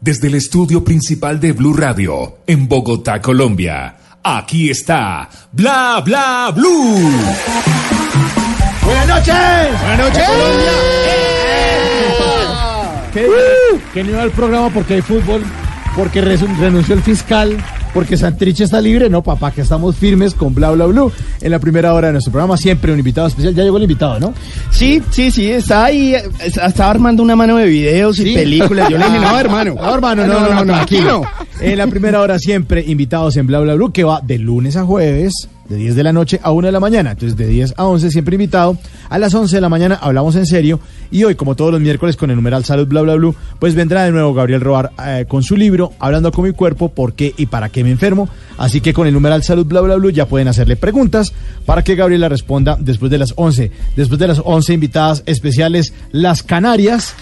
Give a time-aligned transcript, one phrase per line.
[0.00, 3.96] Desde el estudio principal de Blue Radio, en Bogotá, Colombia.
[4.22, 7.10] Aquí está Bla Bla Blue.
[8.84, 9.34] Buenas noches.
[9.80, 10.72] Buenas noches, Colombia.
[13.12, 13.26] ¿Qué,
[13.94, 15.42] que no iba al programa porque hay fútbol,
[15.96, 17.56] porque renunció el fiscal,
[17.96, 19.08] porque Santrich está libre.
[19.08, 21.10] No, papá, que estamos firmes con Bla Bla Blue.
[21.40, 23.54] En la primera hora de nuestro programa, siempre un invitado especial.
[23.54, 24.34] Ya llegó el invitado, ¿no?
[24.70, 26.22] Sí, sí, sí, está ahí, eh,
[26.64, 28.34] estaba armando una mano de videos y Sí.
[28.34, 28.90] películas.
[28.90, 29.74] Yo le dije, no, hermano.
[29.74, 31.22] No, hermano, no, no, no, aquí no.
[31.60, 34.84] En la primera hora siempre invitados en Bla Bla Blue, que va de lunes a
[34.84, 37.12] jueves, de 10 de la noche a 1 de la mañana.
[37.12, 38.76] Entonces, de 10 a 11 siempre invitado.
[39.08, 40.80] A las 11 de la mañana hablamos en serio.
[41.10, 44.04] Y hoy, como todos los miércoles con el numeral Salud Bla Bla Blue, pues vendrá
[44.04, 47.46] de nuevo Gabriel Robar eh, con su libro, Hablando con mi cuerpo, por qué y
[47.46, 48.28] para qué me enfermo.
[48.58, 51.32] Así que con el numeral Salud Bla Bla Blue ya pueden hacerle preguntas
[51.64, 53.70] para que Gabriel la responda después de las 11.
[53.96, 57.14] Después de las 11 invitadas especiales, las Canarias.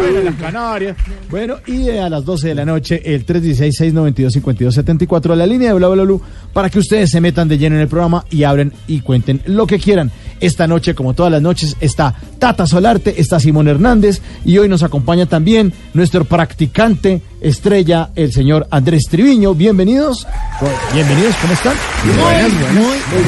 [0.00, 0.96] Bueno, las Canarias.
[1.30, 6.04] Bueno, y a las 12 de la noche, el 316-692-5274, la línea de Bla Bla
[6.04, 9.40] Blue, para que ustedes se metan de lleno en el programa y abren y cuenten
[9.46, 10.10] lo que quieran.
[10.38, 14.82] Esta noche, como todas las noches, está Tata Solarte, está Simón Hernández, y hoy nos
[14.82, 19.54] acompaña también nuestro practicante estrella, el señor Andrés Triviño.
[19.54, 20.26] Bienvenidos.
[20.92, 21.72] Bienvenidos, ¿cómo están?
[22.04, 22.74] Buenas, buenas.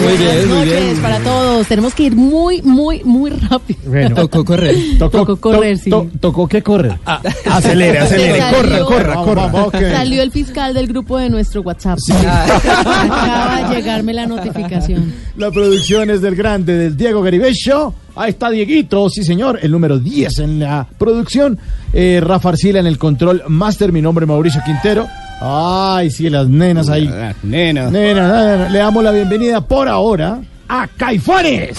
[0.02, 0.96] Muy bien, muy noches bien.
[1.02, 1.66] para todos.
[1.66, 3.80] Tenemos que ir muy, muy, muy rápido.
[3.86, 4.77] Bueno, Tocó correr.
[4.98, 5.91] Tocó correr, sí.
[6.20, 6.98] tocó que correr.
[7.50, 9.91] Acelere, acelere, Salió- corra, corra, corra.
[9.96, 11.98] Salió el fiscal del grupo de nuestro WhatsApp.
[13.19, 15.12] Acaba de llegarme la notificación.
[15.36, 17.94] La producción es del grande, del Diego Garibello.
[18.16, 21.58] Ahí está Dieguito, sí señor, el número 10 en la producción.
[21.92, 25.06] Eh, Rafa Arcila en el control master, mi nombre es Mauricio Quintero.
[25.41, 27.08] Ay, sí, las nenas ahí.
[27.12, 27.91] Ah, Nena.
[27.91, 31.78] Nena, nena, le damos la bienvenida por ahora a Caifanes.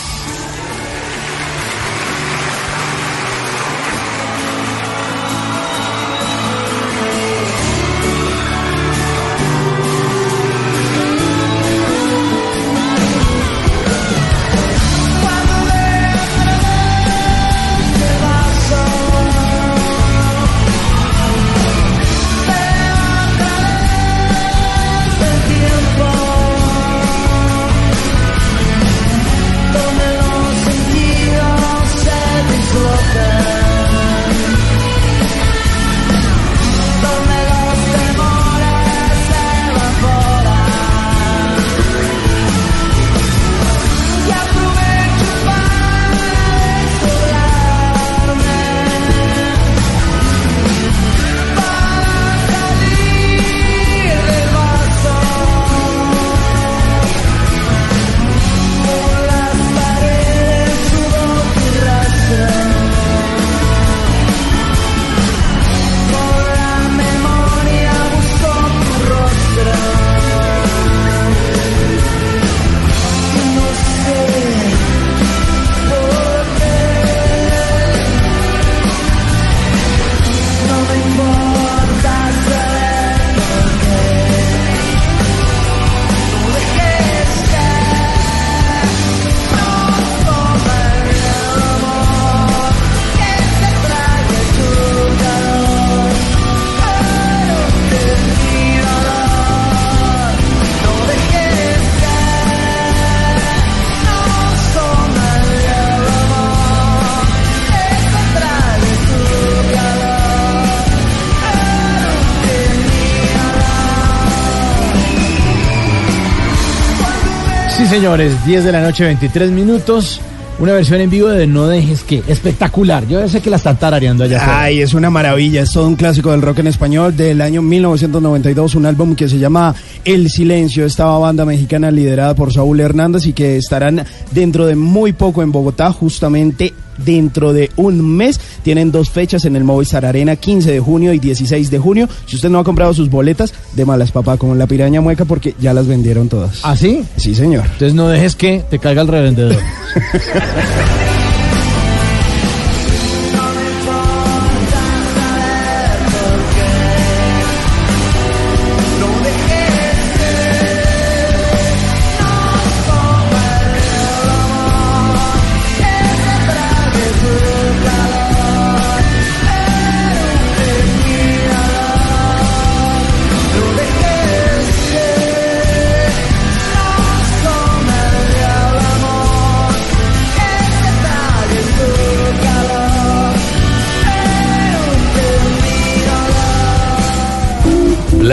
[118.10, 120.20] Señores, 10 de la noche, 23 minutos.
[120.58, 122.24] Una versión en vivo de No Dejes que.
[122.28, 123.08] Espectacular.
[123.08, 124.64] Yo sé que la están tarareando allá.
[124.64, 128.74] Ay, es una maravilla, es todo un clásico del rock en español del año 1992,
[128.74, 133.34] un álbum que se llama El Silencio, esta banda mexicana liderada por Saúl Hernández y
[133.34, 136.74] que estarán dentro de muy poco en Bogotá, justamente
[137.10, 138.40] dentro de un mes.
[138.62, 142.08] Tienen dos fechas en el Movistar Arena, 15 de junio y 16 de junio.
[142.28, 145.56] Si usted no ha comprado sus boletas, de malas papá, como la piraña mueca, porque
[145.60, 146.60] ya las vendieron todas.
[146.64, 147.04] ¿Ah, sí?
[147.18, 147.64] Sí, señor.
[147.66, 149.58] Entonces no dejes que te caiga el revendedor.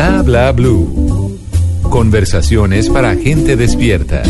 [0.06, 1.05] Bla bla blue.
[1.96, 4.22] Conversaciones para gente despierta.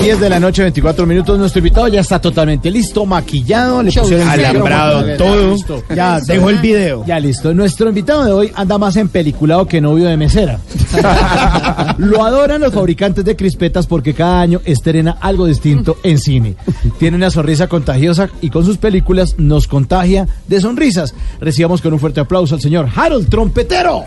[0.00, 1.36] 10 de la noche, 24 minutos.
[1.40, 5.50] Nuestro invitado ya está totalmente listo, maquillado, le pusieron el Alambrado, micrófono, todo.
[5.52, 5.82] listo.
[5.92, 7.04] Ya, dejó el video.
[7.04, 7.52] Ya listo.
[7.52, 10.60] Nuestro invitado de hoy anda más empeliculado que novio de mesera.
[11.98, 16.54] Lo adoran los fabricantes de crispetas porque cada año estrena algo distinto en cine.
[17.00, 21.12] Tiene una sonrisa contagiosa y con sus películas nos contagia de sonrisas.
[21.40, 24.04] Recibamos con un fuerte aplauso al señor Harold Trompetero.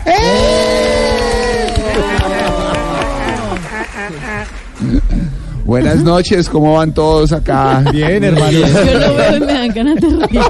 [5.65, 7.81] Buenas noches, ¿cómo van todos acá?
[7.91, 8.51] Bien, hermano.
[8.51, 8.59] Yo
[8.99, 10.41] lo veo y me dan ganas de reír.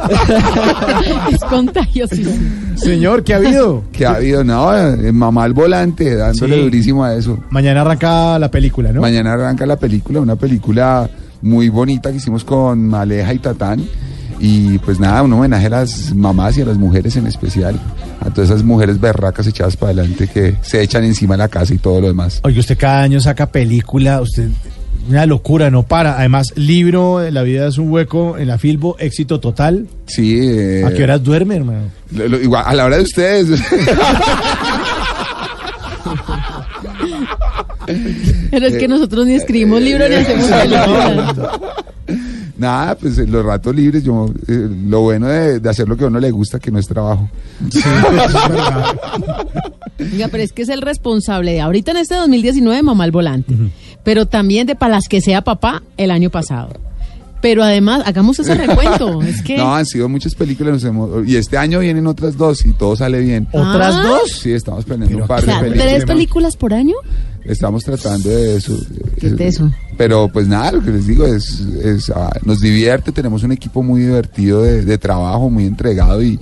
[1.32, 2.32] es contagiosísimo.
[2.76, 3.84] Señor, ¿qué ha habido?
[3.92, 6.62] Que ha habido, no, eh, mamá al volante, dándole Sí.
[6.64, 7.38] durísimo a eso.
[7.52, 9.02] Mañana arranca la película, ¿no?
[9.02, 11.08] Mañana arranca la película, una película
[11.44, 13.84] muy bonita que hicimos con Maleja y Tatán.
[14.40, 17.80] Y pues nada, un homenaje a las mamás y a las mujeres en especial.
[18.20, 21.74] A todas esas mujeres berracas echadas para adelante que se echan encima de la casa
[21.74, 22.40] y todo lo demás.
[22.44, 24.50] Oye, usted cada año saca película, usted
[25.10, 26.18] una locura, no para.
[26.18, 29.88] Además, libro, La vida es un hueco, en la Filbo, éxito total.
[30.08, 30.38] Sí.
[30.42, 31.82] eh, ¿A qué horas duerme, hermano?
[32.12, 33.62] lo- lo- igual, a la hora de ustedes.
[38.52, 41.36] Pero es que nosotros ni escribimos libros ni hacemos películas.
[42.64, 46.06] Nada, pues en los ratos libres, yo, eh, lo bueno de, de hacer lo que
[46.06, 47.30] a uno le gusta, que no es trabajo.
[50.00, 53.54] Venga, pero es que es el responsable de ahorita en este 2019 mamá al volante,
[54.06, 56.70] pero también de para las que sea papá el año pasado.
[57.44, 59.22] Pero además, hagamos ese recuento.
[59.28, 62.66] Es que No, han sido muchas películas, nos hemos- y este año vienen otras dos
[62.66, 63.48] y todo sale bien.
[63.52, 64.04] ¿Otras Ah.
[64.08, 64.32] dos?
[64.42, 65.88] Sí, estamos planeando un o par sea, de películas.
[65.94, 66.96] tres películas por año.
[67.44, 68.74] Estamos tratando de eso.
[69.20, 69.70] Qué teso.
[69.98, 73.84] Pero pues nada, lo que les digo es, es, ah, nos divierte, tenemos un equipo
[73.84, 76.40] muy divertido de, de trabajo, muy entregado y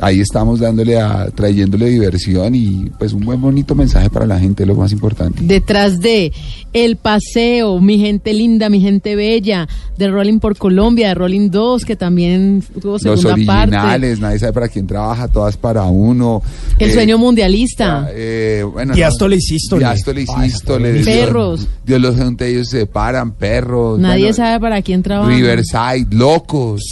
[0.00, 4.64] ahí estamos dándole a, trayéndole diversión y pues un buen bonito mensaje para la gente,
[4.66, 5.40] lo más importante.
[5.42, 6.32] Detrás de
[6.72, 11.84] El Paseo, Mi Gente Linda, Mi Gente Bella, de Rolling por Colombia, de Rolling 2,
[11.84, 13.76] que también tuvo Los segunda parte.
[13.76, 16.42] originales, nadie sabe para quién trabaja, todas para uno.
[16.78, 18.08] El Eh, Sueño Mundialista.
[18.12, 19.80] Eh, bueno, Diástole y sístole.
[19.84, 21.04] Diástole y Ay, sístole.
[21.04, 21.60] Perros.
[21.60, 23.98] Dios, Dios los junte, ellos se separan, perros.
[23.98, 25.30] Nadie bueno, sabe para quién trabaja.
[25.30, 26.82] Riverside, locos.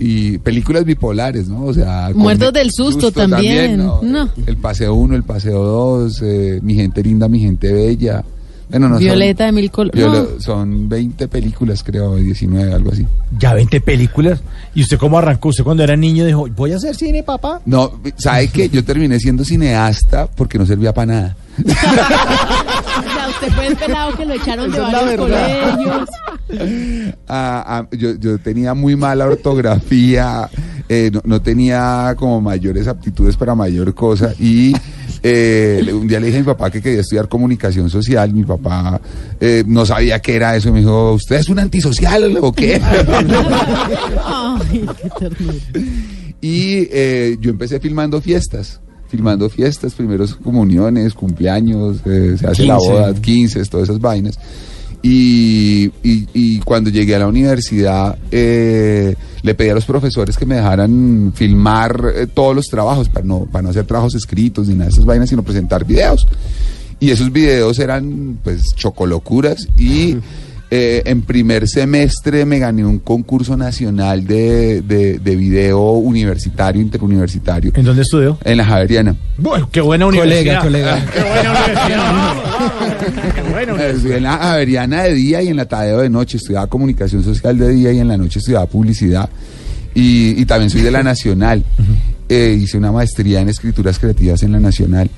[0.00, 1.64] Y películas bipolares, ¿no?
[1.64, 2.10] O sea.
[2.14, 3.78] Muertos del susto también.
[3.78, 4.28] No.
[4.46, 6.22] El paseo 1, el paseo 2,
[6.62, 8.24] mi gente linda, mi gente bella.
[8.70, 10.42] Bueno, no son- Violeta de mil colores.
[10.44, 13.06] Son 20 películas, creo, 19, algo así.
[13.38, 14.40] Ya 20 películas.
[14.74, 15.48] ¿Y usted cómo arrancó?
[15.48, 17.62] ¿Usted cuando era niño dijo, voy a hacer cine, papá?
[17.64, 18.68] No, ¿sabe qué?
[18.68, 21.36] Yo terminé siendo cineasta porque no servía para nada.
[23.28, 26.08] Usted fue el pelado que lo echaron de varios colegios.
[27.28, 30.48] Ah, ah, yo, yo tenía muy mala ortografía,
[30.88, 34.72] eh, no, no tenía como mayores aptitudes para mayor cosa y
[35.22, 39.00] eh, un día le dije a mi papá que quería estudiar comunicación social, mi papá
[39.40, 42.80] eh, no sabía qué era eso, me dijo, ¿usted es un antisocial o qué?
[44.24, 45.54] Ay, qué ternura.
[46.40, 48.80] y eh, yo empecé filmando fiestas.
[49.08, 52.92] Filmando fiestas, primeros comuniones, cumpleaños, eh, se hace la 15.
[52.92, 54.38] boda, 15, todas esas vainas.
[55.02, 60.44] Y, y- y cuando llegué a la universidad, eh, le pedí a los profesores que
[60.44, 64.74] me dejaran filmar eh, todos los trabajos, para no, para no hacer trabajos escritos ni
[64.74, 66.26] nada de esas vainas, sino presentar videos.
[67.00, 69.68] Y esos videos eran, pues, chocolocuras.
[69.78, 70.16] Y
[70.70, 77.72] eh, en primer semestre me gané un concurso nacional de, de, de video universitario, interuniversitario,
[77.74, 78.38] ¿En dónde estudió?
[78.44, 79.16] en la Javeriana.
[79.38, 80.62] Bueno, qué buena universidad.
[80.62, 81.12] Colega, colega.
[81.12, 82.34] Qué buena universidad.
[83.34, 83.96] Qué buena universidad.
[83.96, 86.36] Estudié en la Javeriana de día y en la Tadeo de noche.
[86.36, 89.28] Estudiaba comunicación social de día y en la noche estudiaba publicidad.
[89.94, 91.64] Y, y también soy de la Nacional.
[92.28, 95.08] Eh, hice una maestría en escrituras creativas en la Nacional.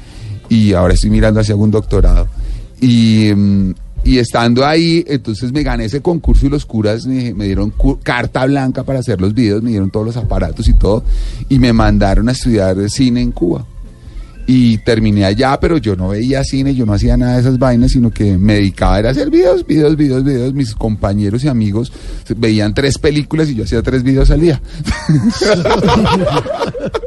[0.49, 2.29] Y ahora estoy mirando hacia un doctorado.
[2.81, 7.45] Y, mm, y estando ahí, entonces me gané ese concurso y los curas me, me
[7.47, 11.05] dieron cu- carta blanca para hacer los videos, me dieron todos los aparatos y todo.
[11.49, 13.65] Y me mandaron a estudiar cine en Cuba.
[14.47, 17.93] Y terminé allá, pero yo no veía cine, yo no hacía nada de esas vainas,
[17.93, 20.55] sino que me dedicaba a hacer videos, videos, videos, videos.
[20.55, 21.93] Mis compañeros y amigos
[22.37, 24.61] veían tres películas y yo hacía tres videos al día.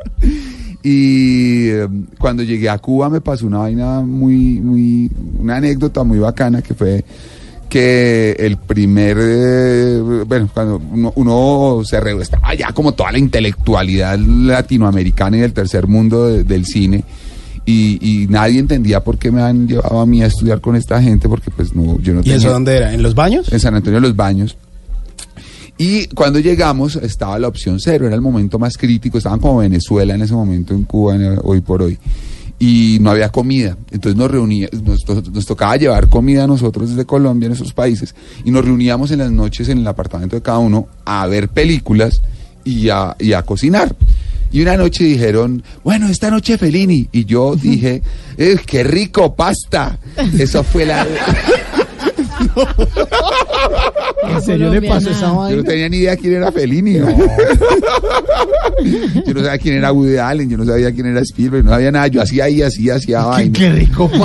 [0.83, 1.87] y eh,
[2.19, 5.09] cuando llegué a Cuba me pasó una vaina muy, muy,
[5.39, 7.03] una anécdota muy bacana que fue
[7.69, 13.17] que el primer, eh, bueno, cuando uno, uno se re, estaba ya como toda la
[13.17, 17.03] intelectualidad latinoamericana y del tercer mundo de- del cine.
[17.65, 21.01] Y, y nadie entendía por qué me han llevado a mí a estudiar con esta
[21.01, 22.93] gente, porque pues no, yo no ¿Y tenía eso dónde era?
[22.93, 23.51] ¿En los baños?
[23.51, 24.57] en San Antonio de los Baños.
[25.77, 30.13] Y cuando llegamos estaba la opción cero, era el momento más crítico, estaban como Venezuela
[30.15, 31.97] en ese momento, en Cuba, en- hoy por hoy.
[32.59, 36.89] Y no había comida, entonces nos reunía, nos, nos- nos tocaba llevar comida a nosotros
[36.91, 38.13] desde Colombia, en esos países,
[38.45, 42.21] y nos reuníamos en las noches en el apartamento de cada uno a ver películas
[42.63, 43.93] y a, y a cocinar.
[44.51, 47.09] Y una noche dijeron, bueno, esta noche Fellini.
[47.11, 48.03] Y yo dije,
[48.37, 49.97] "Eh, qué rico pasta.
[50.37, 51.07] Eso fue la...
[54.29, 55.51] ¿En serio le pasó esa Colombiana.
[55.51, 56.93] Yo no tenía ni idea quién era Fellini.
[56.99, 57.07] ¿no?
[59.25, 61.91] yo no sabía quién era Woody Allen, yo no sabía quién era Spielberg, no sabía
[61.91, 62.07] nada.
[62.07, 63.57] Yo hacía ahí, hacía, hacía vaina.
[63.57, 64.09] qué rico.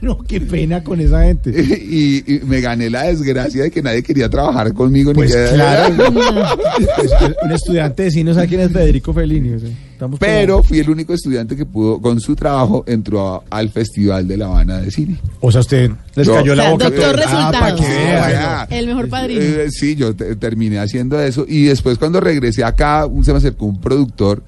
[0.00, 1.50] No, qué pena con esa gente.
[1.50, 5.12] Y, y me gané la desgracia de que nadie quería trabajar conmigo.
[5.12, 5.94] Pues ni que- claro.
[6.96, 7.10] Pues,
[7.42, 9.54] un estudiante de cine no sabe quién es Federico Fellini.
[9.54, 9.68] o sea,
[9.98, 13.68] estamos como- Pero fui el único estudiante que pudo, con su trabajo, entró a- al
[13.70, 15.18] Festival de La Habana de Cine.
[15.40, 16.84] O sea, usted les Yo- cayó O la sea, boca.
[16.90, 17.20] doctor.
[17.26, 18.78] Ah, para Ah, bueno.
[18.78, 19.40] El mejor padrino.
[19.40, 23.38] Eh, sí, yo te- terminé haciendo eso y después cuando regresé acá un- se me
[23.38, 24.42] acercó un productor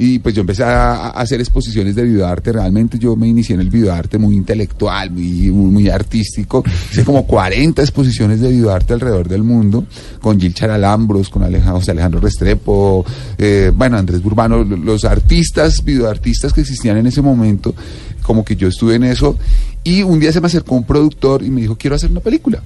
[0.00, 2.52] y pues yo empecé a, hacer exposiciones de videoarte.
[2.52, 6.62] Realmente yo me inicié en el videoarte muy intelectual, muy, muy, artístico.
[6.92, 9.86] Hice como 40 exposiciones de videoarte alrededor del mundo
[10.20, 13.04] con Gil Charalambros, con Alejandro, José Alejandro Restrepo,
[13.38, 17.74] eh, bueno, Andrés Burbano, lo- los artistas, videoartistas que existían en ese momento,
[18.22, 19.36] como que yo estuve en eso.
[19.82, 22.62] Y un día se me acercó un productor y me dijo, quiero hacer una película.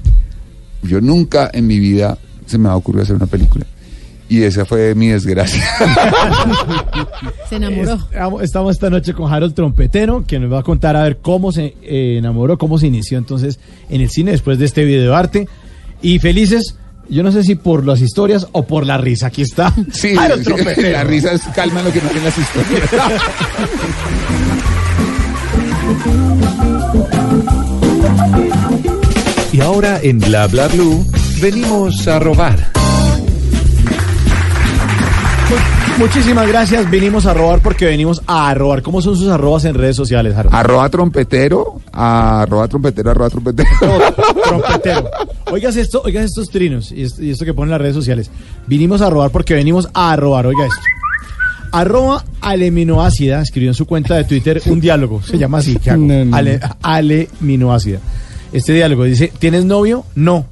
[0.83, 3.65] Yo nunca en mi vida se me ha ocurrido hacer una película.
[4.33, 5.62] Y esa fue mi desgracia.
[7.51, 7.99] Se enamoró.
[8.41, 11.75] Estamos- esta noche con Harold Trompetero, que nos va a contar a ver cómo se
[11.83, 13.61] eh, enamoró, cómo se inició entonces
[13.91, 15.49] en el cine después de este video de arte.
[16.01, 16.77] Y felices,
[17.11, 19.27] yo no sé si por las historias o por la risa.
[19.27, 20.93] Aquí está Sí, Harold sí, Trompetero.
[20.93, 22.91] las risas calman lo que no hacen las historias.
[29.53, 31.05] Y ahora en Bla Bla Blue
[31.41, 32.71] venimos a robar.
[35.99, 36.90] Muchísimas gracias.
[36.90, 38.82] Vinimos a robar porque venimos a robar.
[38.82, 40.54] ¿Cómo son sus arrobas en redes sociales, Harold?
[40.54, 43.68] arroba trompetero, arroba trompetero, arroba trompetero.
[44.44, 45.11] Trompetero.
[45.50, 48.30] Oigas esto, oigas estos trinos y esto, y esto que ponen las redes sociales.
[48.66, 50.47] Vinimos a robar porque venimos a robar.
[50.47, 50.80] Oiga esto.
[51.73, 55.23] Arroba aleminoácida escribió en su cuenta de Twitter un diálogo.
[55.23, 55.76] Se llama así.
[55.76, 56.02] ¿qué hago?
[56.04, 56.37] No, no.
[56.37, 57.99] Ale- aleminoácida.
[58.52, 60.04] Este diálogo dice: ¿Tienes novio?
[60.14, 60.47] No.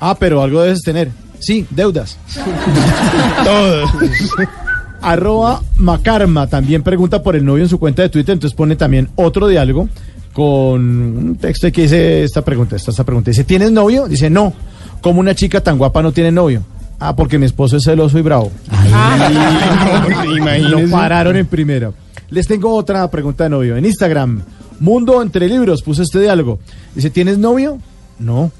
[0.00, 1.10] Ah, pero algo debes tener.
[1.38, 2.18] Sí, deudas.
[3.44, 3.84] Todo.
[5.02, 9.08] Arroba Macarma también pregunta por el novio en su cuenta de Twitter, entonces pone también
[9.14, 9.88] otro diálogo
[10.32, 13.30] con un texto que dice esta pregunta, esta, esta pregunta.
[13.30, 14.06] Dice, ¿tienes novio?
[14.06, 14.52] Dice, no.
[15.00, 16.62] ¿Cómo una chica tan guapa no tiene novio?
[16.98, 18.50] Ah, porque mi esposo es celoso y bravo.
[20.60, 21.92] Lo pararon en primera.
[22.30, 23.76] Les tengo otra pregunta de novio.
[23.76, 24.42] En Instagram,
[24.80, 26.58] Mundo Entre Libros, puso este diálogo.
[26.94, 27.78] Dice, ¿tienes novio?
[28.18, 28.50] No.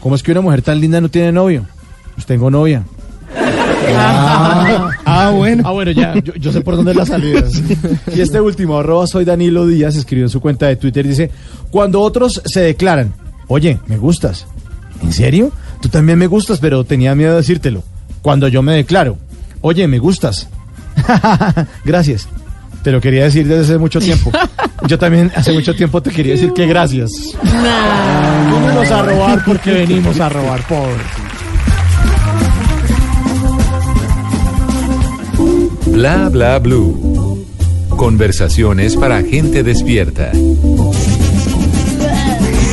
[0.00, 1.66] ¿Cómo es que una mujer tan linda no tiene novio?
[2.20, 2.82] Pues tengo novia.
[3.96, 5.62] Ah, bueno.
[5.64, 7.44] Ah, bueno, ya, yo, yo sé por dónde es la salida.
[8.14, 11.30] Y este último, arroba soy Danilo Díaz, escribió en su cuenta de Twitter, dice,
[11.70, 13.14] cuando otros se declaran,
[13.48, 14.44] oye, me gustas.
[15.02, 15.50] ¿En serio?
[15.80, 17.82] Tú también me gustas, pero tenía miedo de decírtelo.
[18.20, 19.16] Cuando yo me declaro,
[19.62, 20.46] oye, me gustas.
[21.86, 22.28] gracias.
[22.82, 24.30] Te lo quería decir desde hace mucho tiempo.
[24.86, 27.12] Yo también hace mucho tiempo te quería decir que gracias.
[27.42, 28.52] Nah.
[28.52, 31.30] Vámonos a robar porque venimos a robar, pobre.
[35.92, 37.46] Bla Bla Blue.
[37.90, 40.32] Conversaciones para gente despierta.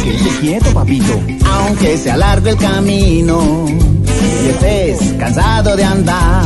[0.03, 1.19] Quédate quieto, papito.
[1.45, 6.45] Aunque sea largo el camino y estés cansado de andar,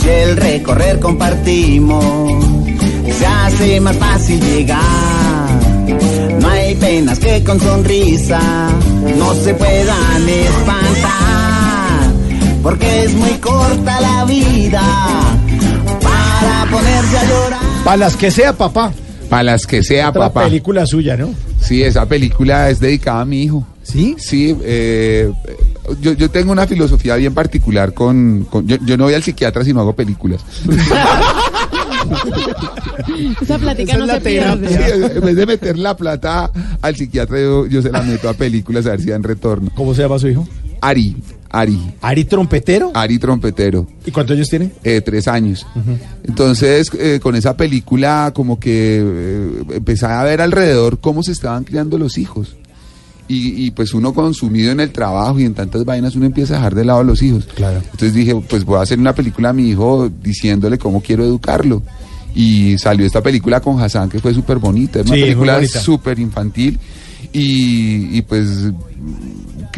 [0.00, 2.44] si el recorrer compartimos,
[3.18, 5.48] se hace más fácil llegar.
[6.40, 8.40] No hay penas que con sonrisa
[9.18, 11.57] no se puedan espantar,
[12.62, 14.82] porque es muy corta la vida
[16.02, 17.60] para ponerse a llorar.
[17.84, 18.92] Para las que sea, papá.
[19.28, 20.44] Para las que sea, Otra papá.
[20.44, 21.30] película suya, ¿no?
[21.60, 23.66] Sí, esa película es dedicada a mi hijo.
[23.82, 24.14] ¿Sí?
[24.18, 25.30] Sí, eh,
[26.00, 28.46] yo, yo tengo una filosofía bien particular con...
[28.50, 30.42] con- yo, yo no voy al psiquiatra si no hago películas.
[33.40, 34.68] Esa plática Esa no es la se pierde.
[34.68, 34.76] Sí,
[35.16, 36.50] en vez de meter la plata
[36.82, 39.70] al psiquiatra, yo, yo se la meto a películas a ver si dan retorno.
[39.74, 40.46] ¿Cómo se llama su hijo?
[40.80, 41.16] Ari,
[41.50, 42.90] Ari, Ari Trompetero.
[42.94, 43.86] Ari Trompetero.
[44.04, 44.70] ¿Y cuántos años tiene?
[44.84, 45.66] eh, tres años.
[46.24, 51.64] Entonces, eh, con esa película, como que eh, empecé a ver alrededor cómo se estaban
[51.64, 52.56] criando los hijos.
[53.30, 56.56] Y, y, pues uno consumido en el trabajo y en tantas vainas, uno empieza a
[56.58, 57.46] dejar de lado a los hijos.
[57.54, 57.78] Claro.
[57.84, 61.82] Entonces dije, pues voy a hacer una película a mi hijo diciéndole cómo quiero educarlo.
[62.34, 65.00] Y salió esta película con Hassan que fue súper bonita.
[65.00, 66.78] Es una Sí, película súper infantil.
[67.32, 68.48] Y, y pues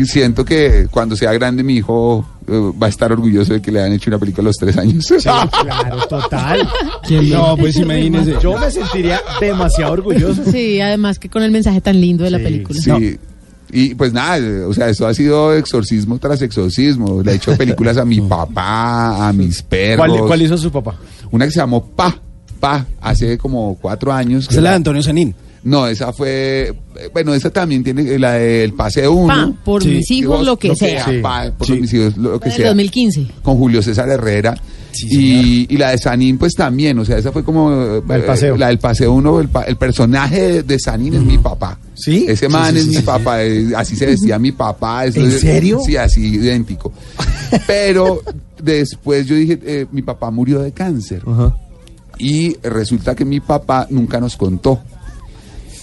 [0.01, 3.71] que siento que cuando sea grande mi hijo eh, va a estar orgulloso de que
[3.71, 5.07] le han hecho una película a los tres años.
[5.23, 6.69] Claro, total.
[7.31, 8.37] No, pues imagínese.
[8.43, 10.43] Yo me sentiría demasiado orgulloso.
[10.51, 12.81] Sí, además que con el mensaje tan lindo de la Sí, película.
[12.81, 13.19] Sí.
[13.73, 17.23] Y pues nada, o sea, eso ha sido exorcismo tras exorcismo.
[17.23, 20.09] Le he hecho películas a mi papá, a mis perros.
[20.09, 20.97] ¿Cuál, cuál hizo su papá?
[21.31, 22.13] Una que se llamó Pa,
[22.59, 24.45] Pa, hace como cuatro años.
[24.49, 25.35] Esa es la de Antonio Sanín.
[25.63, 29.29] No, esa fue, eh, bueno, esa también tiene eh, la del Paseo 1.
[29.57, 29.91] Pa, por Sí.
[29.91, 31.05] mis hijos, lo que sea.
[31.05, 31.19] Sí.
[31.23, 31.75] Pa, por Sí.
[31.75, 32.69] mis hijos, lo que Del sea.
[32.69, 33.27] 2015.
[33.43, 34.55] Con Julio César Herrera.
[34.93, 35.07] Sí,
[35.69, 37.71] y, y la de Sanín, pues también, o sea, esa fue como...
[37.73, 38.57] eh, La del Paseo.
[38.57, 41.79] La del Paseo 1, el, pa- el personaje de, Sanín es mi papá.
[41.95, 42.25] ¿Sí?
[42.27, 43.03] Ese man sí, es sí, mi sí.
[43.03, 45.05] papá, eh, así se vestía mi papá.
[45.05, 45.81] eso ¿En es- serio?
[45.87, 46.93] Sí, así, idéntico.
[47.67, 48.23] Pero
[48.63, 51.23] después yo dije, eh, mi papá murió de cáncer.
[51.27, 51.55] Ajá.
[52.19, 54.81] Y resulta que mi papá nunca nos contó.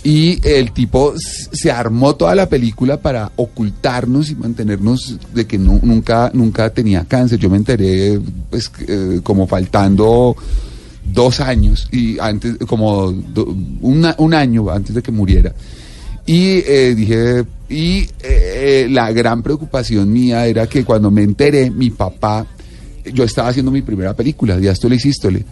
[0.09, 5.81] Y el tipo se armó toda la película para ocultarnos y mantenernos de que nu-
[5.83, 7.37] nunca, nunca tenía cáncer.
[7.39, 8.17] Yo me enteré
[8.49, 10.33] pues, eh, como faltando
[11.03, 15.53] dos años y antes, como un año antes de que muriera.
[16.25, 21.89] Y eh, dije, y eh, la gran preocupación mía era que cuando me enteré, mi
[21.89, 22.47] papá,
[23.13, 25.43] yo estaba haciendo mi primera película, Diástole y Sístole.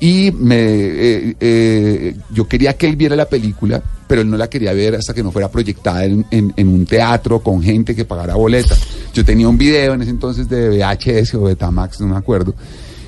[0.00, 4.48] Y me, eh, eh, yo quería que él viera la película, pero él no la
[4.48, 8.06] quería ver hasta que no fuera proyectada en, en- en un teatro con gente que
[8.06, 8.74] pagara boleta.
[9.12, 12.54] Yo tenía un video en ese entonces de VHS o Betamax, no me acuerdo.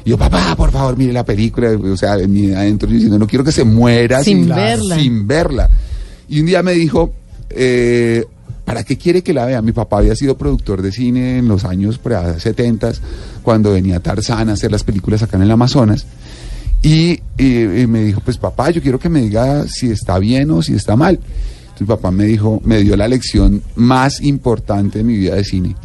[0.05, 1.71] Y yo, papá, por favor, mire la película.
[1.71, 4.99] O sea, en mi adentro yo diciendo, no quiero que se muera Sin verla.
[4.99, 5.71] sin verla.
[6.29, 7.13] Y un día me dijo,
[7.51, 8.25] eh,
[8.67, 9.63] ¿para qué quiere que la vea?
[9.63, 11.99] Mi papá había sido productor de cine en los años
[12.39, 12.93] 70
[13.43, 16.05] cuando venía Tarzán a hacer las películas acá en el Amazonas.
[16.83, 20.75] Y, me dijo, pues papá, yo quiero que me diga si está bien o si
[20.75, 21.21] está mal.
[21.63, 25.77] Entonces papá me dijo, me dio la lección más importante de mi vida de cine.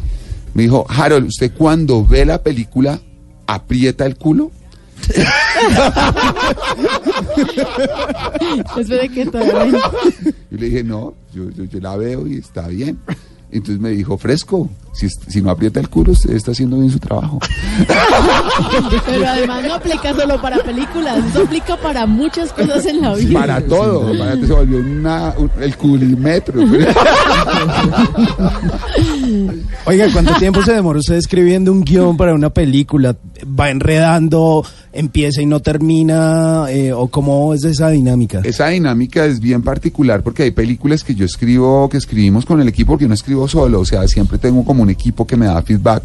[0.54, 3.00] Me dijo, Harold, ¿usted cuando ve la película
[3.46, 4.50] aprieta el culo?
[8.76, 9.80] Espere que todavía.
[10.50, 12.98] Yo le dije, no, yo, yo, yo la veo y está bien.
[13.50, 16.98] Entonces me dijo, fresco, si, si no aprieta el culo, usted está haciendo bien su
[16.98, 17.38] trabajo.
[19.06, 23.40] Pero además no aplica solo para películas, eso aplica para muchas cosas en la vida.
[23.40, 26.60] Para todo, para que se volvió una, un- el culímetro.
[29.86, 33.16] Oiga, ¿cuánto tiempo se demoró usted escribiendo un guion para una película?
[33.58, 36.66] ¿Va enredando, empieza y no termina?
[36.70, 38.40] eh, ¿O cómo es esa dinámica?
[38.44, 42.68] Esa dinámica es bien particular porque hay películas que yo escribo, que escribimos con el
[42.68, 45.46] equipo, porque yo no escribo solo, o sea, siempre tengo como un equipo que me
[45.46, 46.02] da feedback.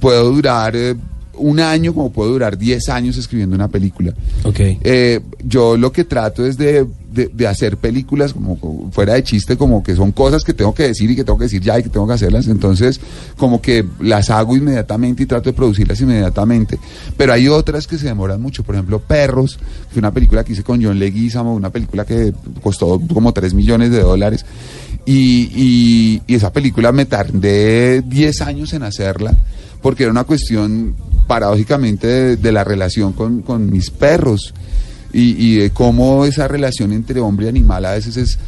[0.00, 0.94] Puedo durar eh,
[1.38, 4.12] un año como puedo durar 10 años escribiendo una película.
[4.44, 4.60] Ok.
[4.60, 6.86] Eh, yo lo que trato es de,
[7.26, 11.10] de- hacer películas como, fuera de chiste, como que son cosas que tengo que decir
[11.10, 12.46] y que tengo que decir ya y que tengo que hacerlas.
[12.46, 13.00] Entonces,
[13.36, 16.78] como que las hago inmediatamente y trato de producirlas inmediatamente.
[17.16, 18.62] Pero hay otras que se demoran mucho.
[18.62, 22.32] Por ejemplo, Perros, que fue una película que hice con John Leguizamo, una película que
[22.62, 24.44] costó como 3 millones de dólares.
[25.06, 29.36] Y, esa película me tardé 10 años en hacerla
[29.80, 30.94] porque era una cuestión
[31.26, 34.52] paradójicamente de, la relación con mis perros
[35.18, 38.38] y, y de cómo esa relación entre hombre y animal a veces es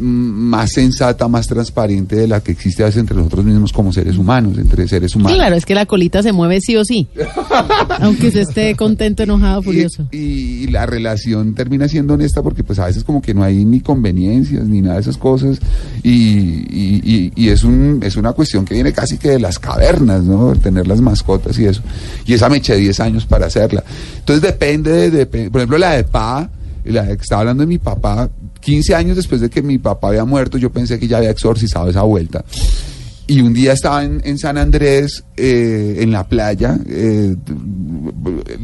[0.00, 4.16] más sensata, más transparente de la que existe a veces entre nosotros mismos como seres
[4.16, 5.36] humanos, entre seres humanos.
[5.36, 7.08] Claro, es que la colita se mueve sí o sí.
[8.00, 10.06] Aunque se esté contento, enojado, furioso.
[10.12, 13.64] Y, y la relación termina siendo honesta porque pues a veces como que no hay
[13.64, 15.58] ni conveniencias ni nada de esas cosas
[16.02, 19.58] y, y- y- y es, un, es una cuestión que viene casi que de las
[19.58, 20.52] cavernas, ¿no?
[20.56, 21.82] Tener las mascotas y eso.
[22.26, 23.84] Y esa me eché 10 años para hacerla.
[24.18, 26.50] Entonces depende, de, de- por ejemplo la de Pa,
[26.84, 28.28] estaba hablando de mi papá,
[28.60, 31.88] 15 años después de que mi papá había muerto, yo pensé que ya había exorcizado
[31.88, 32.44] esa vuelta.
[33.26, 37.36] Y un día estaba en, en San Andrés, eh, en la playa, eh,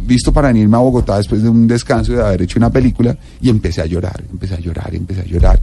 [0.08, 3.48] listo para irme a Bogotá después de un descanso de haber hecho una película, y
[3.48, 5.60] empecé a llorar, empecé a llorar, empecé a llorar.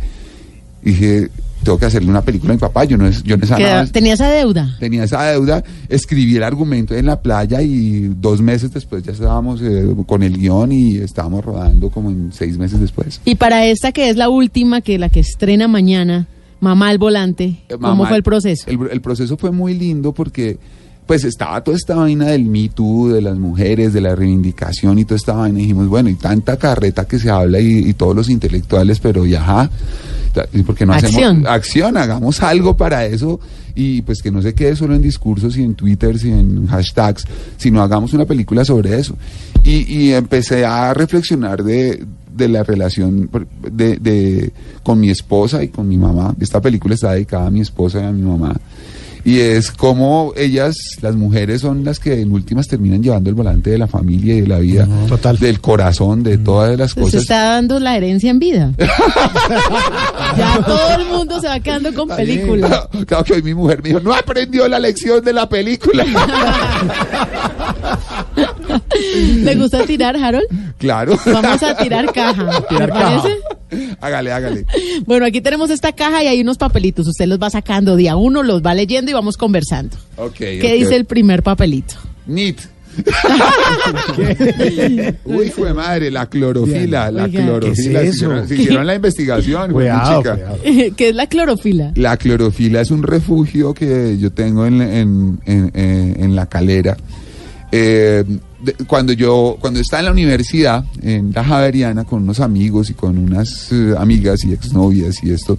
[0.81, 1.29] Dije,
[1.63, 4.13] tengo que hacerle una película a mi papá, yo no, es- yo no sanado- tenía
[4.13, 4.76] esa deuda.
[4.80, 9.62] Tenía esa deuda, escribí el argumento en la playa y dos meses después ya estábamos
[9.63, 13.21] eh, con el guion y estábamos rodando como en seis meses después.
[13.26, 16.28] Y para esta que es la última, que la que estrena mañana,
[16.60, 18.63] Mamá al volante, Eh, ¿cómo fue el proceso?
[18.67, 20.58] El, el proceso fue muy lindo porque
[21.06, 25.04] pues estaba toda esta vaina del Me Too, de las mujeres, de la reivindicación y
[25.04, 25.60] toda esta vaina.
[25.60, 29.26] Y dijimos, bueno, y tanta carreta que se habla y, y todos los intelectuales, pero
[29.26, 29.69] ya, ajá,
[30.33, 31.37] ta- ¿y ¿por qué no Acción.
[31.37, 31.97] hacemos acción?
[31.97, 33.39] Hagamos algo para eso
[33.75, 37.25] y pues que no se quede solo en discursos y en Twitter y en hashtags,
[37.57, 39.15] sino hagamos una película sobre eso.
[39.63, 42.03] Y, y empecé a reflexionar de,
[42.35, 43.29] de la relación
[43.71, 44.51] de, de-
[44.83, 46.35] con mi esposa y con mi mamá.
[46.39, 48.53] Esta película está dedicada a mi esposa y a mi mamá.
[49.25, 53.69] Y es como ellas, las mujeres, son las que en últimas terminan llevando el volante
[53.69, 55.38] de la familia y de la vida, Total.
[55.38, 57.21] del corazón, de todas las Se cosas.
[57.21, 58.71] está dando la herencia en vida.
[60.38, 62.88] ya todo el mundo se va quedando con películas.
[63.07, 66.05] Claro que hoy mi mujer me dijo, no aprendió la lección de la película.
[69.43, 70.45] ¿Le gusta tirar, Harold?
[70.77, 71.17] claro.
[71.25, 72.62] Vamos a tirar caja.
[72.62, 73.21] ¿Te Tirar caja.
[73.21, 73.38] parece?
[74.01, 74.65] hágale, hágale.
[75.05, 77.07] Bueno, aquí tenemos esta caja y hay unos papelitos.
[77.07, 79.97] Usted los va sacando día uno, los va leyendo y vamos conversando.
[80.17, 80.36] Ok.
[80.38, 81.95] ¿Qué dice el primer papelito?
[82.27, 82.59] NIT.
[85.25, 87.43] Uy, de madre, la clorofila, la Oiga.
[87.43, 88.01] clorofila.
[88.01, 88.47] ¿Qué es Si hicieron- eso?
[88.47, 90.33] si hicieron la investigación, güey, Cuidado, chica.
[90.36, 90.57] cuidado.
[90.95, 91.91] ¿Qué es la clorofila?
[91.95, 96.97] La clorofila es un refugio que yo tengo en, en- en- en- en la calera.
[97.71, 98.23] Eh,
[98.88, 103.17] cuando yo cuando estaba en la universidad, en la Javeriana, con unos amigos y con
[103.17, 105.58] unas eh, amigas y exnovias y esto,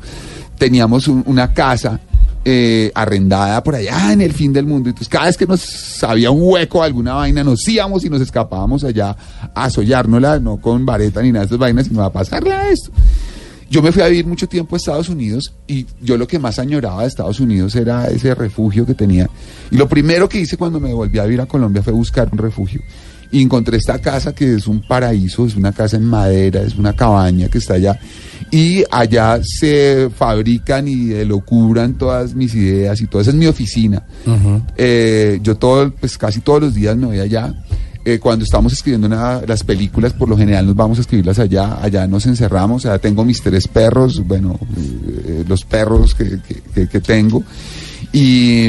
[0.58, 2.00] teníamos un- una casa
[2.46, 4.90] eh, arrendada por allá en el fin del mundo.
[4.90, 8.84] Entonces, cada vez que nos había un hueco, alguna vaina, nos íbamos y nos escapábamos
[8.84, 9.16] allá
[9.54, 12.90] a sollárnosla, no con vareta ni nada de estas vainas, sino a pasarla a esto.
[13.70, 16.58] Yo me fui a vivir mucho tiempo a Estados Unidos y yo lo que más
[16.58, 19.28] añoraba de Estados Unidos era ese refugio que tenía.
[19.70, 22.38] Y lo primero que hice cuando me volví a vivir a Colombia fue buscar un
[22.38, 22.80] refugio.
[23.30, 26.92] Y encontré esta casa que es un paraíso, es una casa en madera, es una
[26.92, 27.98] cabaña que está allá.
[28.50, 33.22] Y allá se fabrican y elocuran todas mis ideas y todo.
[33.22, 34.04] Esa es mi oficina.
[34.76, 37.52] Eh, yo todo, pues casi todos los días me voy allá.
[38.06, 41.78] Eh, cuando estamos escribiendo una- las películas, por lo general nos vamos a escribirlas allá,
[41.82, 46.88] allá nos encerramos, allá tengo mis tres perros, bueno, eh, los perros que, que- que-
[46.88, 47.42] que tengo.
[48.12, 48.68] Y,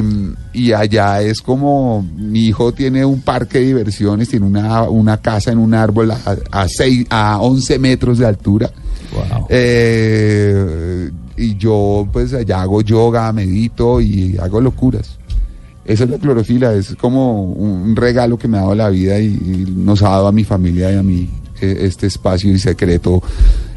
[0.53, 5.51] y allá es como, mi hijo tiene un parque de diversiones, tiene una, una casa
[5.51, 6.17] en un árbol a,
[6.51, 8.71] a, seis- a 11 metros de altura.
[9.13, 9.47] Wow.
[9.49, 15.17] Eh, y yo pues allá hago yoga, medito y hago locuras.
[15.85, 19.25] Esa es la clorofila, es como un regalo que me ha dado la vida y,
[19.27, 21.29] y nos ha dado a mi familia y a mí
[21.61, 23.21] eh, este espacio y secreto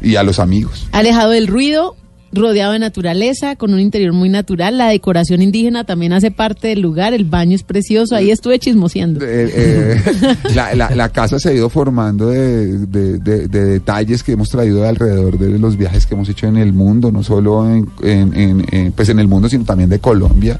[0.01, 0.87] y a los amigos.
[0.91, 1.95] Alejado del ruido,
[2.31, 4.77] rodeado de naturaleza, con un interior muy natural.
[4.77, 7.13] La decoración indígena también hace parte del lugar.
[7.13, 8.15] El baño es precioso.
[8.15, 9.23] Ahí estuve chismoseando.
[9.23, 14.23] Eh, eh, la, la- la casa se ha ido formando de, de- de- de detalles
[14.23, 17.23] que hemos traído de alrededor de los viajes que hemos hecho en el mundo, no
[17.23, 20.59] solo en, en- en- en, pues en el mundo, sino también de Colombia.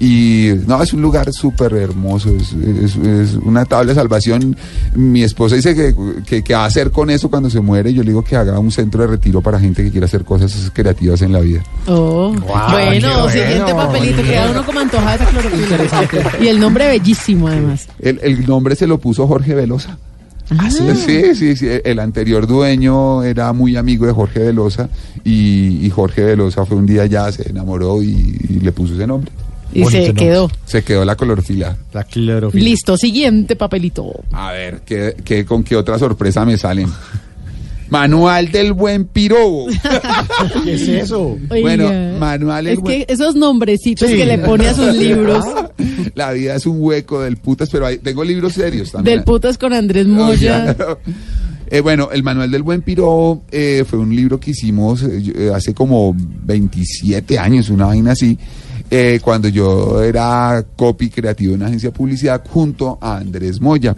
[0.00, 4.56] Y no, es un lugar súper hermoso, es, es- es una tabla de salvación.
[4.94, 7.92] Mi esposa dice que, que, que va a hacer con eso cuando se muere.
[7.92, 10.70] Yo le digo que haga un centro de retiro para gente que quiera hacer cosas
[10.72, 11.64] creativas en la vida.
[11.88, 12.32] Oh.
[12.70, 14.22] bueno, qué siguiente bueno, papelito.
[14.22, 16.32] Queda uno como antojado de esa clorofila.
[16.44, 17.88] Y el nombre bellísimo, además.
[17.98, 19.98] El, el nombre se lo puso Jorge Velosa.
[20.56, 20.70] Ah.
[20.70, 21.66] Sí, sí, sí.
[21.84, 24.88] El anterior dueño era muy amigo de Jorge Velosa
[25.24, 28.06] y, y Jorge Velosa fue un día ya, se enamoró y,
[28.48, 29.30] y le puso ese nombre.
[29.72, 30.50] Y Bonito se quedó.
[30.64, 31.76] Se quedó la colorfila.
[31.92, 32.64] La clorofila.
[32.64, 34.12] Listo, siguiente papelito.
[34.32, 36.88] A ver, ¿qué, qué- con qué otra sorpresa me salen?
[37.90, 39.66] Manual del buen pirobo.
[40.64, 41.38] ¿Qué es eso?
[41.48, 44.16] Bueno, Oiga, manual el Es buen- que esos nombrecitos Sí.
[44.16, 45.42] que le pone a sus libros.
[46.14, 49.16] La vida es un hueco del putas, pero hay- tengo libros serios también.
[49.16, 50.76] Del putas con Andrés Moya.
[51.70, 55.74] Eh, bueno, el Manual del Buen Piro eh, fue un libro que hicimos eh, hace
[55.74, 58.38] como 27 años, una vaina así,
[58.90, 63.96] eh, cuando yo era copy creativo en una agencia de publicidad junto a Andrés Moya.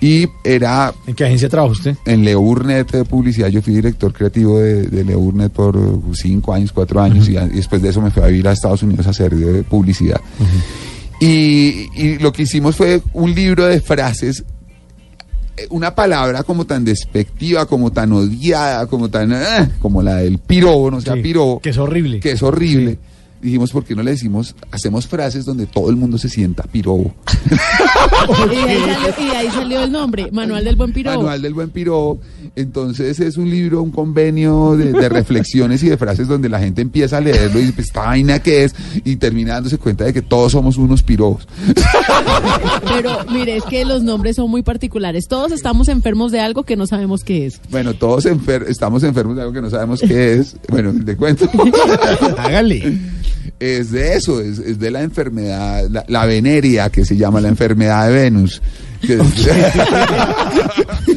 [0.00, 1.96] Y era ¿En qué agencia trabaja usted?
[2.06, 6.72] en Leurnet de publicidad, yo fui director creativo de, de Leurnet por uh, cinco años,
[6.72, 9.32] cuatro años, y, después de eso me fui a vivir a Estados Unidos a hacer
[9.34, 10.20] eh, publicidad.
[11.20, 14.42] y, y lo que hicimos fue un libro de frases,
[15.56, 20.38] eh, una palabra como tan despectiva, como tan odiada, como tan, ah, como la del
[20.38, 22.18] pirobo, no sea Sí, pirobo, Que es horrible.
[22.18, 22.98] que es horrible.
[23.42, 27.12] Dijimos, ¿por qué no le decimos, hacemos frases donde todo el mundo se sienta pirobo?
[28.52, 31.10] Y ahí salió, y ahí salió el nombre, Manual del Buen Piro.
[31.10, 32.18] Manual del Buen Piro.
[32.54, 36.82] Entonces es un libro, un convenio de, de reflexiones y de frases donde la gente
[36.82, 38.74] empieza a leerlo y dice, pues, esta vaina que es,
[39.04, 41.48] y termina dándose cuenta de que todos somos unos pirobos.
[42.84, 45.26] Pero mire, es que los nombres son muy particulares.
[45.28, 47.60] Todos estamos enfermos de algo que no sabemos qué es.
[47.70, 50.56] Bueno, todos enfer- estamos enfermos de algo que no sabemos qué es.
[50.68, 51.48] Bueno, te cuento.
[52.38, 52.98] Hágale.
[53.58, 57.48] Es de eso, es, es de la enfermedad, la, la veneria que se llama la
[57.48, 58.62] enfermedad de Venus.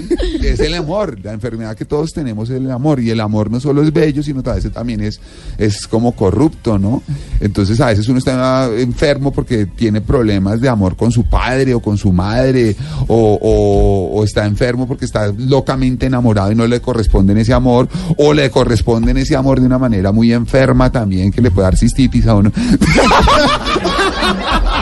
[0.50, 3.00] es, el amor, la enfermedad que todos tenemos es el amor.
[3.00, 5.20] Y el amor no solo es bello, sino a veces también es,
[5.58, 7.04] es como corrupto, ¿no?
[7.40, 11.80] Entonces a veces uno está enfermo porque tiene problemas de amor con su padre o
[11.80, 12.76] con su madre,
[13.08, 17.88] o, o- o está enfermo porque está locamente enamorado y no le corresponde ese amor,
[18.18, 21.78] o le corresponde ese amor de una manera muy enferma también, que le puede dar
[21.78, 22.52] cistitis a uno.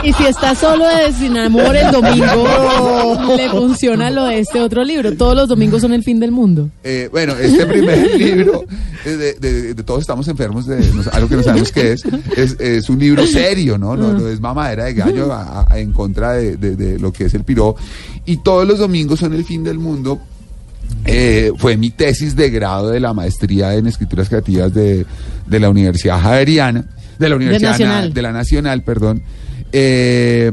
[0.03, 4.83] Y si está solo de sin amor el domingo, le funciona lo de este otro
[4.83, 5.13] libro.
[5.15, 6.69] Todos los domingos son el fin del mundo.
[6.83, 8.65] Eh, bueno, este primer libro,
[9.05, 10.77] eh, de, de- de todos estamos enfermos de
[11.13, 12.03] algo que no sabemos qué es,
[12.35, 13.95] es, es un libro serio, ¿no?
[13.95, 17.25] No, no es mamadera de gallo a- a- en contra de, de- de lo que
[17.25, 17.75] es el piro.
[18.25, 20.19] Y todos los domingos son el fin del mundo.
[21.05, 25.05] Eh, fue mi tesis de grado de la maestría en escrituras creativas de,
[25.47, 26.85] de la Universidad Javeriana,
[27.17, 28.09] de la Universidad Nacional.
[28.09, 29.21] Na- de la Nacional, perdón.
[29.73, 30.51] Eh,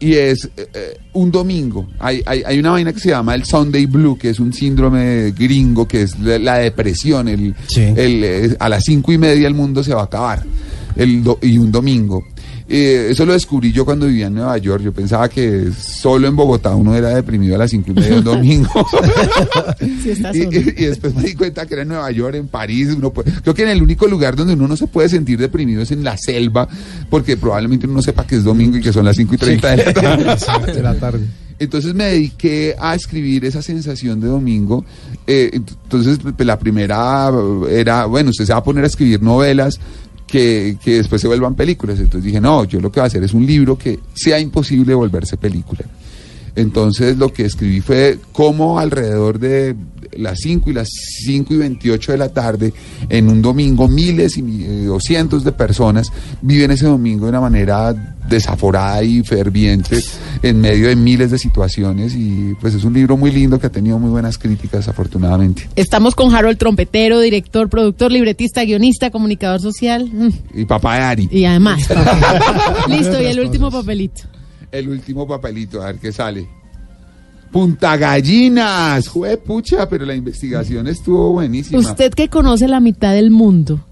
[0.00, 1.86] y es eh, eh, un domingo.
[2.00, 5.30] Hay, hay, hay una vaina que se llama el Sunday Blue, que es un síndrome
[5.30, 7.28] gringo, que es la, la depresión.
[7.28, 7.82] El, Sí.
[7.82, 10.42] el, eh, a las cinco y media el mundo se va a acabar.
[10.96, 12.24] El do- y un domingo.
[12.74, 14.82] Eh, eso lo descubrí yo cuando vivía en Nueva York.
[14.82, 18.24] Yo pensaba que solo en Bogotá uno era deprimido a las cinco y media del
[18.24, 18.70] domingo.
[19.82, 20.32] Y, solo.
[20.34, 22.88] y- y después me di cuenta que era en Nueva York, en París.
[22.96, 25.82] Uno puede- creo que en el único lugar donde uno no se puede sentir deprimido
[25.82, 26.66] es en la selva,
[27.10, 29.70] porque probablemente uno no sepa que es domingo y que son las 5 y 30
[29.70, 30.72] de la tarde.
[30.72, 31.26] de la tarde.
[31.58, 34.84] Entonces me dediqué a escribir esa sensación de domingo.
[35.26, 37.30] Eh, entonces pues, la primera
[37.70, 39.78] era, bueno, usted se va a poner a escribir novelas
[40.26, 41.98] que, que después se vuelvan películas.
[41.98, 44.94] Entonces dije, no, yo lo que voy a hacer es un libro que sea imposible
[44.94, 45.82] volverse película.
[46.54, 49.74] Entonces lo que escribí fue cómo alrededor de
[50.16, 50.88] las 5 y las
[51.24, 52.72] 5 y 28 de la tarde,
[53.08, 57.40] en un domingo, miles y eh, o cientos de personas viven ese domingo de una
[57.40, 59.98] manera desaforada y ferviente
[60.42, 63.70] en medio de miles de situaciones y pues es un libro muy lindo que ha
[63.72, 65.68] tenido muy buenas críticas afortunadamente.
[65.76, 70.08] Estamos con Harold Trompetero, director, productor, libretista, guionista, comunicador social.
[70.12, 71.82] mm, Y papá de Ari, Y además.
[72.88, 74.22] Listo, y el último papelito.
[74.70, 76.46] el último papelito, a ver qué sale.
[77.52, 81.78] Punta Gallinas, jue pucha, pero la investigación estuvo buenísima.
[81.80, 83.84] Usted que conoce la mitad del mundo,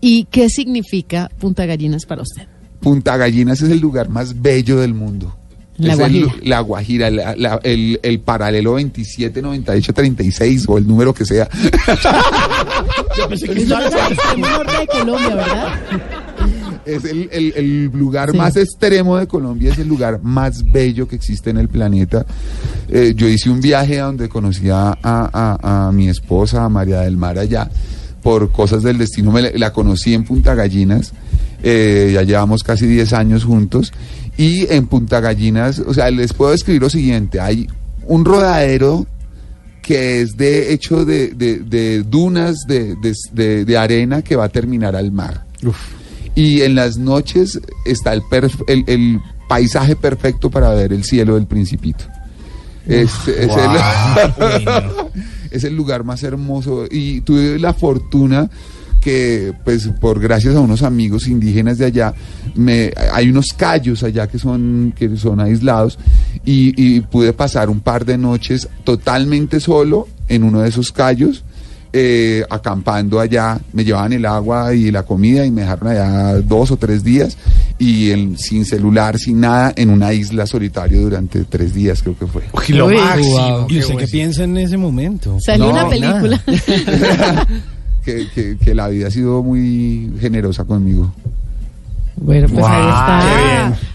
[0.00, 2.48] ¿y qué significa Punta Gallinas para usted?
[2.80, 5.36] Punta Gallinas es el lugar más bello del mundo.
[5.76, 6.34] La Es el- Guajira.
[6.48, 11.48] la Guajira, la- la- el, el paralelo 27, 98, 36 o el número que sea.
[13.30, 15.74] Es lo más extremo norte de Colombia, ¿verdad?
[16.86, 18.36] Es el, el- el lugar Sí.
[18.36, 22.24] más extremo de Colombia, es el lugar más bello que existe en el planeta.
[22.88, 27.00] Eh, yo hice un viaje a donde conocí a, a- a- mi esposa, a María
[27.00, 27.70] del Mar, allá,
[28.22, 29.30] por cosas del destino.
[29.32, 31.12] Me la, la conocí en Punta Gallinas,
[31.62, 33.92] eh, ya llevamos casi 10 años juntos.
[34.36, 37.68] Y en Punta Gallinas, o sea, les puedo describir lo siguiente: hay
[38.06, 39.06] un rodadero
[39.80, 42.96] que es de hecho de, de- de dunas de,
[43.64, 45.44] de- arena que va a terminar al mar.
[46.34, 51.34] Y en las noches está el, perf- el, el paisaje perfecto para ver el cielo
[51.36, 52.04] del principito.
[52.86, 53.70] Es, es el,
[55.50, 56.86] es el lugar más hermoso.
[56.90, 58.50] Y tuve la fortuna
[59.00, 62.14] que pues por gracias a unos amigos indígenas de allá
[62.54, 65.98] me hay unos callos allá que son que son aislados
[66.42, 71.44] y, y pude pasar un par de noches totalmente solo en uno de esos callos
[71.96, 76.72] eh, acampando allá, me llevaban el agua y la comida y me dejaron allá dos
[76.72, 77.38] o tres días
[77.78, 82.26] y en- sin celular, sin nada, en una isla solitario durante tres días creo que
[82.26, 82.42] fue.
[82.74, 82.96] lo Uy.
[82.96, 83.66] máximo.
[83.68, 85.36] ¿Y qué usted qué piensa en ese momento?
[85.40, 86.42] Salió No, una película.
[88.04, 91.14] que, que- que la vida ha sido muy generosa conmigo.
[92.16, 93.22] Bueno, pues ahí está.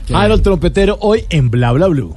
[0.06, 0.22] Qué bien.
[0.22, 2.16] Harold Trompetero hoy en Bla Bla Blue.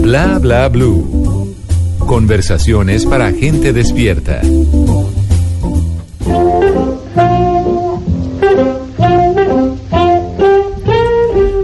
[0.00, 1.54] Bla bla blue.
[1.98, 4.40] Conversaciones para gente despierta.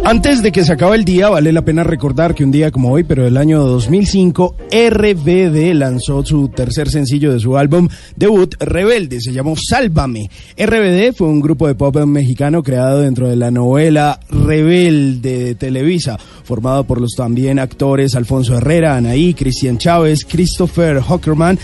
[0.06, 2.92] Antes de que se acabe el día, vale la pena recordar que un día como
[2.92, 9.18] hoy, pero del año 2005, RBD lanzó su tercer sencillo de su álbum debut, Rebelde,
[9.22, 10.28] se llamó Sálvame.
[10.58, 16.18] RBD fue un grupo de pop mexicano creado dentro de la novela Rebelde de Televisa,
[16.18, 21.58] formado por los también actores Alfonso Herrera, Anaí, Cristian Chávez, Christopher Hockerman,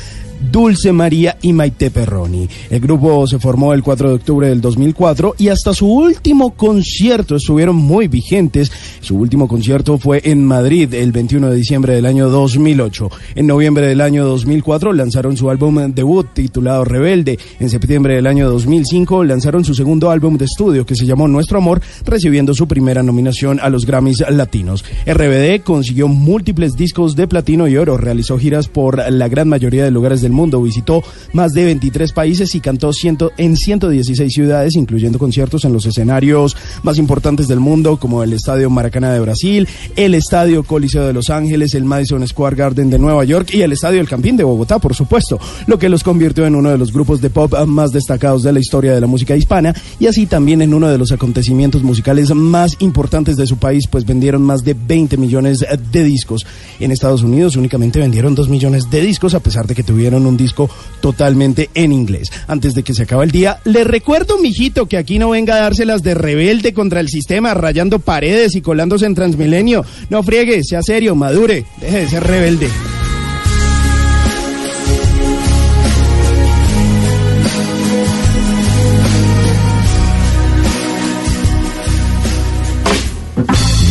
[0.50, 2.48] Dulce María y Maite Perroni.
[2.70, 7.36] El grupo se formó el 4 de octubre del 2004 y hasta su último concierto
[7.36, 8.70] estuvieron muy vigentes.
[9.00, 13.10] Su último concierto fue en Madrid el 21 de diciembre del año 2008.
[13.34, 17.38] En noviembre del año 2004 lanzaron su álbum debut titulado Rebelde.
[17.58, 21.58] En septiembre del año 2005 lanzaron su segundo álbum de estudio que se llamó Nuestro
[21.58, 24.84] Amor, recibiendo su primera nominación a los Grammys Latinos.
[25.06, 29.90] RBD consiguió múltiples discos de platino y oro, realizó giras por la gran mayoría de
[29.90, 30.62] lugares del del mundo.
[30.62, 35.86] Visitó más de 23 países y cantó ciento, en 116 ciudades, incluyendo conciertos en los
[35.86, 41.12] escenarios más importantes del mundo, como el Estadio Maracaná de Brasil, el Estadio Coliseo de
[41.12, 44.44] Los Ángeles, el Madison Square Garden de Nueva York y el Estadio El Campín de
[44.44, 47.92] Bogotá, por supuesto, lo que los convirtió en uno de los grupos de pop más
[47.92, 51.12] destacados de la historia de la música hispana y así también en uno de los
[51.12, 56.46] acontecimientos musicales más importantes de su país, pues vendieron más de 20 millones de discos.
[56.78, 60.36] En Estados Unidos únicamente vendieron 2 millones de discos, a pesar de que tuvieron un
[60.36, 62.30] disco totalmente en inglés.
[62.46, 65.60] Antes de que se acabe el día, le recuerdo, mijito, que aquí no venga a
[65.60, 69.84] dárselas de rebelde contra el sistema, rayando paredes y colándose en Transmilenio.
[70.08, 72.68] No friegue, sea serio, madure, deje de ser rebelde.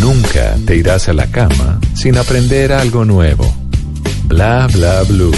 [0.02, 3.46] Nunca te irás a la cama sin aprender algo nuevo.
[4.26, 5.32] Bla bla blue.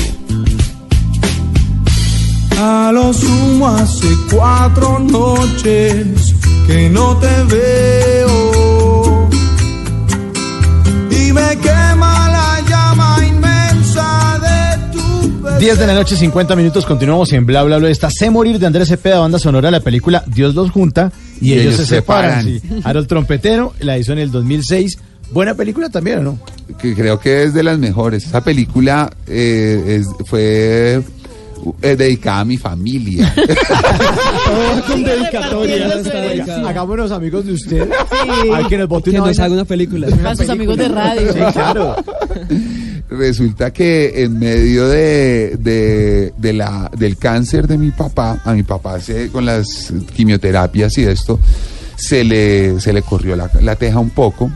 [2.64, 6.36] A lo sumo hace cuatro noches
[6.68, 9.30] que no te veo
[11.10, 17.34] y me quema la llama inmensa de tu 10 de la noche, 50 minutos, continuamos
[17.34, 17.90] en Bla Bla Bla.
[17.90, 21.54] Está Sé Morir de Andrés Cepeda, banda sonora de la película Dios los junta y,
[21.54, 22.44] ellos, se separan.
[22.46, 22.62] Sí.
[22.84, 25.00] Harold Trompetero la hizo en el 2006.
[25.32, 26.40] Buena película también, ¿o no?
[26.80, 28.26] que creo que es de las mejores.
[28.28, 31.02] Esa película eh, es- fue
[31.82, 33.34] eh, dedicada a mi familia.
[34.46, 36.68] Todo con dedicatoria.
[36.68, 37.88] Hagámonos amigos de usted.
[37.90, 38.50] Sí.
[38.54, 39.46] Hay que nos bote Que una nos vaina.
[39.46, 40.08] haga una película.
[40.26, 41.34] A sus amigos de radio.
[41.34, 41.96] Sí, claro.
[43.10, 48.64] Resulta que en medio de, de- de la, del cáncer de mi papá, a mi
[48.64, 51.38] papá se, con las quimioterapias y esto,
[51.98, 54.50] se le, se le corrió la, la teja un poco.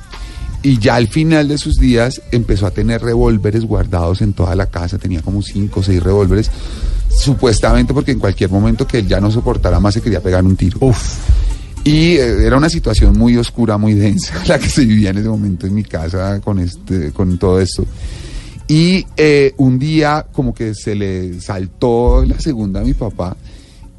[0.64, 4.66] Y ya al final de sus días empezó a tener revólveres guardados en toda la
[4.68, 6.50] casa, tenía como cinco o seis revólveres,
[7.18, 10.56] supuestamente porque en cualquier momento que él ya no soportara más se quería pegar un
[10.56, 10.80] tiro.
[11.84, 15.30] Y eh, era una situación muy oscura, muy densa, la que se vivía en ese
[15.30, 17.86] momento en mi casa con, este, con todo esto.
[18.68, 23.38] Y eh, un día como que se le saltó la segunda a mi papá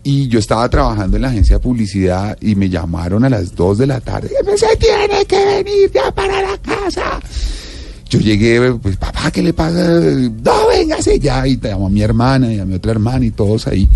[0.02, 3.78] y yo estaba trabajando en la agencia de publicidad y me llamaron a las 2
[3.78, 4.30] de la tarde.
[4.56, 7.20] Se tiene que venir ya para la casa.
[8.08, 10.00] Yo llegué, pues papá, ¿qué le pasa?
[10.44, 11.46] No, véngase ya.
[11.46, 13.88] Y te llamó a mi hermana y a mi otra hermana y todos ahí.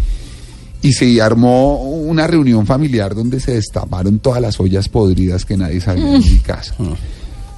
[0.82, 5.80] Y se armó una reunión familiar donde se destaparon todas las ollas podridas que nadie
[5.80, 6.74] sabía en mi casa.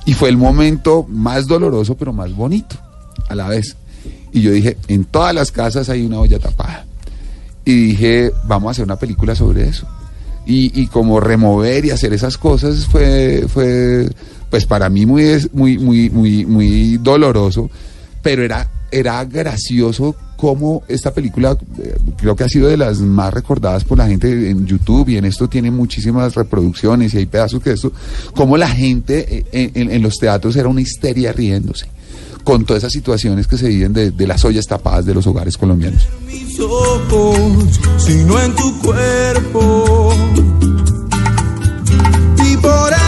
[0.05, 2.77] Y fue el momento más doloroso, pero más bonito
[3.29, 3.77] a la vez.
[4.33, 6.85] Y yo dije, en todas las casas hay una olla tapada.
[7.65, 9.87] Y dije, vamos a hacer una película sobre eso.
[10.45, 14.09] Y, y como remover y hacer esas cosas fue, fue
[14.53, 17.71] pues para mí muy, muy, muy, muy, muy doloroso,
[18.21, 23.33] pero era, era gracioso cómo esta película eh, creo que ha sido de las más
[23.33, 27.63] recordadas por la gente en YouTube y en esto tiene muchísimas reproducciones y hay pedazos
[27.63, 27.95] que esto,
[28.35, 31.87] cómo la gente eh, en, los teatros era una histeria riéndose
[32.45, 35.57] con todas esas situaciones que se viven de, de las ollas tapadas de los hogares
[35.57, 36.07] colombianos.
[36.27, 40.15] mis ojos, sino en tu cuerpo.
[42.45, 43.02] Y por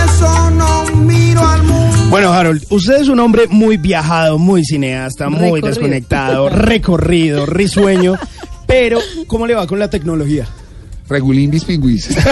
[2.10, 5.68] Bueno, Harold, usted es un hombre muy viajado, muy cineasta, muy Recorrido.
[5.68, 8.14] desconectado, recorrido, risueño,
[8.66, 10.46] pero ¿cómo le va con la tecnología?
[11.08, 12.08] Regulín bis pingüis.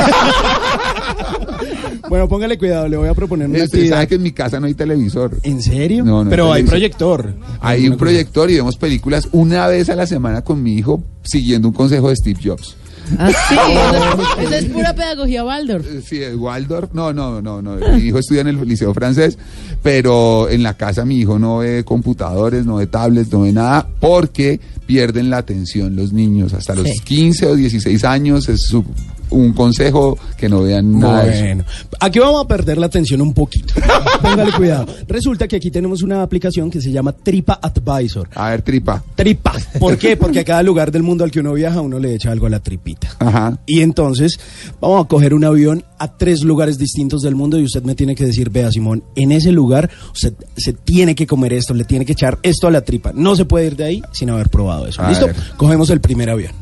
[2.08, 3.96] Bueno, póngale cuidado, le voy a proponer una Usted actividad.
[3.96, 5.38] sabe que en mi casa no hay televisor.
[5.44, 6.04] ¿En serio?
[6.04, 7.22] No, no, pero hay televisor.
[7.22, 7.34] proyector.
[7.60, 11.68] Hay un proyector y vemos películas una vez a la semana con mi hijo siguiendo
[11.68, 12.76] un consejo de Steve Jobs.
[13.18, 15.86] Ah, sí, eso es, eso es pura pedagogía Waldorf.
[15.86, 17.76] Eh, Sí, eh, Waldorf, no, no, no, no.
[17.76, 19.38] Mi hijo estudia en el liceo francés,
[19.82, 23.86] pero en la casa mi hijo no ve computadores, no ve tablets, no ve nada,
[24.00, 26.52] porque pierden la atención los niños.
[26.54, 26.98] Hasta los Sí.
[27.00, 28.84] 15 o 16 años es su-
[29.32, 31.24] un consejo que no vean nada.
[31.24, 31.64] Bueno,
[32.00, 33.74] aquí vamos a perder la atención un poquito.
[34.22, 34.86] Póngale cuidado.
[35.08, 38.28] Resulta que aquí tenemos una aplicación que se llama Tripa Advisor.
[38.34, 39.02] A ver, tripa.
[39.14, 39.54] Tripa.
[39.78, 40.16] ¿Por qué?
[40.16, 42.50] Porque a cada lugar del mundo al que uno viaja, uno le echa algo a
[42.50, 43.08] la tripita.
[43.18, 43.58] Ajá.
[43.66, 44.38] Y entonces
[44.80, 48.14] vamos a coger un avión a tres lugares distintos del mundo y usted me tiene
[48.14, 52.04] que decir, vea Simón, en ese lugar usted se tiene que comer esto, le tiene
[52.04, 53.12] que echar esto a la tripa.
[53.14, 55.02] No se puede ir de ahí sin haber probado eso.
[55.02, 55.26] A ¿Listo?
[55.26, 55.36] ver.
[55.56, 56.52] Cogemos el primer avión.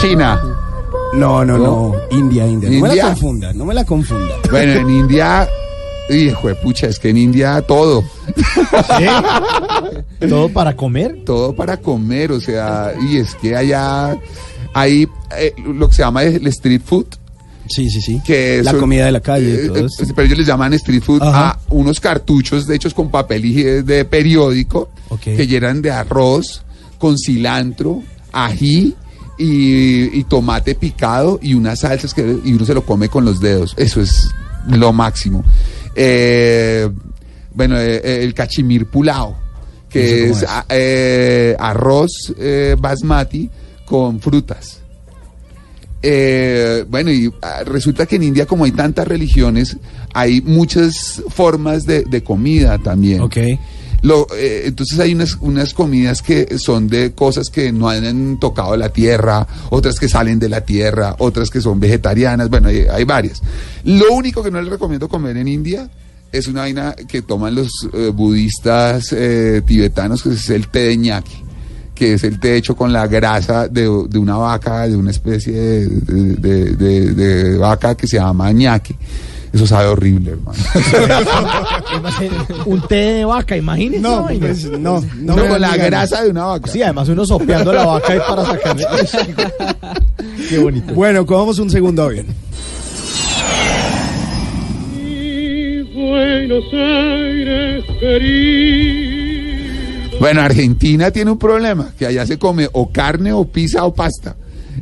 [0.00, 0.40] China.
[1.14, 1.94] No, no, no.
[2.10, 2.70] India, India.
[2.70, 3.04] No me la India.
[3.08, 4.34] confunda, no me la confunda.
[4.50, 5.48] Bueno, en India,
[6.08, 8.04] hijo de pucha, es que en India todo.
[10.28, 11.18] ¿Todo para comer?
[11.24, 14.16] todo para comer, o sea, y es que allá
[14.74, 17.06] hay eh, lo que se llama el street food
[17.68, 18.20] Sí, sí, sí.
[18.24, 20.04] que la comida de la calle y eh, todo eh, esto.
[20.14, 21.50] pero ellos les llaman street food Ajá.
[21.50, 25.20] a unos cartuchos de hechos con papel higi- de periódico Ok.
[25.22, 26.62] que llenan de arroz
[26.98, 28.94] con cilantro, ají
[29.40, 33.40] y, y tomate picado y unas salsas que y uno se lo come con los
[33.40, 33.74] dedos.
[33.78, 34.28] Eso es
[34.68, 35.42] lo máximo.
[35.96, 36.88] Eh,
[37.54, 39.36] bueno, eh, eh, el cachimir pulao,
[39.88, 40.44] que ¿Eso es, cómo es?
[40.50, 43.48] a- eh, arroz eh, basmati
[43.86, 44.76] con frutas.
[46.02, 49.76] Eh, bueno, y ah, resulta que en India, como hay tantas religiones,
[50.14, 53.20] hay muchas formas de, de comida también.
[53.20, 53.36] Ok.
[54.02, 58.88] Lo, eh, entonces hay unas, comidas que son de cosas que no han tocado la
[58.88, 63.42] tierra, otras que salen de la tierra, otras que son vegetarianas, bueno, hay, varias.
[63.84, 65.88] Lo único que no les recomiendo comer en India
[66.32, 70.96] es una vaina que toman los eh, budistas eh, tibetanos, que es el té de
[70.96, 71.50] ñaki
[72.00, 77.58] que es el té hecho con la grasa de, una vaca, de una especie de,
[77.58, 78.96] vaca que se llama ñaque.
[79.52, 80.56] Eso sabe horrible, hermano.
[82.66, 84.00] Un té de vaca, imagínese.
[84.00, 85.36] No, pues, no, no.
[85.36, 86.70] No, con la grasa de una vaca.
[86.70, 88.86] Sí, además uno sopeando a la vaca ahí para sacarle.
[90.48, 90.94] Qué bonito.
[90.94, 92.26] Bueno, cogamos un segundo avión.
[95.92, 99.10] Buenos Aires querido.
[100.20, 104.36] Bueno, Argentina tiene un problema, que allá se come o carne o pizza o pasta.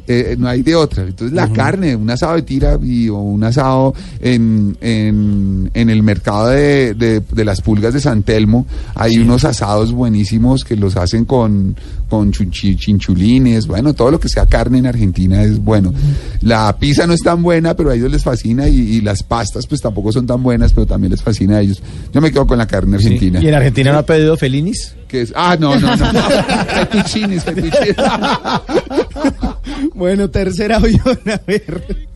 [0.07, 1.03] Eh, no hay de otra.
[1.05, 6.03] Entonces la carne, un asado de tira y, o un asado en, en, en el
[6.03, 10.97] mercado de, de- de las pulgas de San Telmo, hay unos asados buenísimos que los
[10.97, 11.77] hacen con,
[12.09, 15.93] con chunchi- chinchulines, bueno, todo lo que sea carne en Argentina es bueno.
[16.41, 19.67] La pizza no es tan buena, pero a ellos les fascina y, y las pastas
[19.67, 21.83] pues tampoco son tan buenas, pero también les fascina a ellos.
[22.13, 23.41] Yo me quedo con la carne argentina.
[23.43, 24.95] ¿Y en Argentina no ha pedido Felinis?
[25.07, 26.05] Que es, ah, no, no, no.
[26.75, 27.45] Fettuccines.
[29.95, 32.09] Bueno, tercer avión, a ver.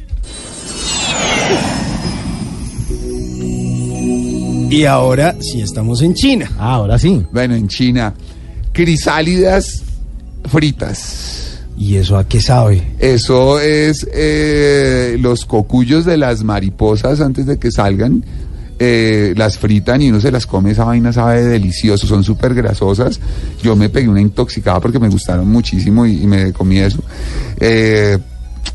[4.71, 6.51] Y ahora sí estamos en China.
[6.59, 7.23] Ah, ahora sí.
[7.31, 8.15] bueno, en China,
[8.73, 9.83] crisálidas
[10.49, 11.59] fritas.
[11.77, 12.83] ¿Y eso a qué sabe?
[12.99, 18.25] Eso es eh, los cocuyos de las mariposas antes de que salgan.
[18.79, 23.21] Eh, las fritan y uno se las come, esa vaina sabe delicioso, son súper grasosas.
[23.63, 27.03] Yo me pegué una intoxicada porque me gustaron muchísimo y, me comí eso.
[27.59, 28.19] Eh,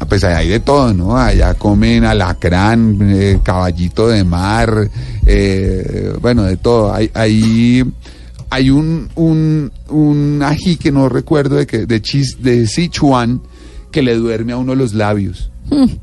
[0.07, 1.17] pues hay de todo, ¿no?
[1.17, 4.89] Allá comen alacrán, eh, caballito de mar,
[5.25, 6.93] eh, bueno, de todo.
[6.93, 7.83] Hay, hay,
[8.49, 13.41] hay un, un, un ají que no recuerdo de que de, chis, de Sichuan
[13.91, 15.51] que le duerme a uno los labios.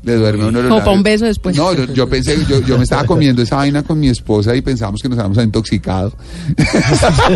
[0.03, 1.55] Le duerme a uno los Como pa' un beso después.
[1.55, 4.61] No, yo, yo pensé, yo, yo me estaba comiendo esa vaina con mi esposa y
[4.61, 6.13] pensamos que nos habíamos intoxicado.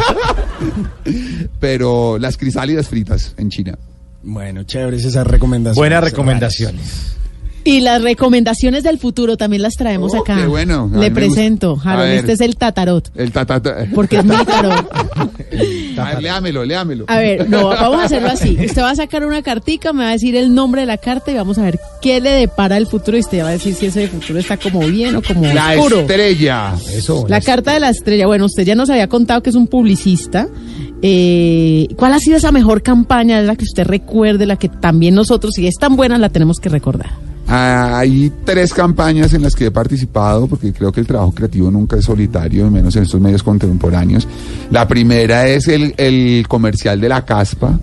[1.60, 3.78] Pero las crisálidas fritas en China.
[4.22, 5.78] Bueno, chéveres esas recomendaciones.
[5.78, 7.19] Buenas recomendaciones.
[7.66, 10.36] Y las recomendaciones del futuro también las traemos Oh, acá.
[10.38, 10.90] qué bueno.
[10.96, 13.86] Le presento, Harold, este es el tatarot, El tatata.
[13.94, 14.90] porque es mi tarot.
[15.98, 17.06] A ver, léamelo, léamelo.
[17.08, 18.58] A ver, no, vamos a hacerlo así.
[18.66, 21.32] Usted va a sacar una cartica, me va a decir el nombre de la carta
[21.32, 23.88] y vamos a ver qué le depara el futuro y usted va a decir si
[23.88, 26.00] ese futuro está como bien o como La oscuro.
[26.02, 26.76] estrella.
[26.96, 27.26] Eso.
[27.28, 28.28] La carta de la estrella.
[28.28, 30.48] Bueno, usted ya nos había contado que es un publicista.
[31.02, 33.42] Eh, ¿Cuál ha sido esa mejor campaña?
[33.42, 36.70] La que usted recuerde, la que también nosotros, si es tan buena, la tenemos que
[36.70, 37.10] recordar.
[37.52, 41.98] Hay tres campañas en las que he participado, porque creo que el trabajo creativo nunca
[41.98, 44.28] es solitario, menos en estos medios contemporáneos.
[44.70, 47.80] La primera es el, el comercial de la caspa.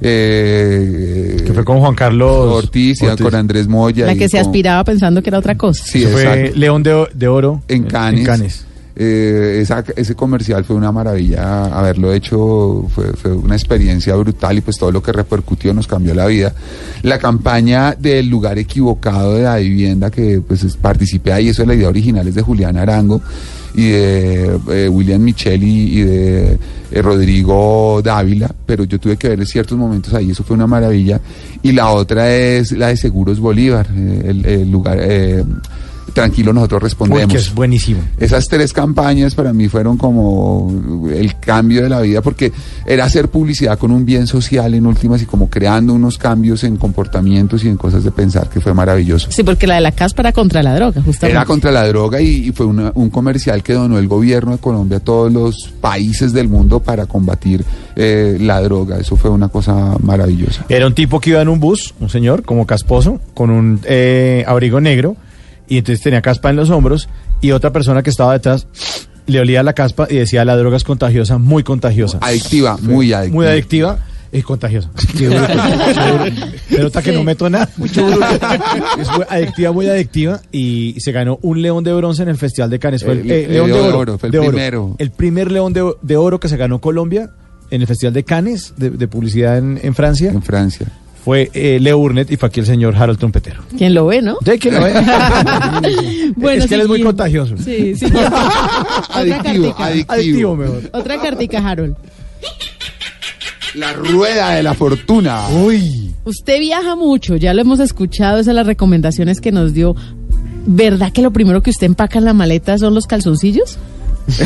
[0.00, 3.24] eh, Que fue con Juan Carlos Ortiz y Ortiz.
[3.24, 4.06] con Andrés Moya.
[4.06, 5.84] La que se con- aspiraba pensando que era otra cosa.
[5.84, 6.52] Sí, fue.
[6.54, 7.62] León de, O- de Oro.
[7.68, 8.66] En Cannes.
[9.00, 14.76] Eh, ese comercial fue una maravilla haberlo hecho, fue, fue una experiencia brutal y pues
[14.76, 16.52] todo lo que repercutió nos cambió la vida.
[17.02, 21.68] La campaña del lugar equivocado de la vivienda que pues es- participé ahí, eso es
[21.68, 23.20] la idea original es de Julián Arango
[23.74, 26.58] y de eh, William Micheli y de
[26.90, 31.20] eh, Rodrigo Dávila, pero yo tuve que ver ciertos momentos ahí, eso fue una maravilla.
[31.62, 34.98] Y la otra es la de Seguros Bolívar, el, el lugar...
[36.12, 37.32] Tranquilo, nosotros respondemos.
[37.32, 38.00] que es buenísimo.
[38.18, 40.72] Esas tres campañas para mí fueron como
[41.12, 42.52] el cambio de la vida porque
[42.86, 46.76] era hacer publicidad con un bien social en últimas y como creando unos cambios en
[46.76, 49.30] comportamientos y en cosas de pensar que fue maravilloso.
[49.30, 51.36] Sí, porque la de la caspa era contra la droga, justamente.
[51.36, 54.58] Era contra la droga y, y fue una- un comercial que donó el gobierno de
[54.58, 57.64] Colombia a todos los países del mundo para combatir
[57.96, 58.98] eh, la droga.
[58.98, 60.64] Eso fue una cosa maravillosa.
[60.68, 64.44] Era un tipo que iba en un bus, un señor, como casposo, con un eh,
[64.46, 65.16] abrigo negro,
[65.68, 67.08] y entonces tenía caspa en los hombros,
[67.40, 68.66] y otra persona que estaba detrás
[69.26, 72.18] le olía la caspa y decía la droga es contagiosa, muy contagiosa.
[72.22, 73.34] Adictiva, muy adictiva.
[73.36, 73.98] Muy adictiva.
[74.30, 74.90] Es contagiosa.
[75.16, 76.24] Qué duro, qué duro.
[76.68, 77.16] Pero está que Sí.
[77.16, 77.66] no meto nada.
[77.78, 78.20] Mucho duro.
[79.00, 80.40] Es muy adictiva, muy adictiva.
[80.52, 83.04] Y se ganó un león de bronce en el Festival de Cannes.
[83.04, 83.98] Fue el, El- eh, el león de oro.
[84.00, 84.48] Oro, fue el de oro.
[84.50, 84.96] primero.
[84.98, 87.30] El primer león de, de oro que se ganó Colombia
[87.70, 90.86] en el Festival de Cannes de, de publicidad en, en Francia En Francia.
[91.24, 93.62] Fue eh, Leo Burnett y fue aquí el señor Harold Trompetero.
[93.76, 94.38] ¿Quién lo ve, no?
[94.40, 94.92] ¿De qué lo ve?
[96.36, 97.56] Bueno, es que él es muy contagioso.
[97.58, 98.04] Sí, sí.
[98.14, 99.84] Otra Adictivo, cartica.
[99.84, 100.12] adictivo.
[100.12, 100.82] Adictivo mejor.
[100.92, 101.96] Otra cartica, Harold.
[103.74, 105.48] La rueda de la fortuna.
[105.48, 106.14] Uy.
[106.24, 109.94] Usted viaja mucho, ya lo hemos escuchado, esas son las recomendaciones que nos dio.
[110.66, 113.78] ¿Verdad que lo primero que usted empaca en la maleta son los calzoncillos?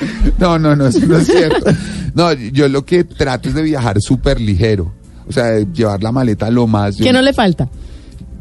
[0.38, 1.70] No, no, no, eso no es cierto.
[2.14, 4.92] No, yo lo que trato es de viajar súper ligero.
[5.28, 6.96] O sea, de llevar la maleta lo más.
[6.96, 7.68] ¿Qué no le falta?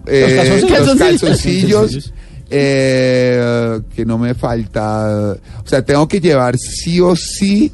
[0.07, 0.87] Eh, calzoncillos?
[0.87, 2.13] los Calzoncillos.
[2.49, 5.35] eh, que no me falta.
[5.63, 7.71] O sea, tengo que llevar sí o sí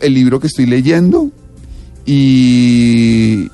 [0.00, 1.30] el libro que estoy leyendo
[2.06, 3.48] y.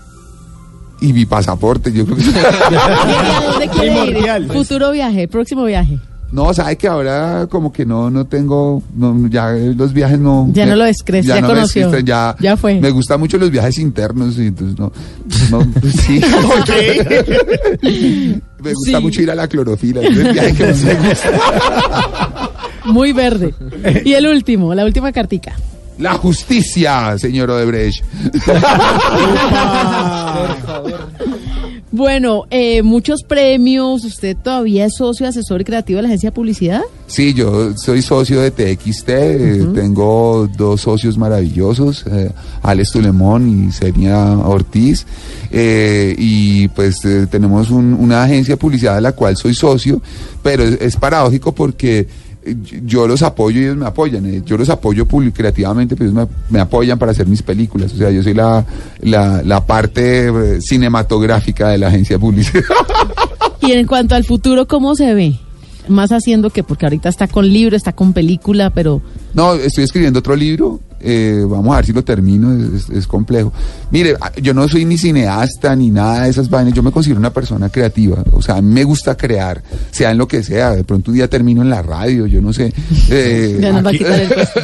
[1.00, 2.22] Y mi pasaporte, yo creo que.
[2.30, 4.52] ¿Y a dónde quiere ir?
[4.52, 5.98] Futuro viaje, próximo viaje.
[6.34, 10.48] No, sabe que ahora como que no, no tengo, no, ya los viajes no.
[10.52, 11.82] Ya no lo descrees, ya me conoció.
[11.82, 12.80] descrees, ya, Ya fue.
[12.80, 14.90] Me gustan mucho los viajes internos y entonces no,
[15.52, 16.20] no pues sí.
[18.60, 19.02] me gusta Sí.
[19.02, 22.50] mucho ir a la clorofila, es el viaje que más me gusta.
[22.86, 23.54] Muy verde.
[24.04, 25.52] Y el último, la última cartica.
[25.98, 28.02] La justicia, señor Odebrecht.
[31.96, 34.04] Bueno, eh, muchos premios.
[34.04, 36.80] ¿Usted todavía es socio, asesor y creativo de la agencia de publicidad?
[37.06, 42.32] Sí, yo soy socio de TXT, eh, tengo dos socios maravillosos, eh,
[42.62, 45.06] Alex Tulemón y Senia Ortiz,
[45.52, 50.02] eh, y pues eh, tenemos un- una agencia de publicidad de la cual soy socio,
[50.42, 52.08] pero es, es paradójico porque
[52.84, 56.36] yo los apoyo y ellos me apoyan, eh, yo los apoyo creativamente, pero ellos me,
[56.50, 58.64] me apoyan para hacer mis películas, o sea, yo soy la,
[59.00, 62.64] la, la parte eh, cinematográfica de la agencia de publicidad.
[63.66, 65.38] Y en cuanto al futuro, ¿cómo se ve?
[65.88, 69.00] Más haciendo que, porque ahorita está con libro, está con película, pero
[69.32, 70.80] No, estoy escribiendo otro libro.
[71.04, 72.52] Eh, vamos a ver si lo termino.
[72.54, 73.52] Es, es- es complejo.
[73.90, 76.74] Mire, a- yo no soy ni cineasta ni nada de esas vainas.
[76.74, 78.22] Yo me considero una persona creativa.
[78.32, 80.70] O sea, a mí me gusta crear, sea en lo que sea.
[80.70, 82.72] De pronto un día termino en la radio, yo no sé.
[83.10, 84.20] Eh, ya nos va a quitar.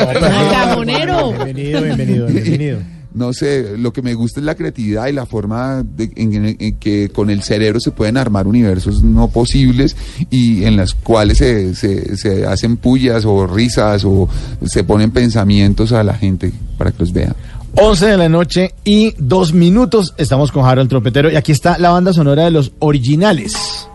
[1.32, 2.99] Bienvenido, bienvenido, bienvenido.
[3.14, 7.08] No sé, lo que me gusta es la creatividad y la forma de- en, que
[7.08, 9.96] con el cerebro se pueden armar universos no posibles
[10.30, 14.28] y en las cuales se, se, se hacen pullas o risas o
[14.64, 17.34] se ponen pensamientos a la gente para que los vean.
[17.76, 20.14] 11 de la noche y dos minutos.
[20.16, 23.86] Estamos con Harold Trompetero y aquí está la banda sonora de los originales.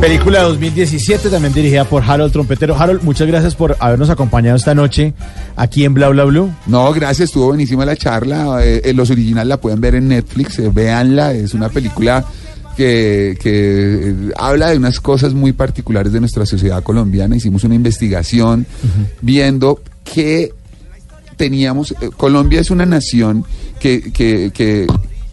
[0.00, 2.76] Película 2017, también dirigida por Harold Trompetero.
[2.76, 5.12] Harold, muchas gracias por habernos acompañado esta noche
[5.56, 6.52] aquí en Bla Bla Blue.
[6.66, 8.64] No, gracias, estuvo buenísima la charla.
[8.64, 12.24] eh, eh, los originales la pueden ver en Netflix, eh, véanla, es una película
[12.76, 17.34] que, que, eh, habla de unas cosas muy particulares de nuestra sociedad colombiana.
[17.36, 18.66] Hicimos una investigación
[19.20, 20.52] viendo que
[21.36, 23.44] teníamos, eh, Colombia es una nación
[23.80, 24.86] que, que, que,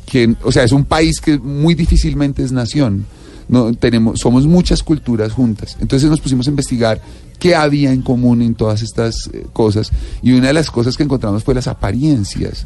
[0.07, 3.05] que, o sea, es un país que muy difícilmente es nación.
[3.47, 5.77] No, tenemos, somos muchas culturas juntas.
[5.79, 7.01] Entonces nos pusimos a investigar
[7.39, 9.91] qué había en común en todas estas eh, cosas.
[10.21, 12.65] Y una de las cosas que encontramos fue las apariencias.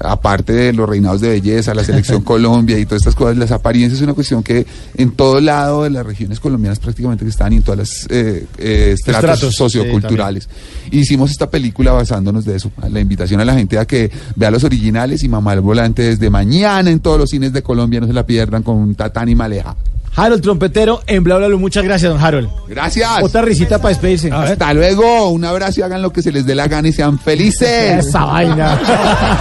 [0.00, 4.00] Aparte de los reinados de belleza, la selección Colombia y todas estas cosas, las apariencias
[4.00, 4.66] es una cuestión que
[4.96, 8.46] en todo lado de las regiones colombianas prácticamente que están y en todas las eh,
[8.58, 10.48] eh, estratos, socioculturales.
[10.90, 12.70] Hicimos esta película basándonos de eso.
[12.90, 16.30] La invitación a la gente a que vea los originales y Mamá al Volante desde
[16.30, 18.00] mañana en todos los cines de Colombia.
[18.00, 19.76] No se la pierdan con Tatán y Maleja.
[20.16, 21.58] Harold Trompetero en Bla Bla Blue.
[21.58, 22.48] Muchas gracias, don Harold.
[22.66, 23.22] Gracias.
[23.22, 24.32] Otra risita para despedirse.
[24.32, 25.28] Hasta luego.
[25.28, 28.06] Un abrazo y hagan lo que se les dé la gana y sean felices.
[28.06, 28.78] Esa vaina.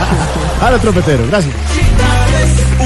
[0.62, 1.54] Harold Trompetero, gracias.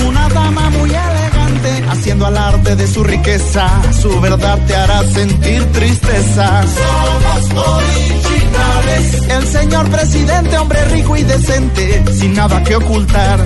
[0.08, 3.68] Una dama muy elegante, haciendo alarde de su riqueza.
[4.00, 6.64] Su verdad te hará sentir tristeza.
[6.64, 9.22] Somos originales.
[9.30, 13.40] El señor presidente, hombre rico y decente, sin nada que ocultar.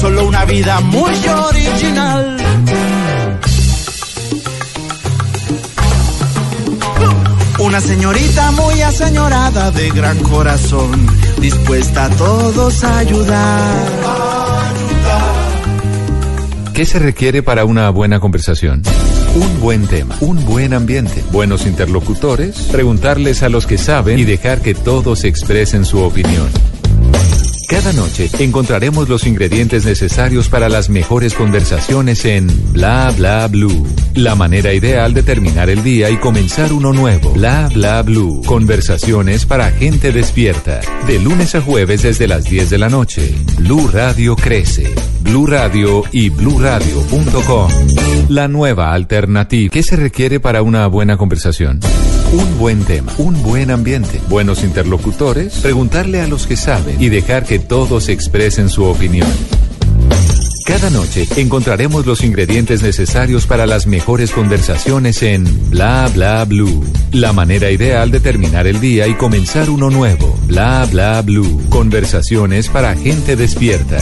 [0.00, 1.12] Solo una vida muy
[1.48, 2.35] original.
[7.66, 11.04] Una señorita muy aseñorada de gran corazón,
[11.40, 13.86] dispuesta a todos a ayudar.
[16.72, 18.82] ¿Qué se requiere para una buena conversación?
[19.34, 24.60] Un buen tema, un buen ambiente, buenos interlocutores, preguntarles a los que saben y dejar
[24.60, 26.48] que todos expresen su opinión.
[27.68, 33.86] Cada noche encontraremos los ingredientes necesarios para las mejores conversaciones en Bla Bla Blue.
[34.14, 37.32] La manera ideal de terminar el día y comenzar uno nuevo.
[37.32, 38.42] Bla Bla Blue.
[38.46, 40.80] Conversaciones para gente despierta.
[41.08, 43.34] De lunes a jueves desde las 10 de la noche.
[43.58, 44.94] Blue Radio crece.
[45.22, 47.70] Blue Radio y bluradio.com.
[48.28, 49.72] La nueva alternativa.
[49.72, 51.80] ¿Qué se requiere para una buena conversación?
[52.32, 57.44] Un buen tema, un buen ambiente, buenos interlocutores, preguntarle a los que saben y dejar
[57.44, 59.28] que todos expresen su opinión.
[60.66, 66.84] Cada noche encontraremos los ingredientes necesarios para las mejores conversaciones en Bla Bla Blue.
[67.12, 70.36] La manera ideal de terminar el día y comenzar uno nuevo.
[70.48, 71.62] Bla Bla Blue.
[71.68, 73.98] Conversaciones para gente despierta.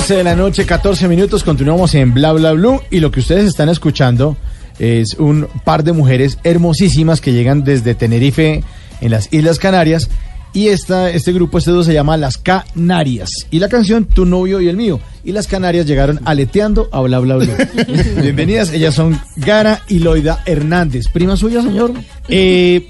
[0.00, 2.80] 11 de la noche, 14 minutos, continuamos en Bla Bla Blue.
[2.90, 4.34] Y lo que ustedes están escuchando
[4.78, 8.64] es un par de mujeres hermosísimas que llegan desde Tenerife
[9.02, 10.08] en las Islas Canarias.
[10.54, 13.30] Y esta, este grupo, este dúo se llama Las Canarias.
[13.50, 15.00] Y la canción Tu novio y el mío.
[15.22, 17.52] Y las Canarias llegaron aleteando a Bla Bla Blue.
[18.22, 21.92] Bienvenidas, ellas son Gara y Loida Hernández, prima suya, señor.
[22.26, 22.88] Eh,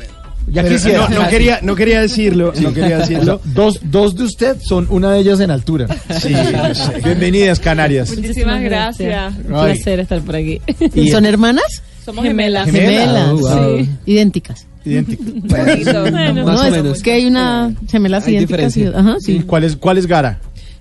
[0.49, 1.09] ya Pero quisiera.
[1.09, 3.41] no, no quería, no quería decirlo, no quería decirlo.
[3.55, 5.87] Dos, dos de usted son una de ellas en altura.
[6.21, 6.35] Sí,
[7.05, 8.15] bienvenidas Canarias.
[8.17, 9.35] Muchísimas gracias.
[9.39, 10.61] Un placer estar por aquí.
[10.95, 11.83] Y- ¿Son hermanas?
[12.05, 12.67] Somos gemelas.
[12.67, 13.07] Gemelas.
[13.07, 13.29] Gemelas.
[13.31, 13.79] Oh, wow.
[13.79, 13.91] Sí.
[14.07, 14.67] Idénticas.
[14.85, 15.23] Idéntico.
[15.45, 18.77] Bueno, no, es que hay una gemelas Hay idénticas.
[18.95, 19.45] Ajá, Sí, sí.
[19.47, 20.41] ¿Cuál es, cuál es Gara?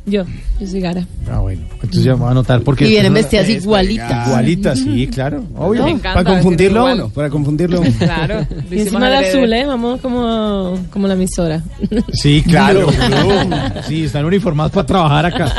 [0.10, 0.24] Yo,
[0.60, 1.06] yo soy Gara.
[1.32, 1.62] Ah, bueno.
[1.74, 2.86] Entonces ya me voy a anotar porque.
[2.86, 4.28] Y vienen es vestidas igualitas.
[4.28, 5.44] Igualitas, sí, claro.
[5.56, 5.84] Obvio.
[5.86, 7.90] Me encanta Para confundirlo para confundirlo uno.
[8.00, 8.46] Claro.
[8.72, 9.66] Y encima de azul, ¿eh?
[9.66, 11.62] Vamos como, como la emisora.
[12.14, 12.88] Sí, claro.
[13.88, 15.54] Sí, están uniformados para trabajar acá.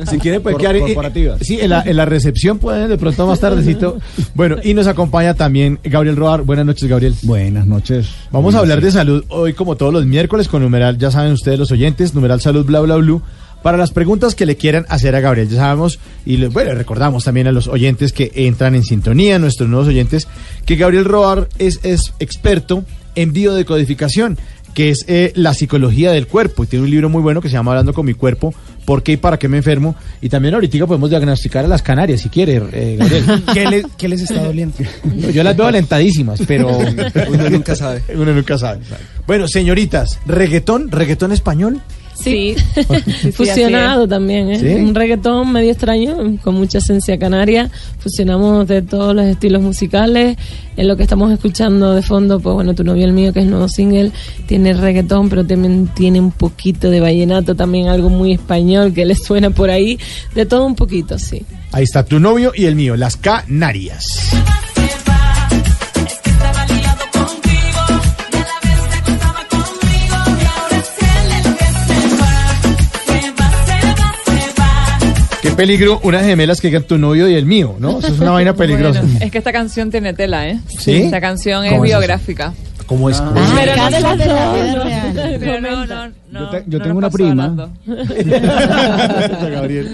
[0.10, 0.78] Si quieren, puede Cor- quedar.
[0.80, 1.38] corporativas.
[1.42, 3.98] Sí, en la, en la recepción pueden de pronto más tardecito.
[4.34, 6.42] Bueno, y nos acompaña también Gabriel Roar.
[6.42, 7.14] Buenas noches, Gabriel.
[7.22, 8.08] Buenas noches.
[8.30, 11.58] Vamos a hablar de salud hoy como todos los miércoles con numeral, ya saben ustedes
[11.58, 13.22] los oyentes, numeral salud bla bla blue.
[13.62, 17.24] Para las preguntas que le quieran hacer a Gabriel, ya sabemos, y le- bueno, recordamos
[17.24, 20.28] también a los oyentes que entran en sintonía, nuestros nuevos oyentes,
[20.64, 22.84] que Gabriel Roar es, es experto
[23.16, 24.38] en biodecodificación,
[24.72, 27.54] que es eh, la psicología del cuerpo, y tiene un libro muy bueno que se
[27.54, 28.54] llama Hablando con mi cuerpo,
[28.86, 32.20] por qué y para qué me enfermo, y también ahorita podemos diagnosticar a las Canarias,
[32.22, 33.42] si quiere, eh, Gabriel.
[33.52, 34.76] ¿Qué, le- qué les está doliendo?
[35.34, 36.68] Yo las veo alentadísimas, pero
[37.28, 38.02] Uno nunca sabe.
[38.14, 38.80] uno nunca sabe.
[39.26, 41.80] Bueno, señoritas, reggaetón, reggaetón español.
[42.22, 42.54] Sí.
[42.74, 43.32] Sí.
[43.32, 44.58] Fusionado también, ¿eh?
[44.58, 44.66] ¿Sí?
[44.82, 47.70] Un reggaetón medio extraño, con mucha esencia canaria.
[47.98, 50.36] Fusionamos de todos los estilos musicales.
[50.76, 53.44] En lo que estamos escuchando de fondo, pues bueno, Tu novio el mío, que es
[53.44, 54.12] el nuevo single,
[54.46, 59.14] tiene reggaetón, pero también tiene un poquito de vallenato, también algo muy español que le
[59.14, 59.98] suena por ahí.
[60.34, 61.42] De todo un poquito, sí.
[61.72, 64.30] Ahí está tu novio y el mío, las Canarias.
[75.60, 77.98] Peligro, unas gemelas que digan tu novio y el mío, ¿no?
[77.98, 79.02] Eso es una vaina peligrosa.
[79.02, 80.58] Bueno, es que esta canción tiene tela, ¿eh?
[80.78, 81.02] ¿Sí?
[81.02, 82.54] Esta canción es biográfica.
[82.90, 83.20] ¿Cómo es?
[83.20, 83.50] ¿Cómo Ah, es?
[83.60, 84.26] Pero no de las dos,
[86.32, 87.70] Yo te- yo no tengo una prima.
[89.52, 89.88] Gabriel.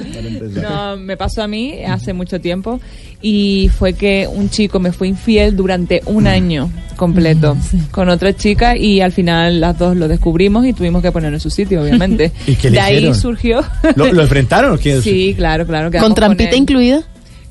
[0.62, 2.80] No, me pasó a mí hace mucho tiempo
[3.20, 7.54] y fue que un chico me fue infiel durante un año completo
[7.90, 11.40] con otra chica y al final las dos lo descubrimos y tuvimos que ponerlo en
[11.40, 12.32] su sitio, obviamente.
[12.46, 13.62] ¿Y qué le de ahí surgió.
[13.94, 15.02] ¿Lo, lo enfrentaron o qué?
[15.02, 15.90] Sí, claro, claro.
[16.00, 17.02] ¿Con trampita incluida?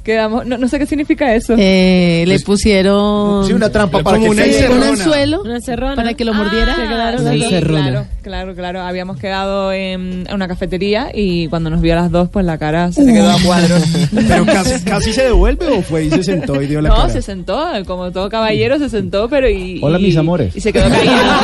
[0.06, 1.56] Quedamos, no, no sé qué significa eso.
[1.58, 5.60] Eh, le pusieron Sí, una trampa para que una se- un anzuelo Una
[5.96, 6.76] para que lo mordiera.
[6.76, 8.82] Se quedaron sí, claro, claro, claro.
[8.82, 12.92] Habíamos quedado en una cafetería y cuando nos vio a las dos, pues la cara
[12.92, 13.82] se le quedó a cuadros.
[14.28, 17.10] Pero casi, casi se devuelve o fue y se sentó y dio la no, cara.
[17.10, 19.80] se sentó, como todo caballero se sentó, pero y...
[19.82, 20.56] Hola, y- mis amores.
[20.56, 21.42] Y se quedó callado.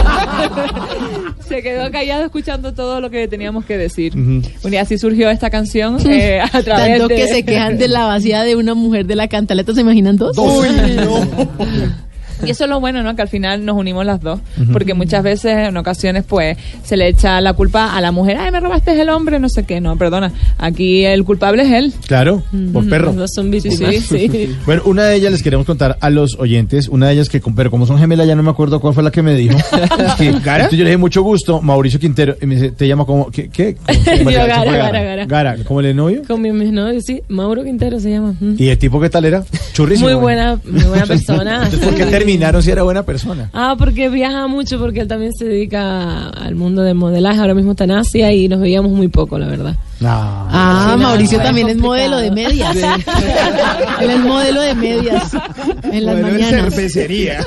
[1.52, 4.14] se quedó callado escuchando todo lo que teníamos que decir.
[4.14, 7.16] Bueno, y así surgió esta canción eh, a través Tanto de...
[7.16, 10.38] que se quejan de la vacía de una mujer de la cantaleta, ¿se imaginan dos?
[10.38, 11.28] Uy, no.
[12.46, 13.16] Y eso es lo bueno, ¿no?
[13.16, 14.40] Que al final nos unimos las dos.
[14.72, 18.38] Porque muchas veces, en ocasiones, pues, se le echa la culpa a la mujer.
[18.38, 19.82] Ay, me robaste el hombre, no sé qué.
[19.82, 20.32] No, perdona.
[20.58, 21.94] Aquí el culpable es él.
[22.08, 23.14] Claro, por perro.
[23.14, 23.78] Los son víctimas.
[23.78, 24.56] Sí, sí.
[24.66, 27.72] Bueno, una de ellas les queremos contar a los oyentes, una de ellas que, pero
[27.72, 29.58] como son gemelas ya no me acuerdo cuál fue la que me dijo.
[30.18, 33.30] que, Entonces yo le dije mucho gusto, Mauricio Quintero, y me dice, ¿te llama como,
[33.32, 33.50] qué?
[33.50, 34.30] ¿Cómo?
[34.32, 35.26] Yo, Gara, Gara, Gara.
[35.26, 36.22] Gara, ¿como el novio?
[36.28, 37.22] Con mi mis novios, sí.
[37.28, 38.36] Mauro Quintero se llama.
[38.58, 39.44] ¿Y el tipo qué tal era?
[39.74, 40.10] Churrísimo.
[40.10, 41.66] Muy buena, muy buena persona.
[41.66, 43.50] Entonces, ¿por qué terminaron si era buena persona?
[43.54, 47.40] Ah, porque viaja mucho, porque él también se dedica al mundo del modelaje.
[47.40, 49.76] Ahora mismo está en Asia y nos veíamos muy poco, la verdad.
[50.04, 52.76] Ah, Sí, Mauricio no, también es modelo de medias.
[52.76, 55.32] Él es modelo de medias
[55.92, 56.74] en las Modelo de mañanas.
[56.74, 57.40] cervecería.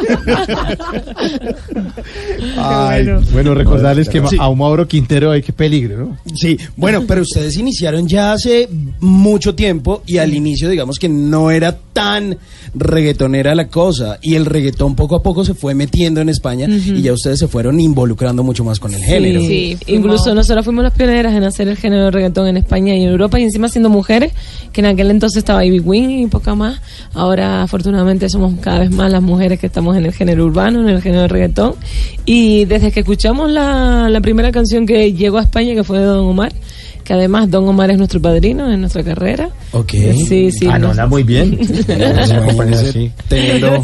[2.56, 3.54] Ay, bueno.
[3.54, 4.36] recordarles que Sí.
[4.38, 6.16] a un Mauro Quintero hay que peligro, ¿no?
[6.34, 8.68] Sí, bueno, pero ustedes iniciaron ya hace
[9.00, 12.36] mucho tiempo y al inicio digamos que no era tan
[12.74, 17.02] reggaetonera la cosa y el reggaetón poco a poco se fue metiendo en España y
[17.02, 19.40] ya ustedes se fueron involucrando mucho más con el género.
[19.40, 22.94] Sí, Sí, incluso nosotros fuimos las pioneras en hacer el género de reggaetón en España
[22.94, 24.32] y en Europa y encima siendo mujeres,
[24.72, 26.80] que en aquel entonces estaba Ivy Queen y poca más.
[27.12, 30.88] Ahora afortunadamente somos cada vez más las mujeres que estamos en el género urbano, en
[30.88, 31.74] el género reggaetón.
[32.24, 36.04] Y desde que escuchamos la, la primera canción que llegó a España, que fue de
[36.04, 36.52] Don Omar,
[37.04, 39.50] que además Don Omar es nuestro padrino en nuestra carrera.
[39.72, 39.90] Ok.
[40.28, 40.66] Sí, sí.
[40.70, 41.58] ah, no, muy bien.
[42.92, 43.10] Sí.
[43.28, 43.80] teniendo,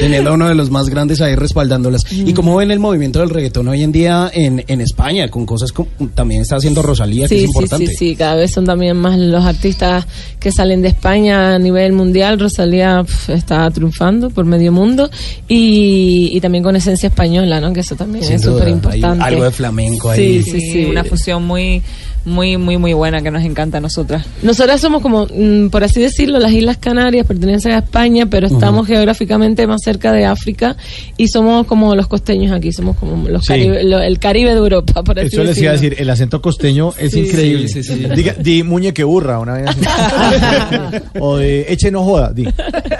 [0.00, 2.02] teniendo a uno de los más grandes ahí respaldándolas.
[2.12, 5.28] ¿Y cómo ven el movimiento del reggaetón hoy en día en, en España?
[5.28, 7.86] Con cosas como también está haciendo Rosalía, que Sí, es sí, importante.
[7.88, 10.06] sí, sí, cada vez son también más los artistas
[10.40, 12.38] que salen de España a nivel mundial.
[12.38, 15.10] Rosalía está triunfando por medio mundo
[15.48, 17.72] y, y también con esencia española, ¿no?
[17.72, 19.22] Que eso también Sin es súper importante.
[19.24, 20.42] algo de flamenco ahí.
[20.42, 20.84] Sí, sí, Sí, sí.
[20.86, 21.82] una fusión muy,
[22.24, 24.24] muy, muy, muy buena que nos encanta a nosotras.
[24.42, 28.86] Nosotras somos como, mm, por así decirlo, las Islas Canarias pertenecen a España, pero estamos
[28.86, 30.76] geográficamente más cerca de África
[31.16, 33.52] y somos como los costeños aquí, somos como los Sí.
[33.54, 35.64] Caribe- lo- el Caribe de Europa, por así Eso les decirlo.
[35.64, 37.20] iba a decir, el acento costeño es Sí.
[37.20, 37.68] increíble.
[37.68, 38.06] Sí, sí, sí.
[38.14, 39.66] Diga, di muñeque burra, una vez
[41.20, 42.44] o de eche no joda, di.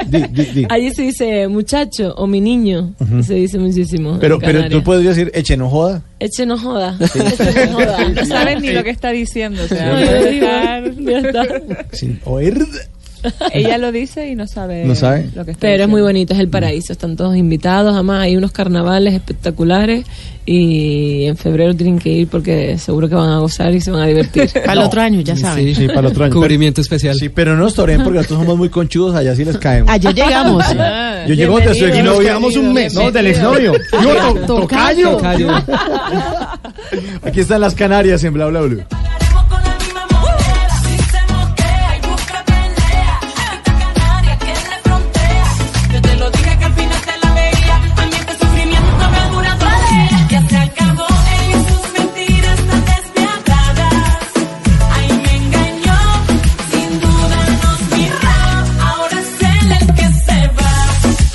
[0.06, 0.66] Di, di, di.
[0.68, 2.94] Allí se dice muchacho o mi niño,
[3.24, 4.18] se dice muchísimo.
[4.20, 6.02] Pero, en pero tú puedes decir eche no joda.
[6.24, 6.96] Eche no joda.
[7.00, 8.08] Eche no joda.
[8.08, 9.64] No sabes ni lo que está diciendo.
[9.64, 11.86] O sea, No, yo digo, estar- ya está.
[11.92, 12.64] Sin oír.
[13.52, 15.28] ella lo dice y no sabe, No sabe.
[15.34, 16.06] lo que está Pero es muy diciendo.
[16.08, 16.92] bonito, es el paraíso.
[16.92, 17.94] Están todos invitados.
[17.94, 20.04] Además, hay unos carnavales espectaculares.
[20.44, 24.02] Y en febrero tienen que ir porque seguro que van a gozar y se van
[24.02, 24.50] a divertir.
[24.54, 25.72] Para el otro año, ya saben.
[25.72, 26.34] Sí, para el otro año.
[26.34, 27.14] Cubrimiento especial.
[27.14, 29.88] Sí, pero no nos toren porque nosotros somos muy conchudos, allá sí les caemos.
[29.90, 30.64] Ayer llegamos.
[31.24, 32.22] Ah, Yo llego donde su exnovio.
[32.22, 32.92] Llevamos un mes.
[32.94, 33.72] No, del exnovio.
[34.02, 35.10] Yo, to- tocayo.
[35.16, 35.48] Tocayo.
[37.22, 38.82] Aquí están las Canarias en Bla Bla Blue.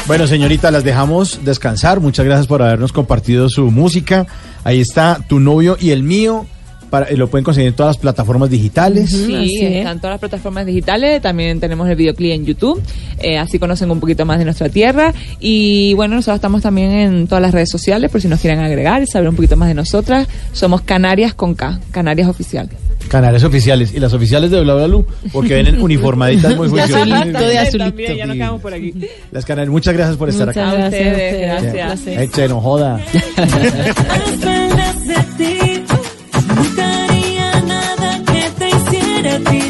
[0.08, 2.00] Bueno, señorita, las dejamos descansar.
[2.00, 4.26] Muchas gracias por habernos compartido su música.
[4.64, 6.46] Ahí está tu novio y el mío.
[6.90, 9.10] Para, eh, lo pueden conseguir en todas las plataformas digitales.
[9.10, 9.76] Sí, Así es.
[9.80, 12.82] están todas las plataformas digitales, también tenemos el videoclip en YouTube,
[13.20, 17.28] eh, así conocen un poquito más de nuestra tierra y bueno, nosotros estamos también en
[17.28, 19.74] todas las redes sociales por si nos quieren agregar y saber un poquito más de
[19.74, 20.30] nosotras.
[20.54, 22.70] Somos Canarias con K, Canarias Oficial.
[23.08, 23.94] Canales oficiales.
[23.94, 27.40] Y las oficiales de Bla Bla Blue, porque vienen uniformaditas muy De azulito, funcionales.
[27.48, 27.86] de azulito.
[27.90, 28.94] También, ya nos quedamos por aquí.
[29.32, 30.74] Las Canarias, muchas gracias por estar Muchas acá.
[30.78, 31.02] Gracias.
[31.08, 31.74] ustedes, a ustedes.
[31.74, 32.00] gracias.
[32.02, 32.22] Placer.
[32.22, 33.00] Eche, no joda.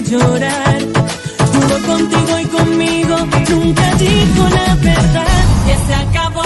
[0.09, 0.79] Llorar.
[1.51, 3.17] Juro contigo y conmigo,
[3.49, 5.45] nunca dijo la verdad.
[5.65, 6.41] Que se acabó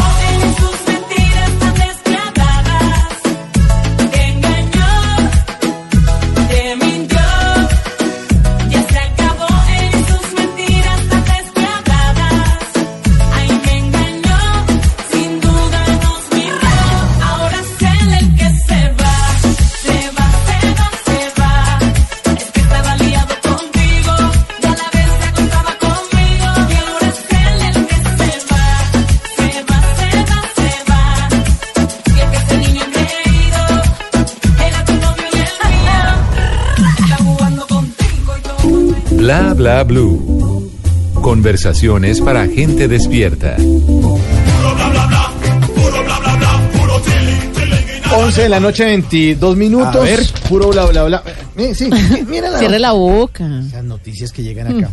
[39.32, 40.69] Bla bla blue.
[41.21, 43.55] Conversaciones para gente despierta.
[48.13, 49.95] 11 de la noche, 22 minutos.
[49.95, 50.19] A ver.
[50.49, 51.23] Puro bla, bla, bla.
[51.55, 51.89] Eh, sí,
[52.27, 53.47] mira la Cierre la boca.
[53.47, 54.91] Las noticias que llegan acá.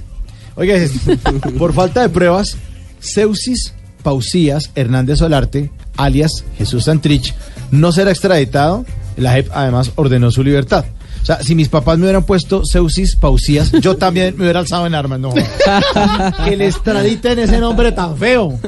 [0.55, 0.93] Oiga, es-
[1.59, 2.57] por falta de pruebas,
[3.01, 3.75] Ceusis
[4.05, 7.35] Pausías Hernández Solarte, alias Jesús Santrich,
[7.73, 8.87] no será extraditado.
[9.17, 10.85] La JEP además ordenó su libertad.
[11.29, 14.87] O sea, si mis papás me hubieran puesto Ceusis Pausías, yo también me hubiera alzado
[14.87, 15.21] en armas.
[15.21, 15.35] No.
[16.47, 18.59] que le extraditen ese nombre tan feo.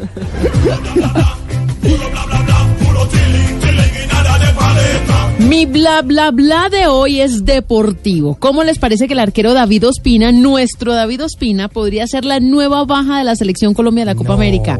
[5.39, 8.37] Mi bla bla bla de hoy es deportivo.
[8.39, 12.85] ¿Cómo les parece que el arquero David Ospina, nuestro David Ospina, podría ser la nueva
[12.85, 14.79] baja de la selección Colombia de la Copa América?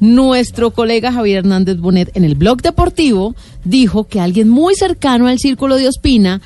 [0.00, 3.34] Nuestro colega Javier Hernández Bonet en el blog deportivo
[3.64, 6.40] dijo que alguien muy cercano al círculo de Ospina,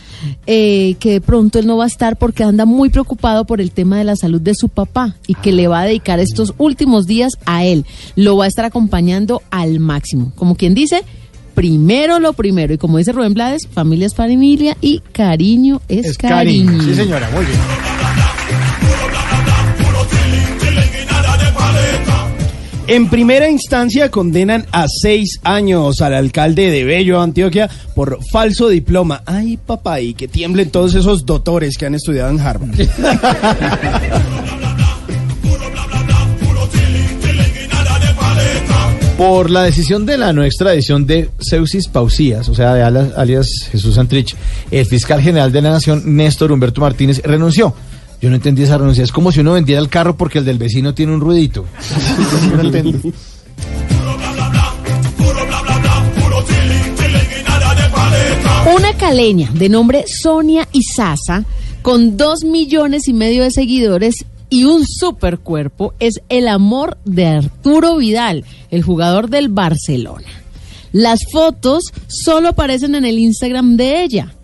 [0.47, 3.71] eh, que de pronto él no va a estar porque anda muy preocupado por el
[3.71, 7.07] tema de la salud de su papá y que le va a dedicar estos últimos
[7.07, 7.87] días a él.
[8.17, 10.33] Lo va a estar acompañando al máximo.
[10.35, 11.05] Como quien dice,
[11.55, 12.75] primero lo primero.
[12.75, 16.83] Y como dice Rubén Blades, familia es familia y cariño es, cariño.
[16.83, 17.59] Sí, señora, muy bien.
[22.87, 29.22] En primera instancia condenan a seis años al alcalde de Bello, Antioquia, por falso diploma.
[29.24, 32.70] Ay, papá, y que tiemblen todos esos doctores que han estudiado en Harvard.
[39.16, 43.49] Por la decisión de la no extradición de Ceusis Pausías, o sea, de alias, alias
[43.70, 44.35] Jesús Santrich,
[44.72, 47.74] el fiscal general de la Nación, Néstor Humberto Martínez, renunció.
[48.25, 49.05] Yo no entendí esa renuncia.
[49.05, 51.66] Es como si uno vendiera el carro porque el del vecino tiene un ruidito.
[52.57, 52.99] No entiendo.
[58.79, 61.45] Una caleña de nombre Sonia Isaza,
[61.83, 67.27] con dos millones y medio de seguidores y un super cuerpo, es el amor de
[67.27, 70.29] Arturo Vidal, el jugador del Barcelona.
[70.93, 74.35] Las fotos solo aparecen en el Instagram de ella,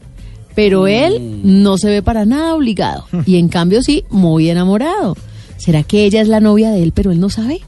[0.54, 5.16] pero él no se ve para nada obligado y en cambio sí muy enamorado.
[5.56, 7.60] ¿Será que ella es la novia de él, pero él no sabe?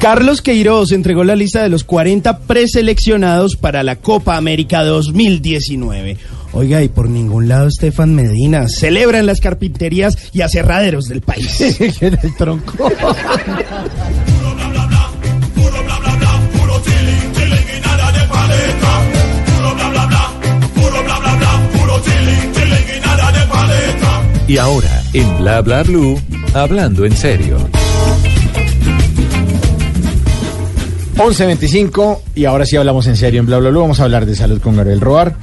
[0.00, 6.16] Carlos Queiroz entregó la lista de los 40 preseleccionados para la Copa América 2019.
[6.52, 11.60] Oiga, y por ningún lado Estefan Medina celebra en las carpinterías y aserraderos del país.
[12.00, 12.90] en el tronco.
[24.50, 26.20] Y ahora, en Bla Bla Blue,
[26.54, 27.56] hablando en serio.
[31.14, 33.78] 11.25 y ahora sí hablamos en serio en Bla Bla Bla.
[33.78, 35.36] Vamos a hablar de salud con Gabriel Roar.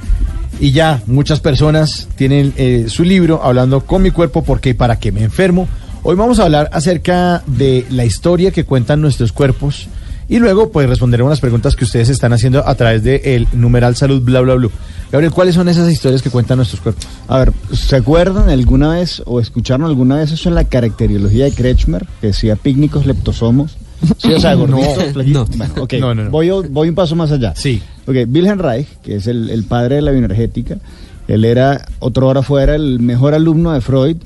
[0.60, 4.74] Y ya muchas personas tienen eh, su libro hablando con mi cuerpo, por qué y
[4.74, 5.68] para qué me enfermo.
[6.02, 9.88] Hoy vamos a hablar acerca de la historia que cuentan nuestros cuerpos
[10.28, 14.22] y luego pues responderé unas preguntas que ustedes están haciendo a través del numeral salud
[14.22, 14.68] bla bla bla.
[15.10, 17.06] Gabriel, ¿cuáles son esas historias que cuentan nuestros cuerpos?
[17.28, 21.52] A ver, ¿se acuerdan alguna vez o escucharon alguna vez eso en la caracteriología de
[21.52, 23.78] Kretschmer, que decía pícnicos leptosomos?
[24.18, 24.76] Sí, o sea, No, no.
[24.76, 26.30] Bueno, No, no, no.
[26.30, 27.54] Voy, voy un paso más allá.
[27.56, 27.82] Sí.
[28.06, 30.78] Ok, Wilhelm Reich, que es el, el padre de la bioenergética,
[31.26, 34.16] él era, otro hora fuera, el mejor alumno de Freud.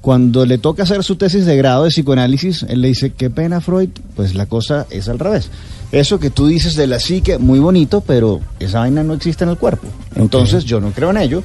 [0.00, 3.62] Cuando le toca hacer su tesis de grado de psicoanálisis, él le dice, qué pena
[3.62, 5.50] Freud, pues la cosa es al revés.
[5.92, 9.50] Eso que tú dices de la psique, muy bonito, pero esa vaina no existe en
[9.50, 9.86] el cuerpo.
[10.14, 11.42] Entonces yo no creo en ello.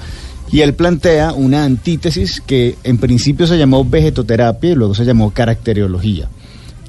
[0.52, 5.32] Y él plantea una antítesis que en principio se llamó vegetoterapia y luego se llamó
[5.32, 6.28] caracteriología.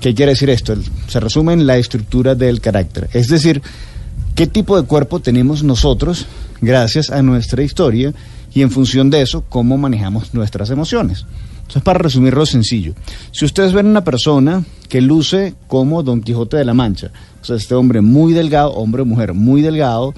[0.01, 0.75] ¿Qué quiere decir esto?
[1.09, 3.09] Se resume en la estructura del carácter.
[3.13, 3.61] Es decir,
[4.35, 6.27] qué tipo de cuerpo tenemos nosotros
[6.63, 8.15] gracias a nuestra historia
[8.55, 11.27] y en función de eso, cómo manejamos nuestras emociones.
[11.61, 12.95] Entonces, para resumirlo sencillo,
[13.31, 17.57] si ustedes ven una persona que luce como Don Quijote de la Mancha, o sea,
[17.57, 20.15] este hombre muy delgado, hombre o mujer muy delgado,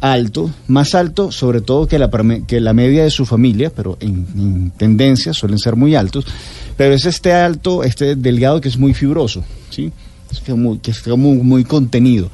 [0.00, 2.10] alto, más alto sobre todo que la,
[2.46, 6.26] que la media de su familia, pero en, en tendencia suelen ser muy altos,
[6.76, 9.92] pero es este alto, este delgado que es muy fibroso, ¿sí?
[10.30, 12.30] Es que, muy, que muy, contenido.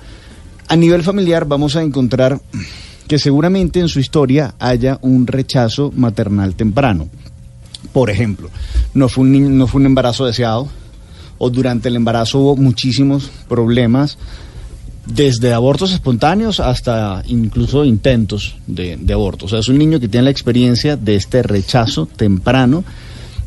[0.68, 2.40] A nivel familiar vamos a encontrar
[3.06, 7.08] que seguramente en su historia haya un rechazo maternal temprano.
[7.92, 8.48] Por ejemplo,
[8.94, 10.68] no fue un, ni- no fue un embarazo deseado,
[11.38, 14.16] o durante el embarazo hubo muchísimos problemas,
[15.04, 19.46] desde abortos espontáneos hasta incluso intentos de, de aborto.
[19.46, 22.84] O sea, es un niño que tiene la experiencia de este rechazo temprano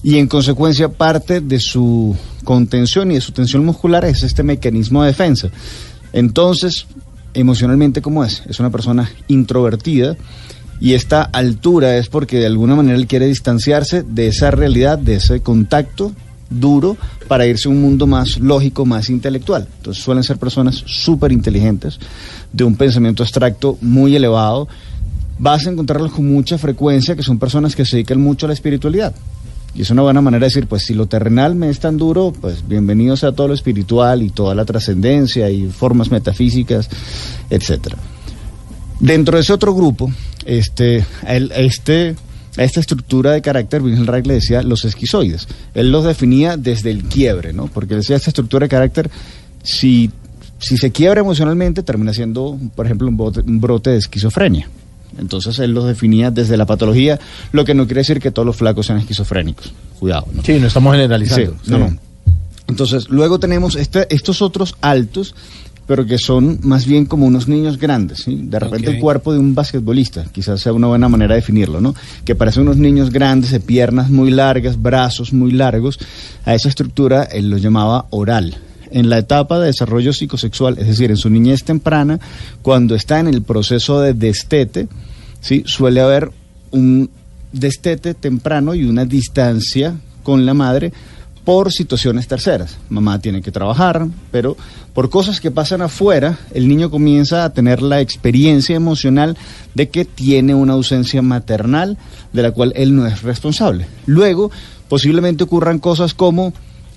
[0.06, 5.02] y en consecuencia parte de su contención y de su tensión muscular es este mecanismo
[5.02, 5.50] de defensa.
[6.14, 6.86] Entonces,
[7.34, 8.44] emocionalmente cómo es.
[8.48, 10.16] Es una persona introvertida
[10.80, 15.16] y esta altura es porque de alguna manera él quiere distanciarse de esa realidad, de
[15.16, 16.12] ese contacto
[16.52, 16.98] duro
[17.28, 19.68] para irse a un mundo más lógico, más intelectual.
[19.78, 21.98] Entonces suelen ser personas súper inteligentes,
[22.54, 24.68] de un pensamiento abstracto muy elevado.
[25.40, 28.54] Vas a encontrarlos con mucha frecuencia que son personas que se dedican mucho a la
[28.54, 29.16] espiritualidad.
[29.76, 32.34] Y es una buena manera de decir, pues si lo terrenal me es tan duro,
[32.40, 36.90] pues bienvenido sea todo lo espiritual y toda la trascendencia y formas metafísicas,
[37.50, 37.98] etcétera.
[39.02, 40.10] Dentro de ese otro grupo,
[40.46, 42.16] este, el- este,
[42.58, 45.46] a esta estructura de carácter, Wilhelm Reich le decía los esquizoides.
[45.74, 47.68] Él los definía desde el quiebre, ¿no?
[47.68, 49.10] Porque decía esta estructura de carácter,
[49.62, 50.10] si,
[50.58, 54.70] si se quiebra emocionalmente, termina siendo, por ejemplo, un un brote de esquizofrenia.
[55.18, 57.20] Entonces él los definía desde la patología,
[57.52, 59.74] lo que no quiere decir que todos los flacos sean esquizofrénicos.
[60.00, 60.44] Cuidado, ¿no?
[60.44, 61.56] Sí, no estamos generalizando.
[61.64, 61.98] Sí, no, no.
[62.68, 65.36] Entonces, luego tenemos este, estos otros altos,
[65.88, 68.24] pero que son más bien como unos niños grandes.
[68.24, 68.40] ¿sí?
[68.44, 71.94] De repente el cuerpo de un basquetbolista, quizás sea una buena manera de definirlo, ¿no?
[72.24, 76.00] Que parecen unos niños grandes, de piernas muy largas, brazos muy largos.
[76.44, 78.58] A esa estructura él lo llamaba oral.
[78.92, 82.20] En la etapa de desarrollo psicosexual, es decir, en su niñez temprana,
[82.62, 84.88] cuando está en el proceso de destete,
[85.42, 85.64] ¿sí?
[85.66, 86.32] suele haber
[86.72, 87.10] un
[87.52, 90.92] destete temprano y una distancia con la madre
[91.46, 92.78] por situaciones terceras.
[92.90, 94.58] Mamá tiene que trabajar, pero
[94.94, 99.38] por cosas que pasan afuera, el niño comienza a tener la experiencia emocional
[99.76, 101.98] de que tiene una ausencia maternal
[102.34, 103.86] de la cual él no es responsable.
[104.08, 104.52] Luego,
[104.90, 106.52] posiblemente ocurran cosas como...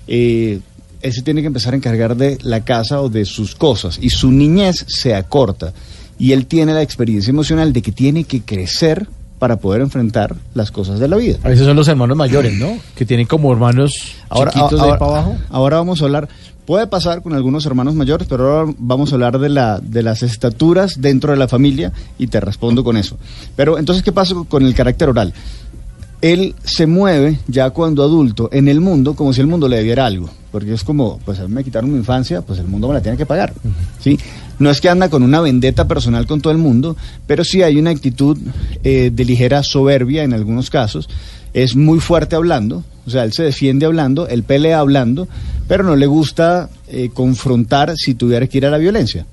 [0.07, 0.59] eh,
[1.01, 4.09] él se tiene que empezar a encargar de la casa o de sus cosas y
[4.09, 5.73] su niñez se acorta
[6.17, 9.07] y él tiene la experiencia emocional de que tiene que crecer
[9.39, 11.37] para poder enfrentar las cosas de la vida.
[11.43, 12.77] A veces son los hermanos mayores, ¿no?
[12.95, 13.93] Que tienen como hermanos
[14.27, 15.37] Ahora, chiquitos de ahí para abajo.
[15.49, 16.27] ahora vamos a hablar,
[16.65, 20.21] puede pasar con algunos hermanos mayores, pero ahora vamos a hablar de, la, de las
[20.23, 23.17] estaturas dentro de la familia y te respondo con eso.
[23.55, 25.33] Pero entonces, ¿qué pasa con el carácter oral?
[26.21, 30.05] Él se mueve ya cuando adulto en el mundo como si el mundo le debiera
[30.05, 33.01] algo, porque es como, pues a me quitaron mi infancia, pues el mundo me la
[33.01, 33.53] tiene que pagar,
[33.99, 34.17] ¿sí?
[34.57, 36.97] No es que anda con una vendetta personal con todo el mundo,
[37.27, 38.37] pero sí hay una actitud
[38.83, 41.09] eh, de ligera soberbia en algunos casos,
[41.53, 45.27] es muy fuerte hablando, o sea, él se defiende hablando, él pelea hablando,
[45.67, 49.25] pero no le gusta eh, confrontar si tuviera que ir a la violencia.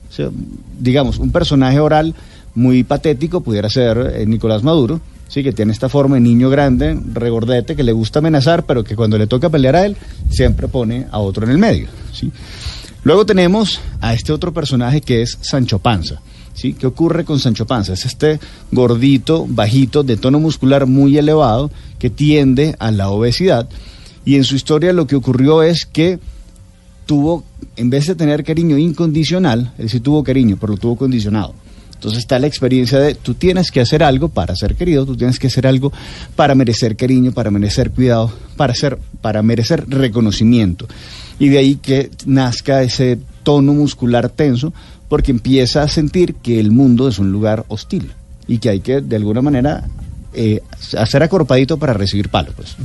[0.79, 2.15] Digamos, un personaje oral
[2.55, 6.99] muy patético pudiera ser eh, Nicolás Maduro, sí, que tiene esta forma de niño grande,
[7.13, 9.97] regordete, que le gusta amenazar, pero que cuando le toca pelear a él,
[10.31, 12.31] siempre pone a otro en el medio, ¿sí?
[13.07, 16.21] Luego tenemos a este otro personaje que es Sancho Panza.
[16.55, 16.73] ¿sí?
[16.73, 17.93] ¿Qué ocurre con Sancho Panza?
[17.93, 18.41] Es este
[18.73, 21.71] gordito, bajito, de tono muscular muy elevado,
[22.01, 23.69] que tiende a la obesidad.
[24.25, 26.19] Y en su historia lo que ocurrió es que
[27.07, 27.45] tuvo,
[27.77, 31.55] en vez de tener cariño incondicional, él sí tuvo cariño, pero lo tuvo condicionado.
[31.97, 35.39] Entonces está la experiencia de tú tienes que hacer algo para ser querido, tú tienes
[35.39, 35.93] que hacer algo
[36.37, 40.87] para merecer cariño, para merecer cuidado, para, ser, para merecer reconocimiento.
[41.39, 44.75] Y de ahí que nazca ese tono muscular tenso,
[45.09, 48.13] porque empieza a sentir que el mundo es un lugar hostil
[48.47, 49.89] y que hay que de alguna manera
[50.39, 50.61] eh,
[50.99, 52.77] hacer acorpadito para recibir palo, pues.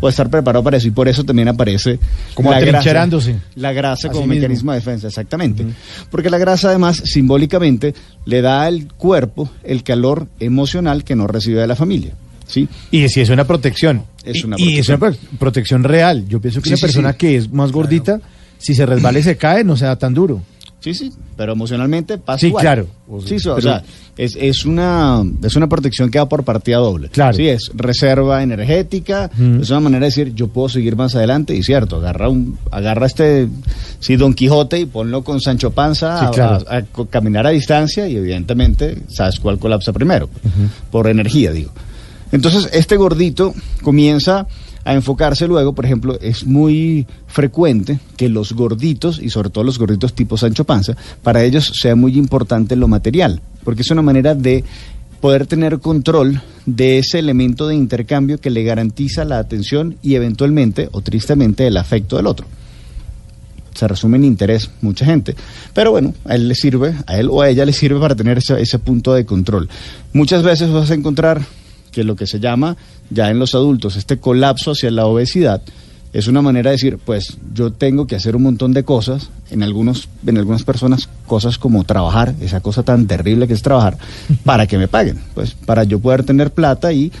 [0.00, 0.88] O estar preparado para eso.
[0.88, 1.98] Y por eso también aparece
[2.34, 3.06] Como la grasa,
[3.54, 4.34] la grasa como mismo.
[4.34, 5.64] mecanismo de defensa, exactamente.
[6.10, 7.94] Porque la grasa además simbólicamente
[8.24, 12.12] le da al cuerpo el calor emocional que no recibe de la familia.
[12.46, 12.68] ¿sí?
[12.90, 14.04] Y si es una protección.
[14.24, 14.96] Es una Y- Y es protección.
[14.96, 16.26] una pro- protección real.
[16.28, 18.20] Yo pienso que Sí, una sí, persona que es más gordita,
[18.58, 20.42] si se resbala y se cae, no se da tan duro.
[20.86, 22.62] Sí, sí, pero emocionalmente pasa Sí, igual.
[22.62, 22.86] claro.
[23.26, 23.82] Sí, so- o Pero- sea,
[24.16, 27.08] es, es una es una protección que va por partida doble.
[27.08, 27.36] Claro.
[27.36, 29.28] Sí, es reserva energética,
[29.60, 33.06] es una manera de decir, yo puedo seguir más adelante, y cierto, agarra un agarra
[33.06, 33.48] este
[33.98, 36.64] sí Don Quijote y ponlo con Sancho Panza Sí, a- claro.
[36.68, 40.28] a, a co- caminar a distancia y evidentemente sabes cuál colapsa primero,
[40.92, 41.72] por energía, digo.
[42.30, 44.46] Entonces, este gordito comienza
[44.86, 49.80] a enfocarse luego, por ejemplo, es muy frecuente que los gorditos, y sobre todo los
[49.80, 54.36] gorditos tipo Sancho Panza, para ellos sea muy importante lo material, porque es una manera
[54.36, 54.62] de
[55.20, 60.88] poder tener control de ese elemento de intercambio que le garantiza la atención y eventualmente,
[60.92, 62.46] o tristemente, el afecto del otro
[63.74, 65.34] se resume en interés mucha gente.
[65.74, 68.38] Pero bueno, a él le sirve, a él o a ella le sirve para tener
[68.38, 69.68] ese, ese punto de control.
[70.14, 71.42] Muchas veces vas a encontrar
[71.96, 72.76] que lo que se llama
[73.08, 75.62] ya en los adultos este colapso hacia la obesidad
[76.12, 79.62] es una manera de decir, pues yo tengo que hacer un montón de cosas, en
[79.62, 83.98] algunos en algunas personas cosas como trabajar, esa cosa tan terrible que es trabajar,
[84.44, 87.12] para que me paguen, pues para yo poder tener plata y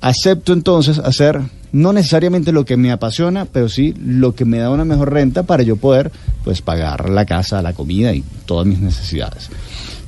[0.00, 1.40] acepto entonces hacer
[1.70, 5.42] no necesariamente lo que me apasiona, pero sí lo que me da una mejor renta
[5.42, 6.10] para yo poder
[6.44, 9.48] pues pagar la casa, la comida y todas mis necesidades.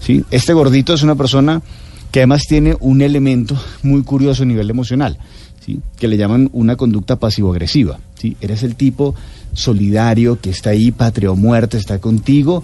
[0.00, 0.24] ¿sí?
[0.30, 1.60] Este gordito es una persona
[2.10, 5.18] que además tiene un elemento muy curioso a nivel emocional,
[5.64, 5.80] ¿sí?
[5.98, 7.98] que le llaman una conducta pasivo-agresiva.
[8.18, 8.36] ¿sí?
[8.40, 9.14] Eres el tipo
[9.52, 12.62] solidario que está ahí, patria o muerte, está contigo.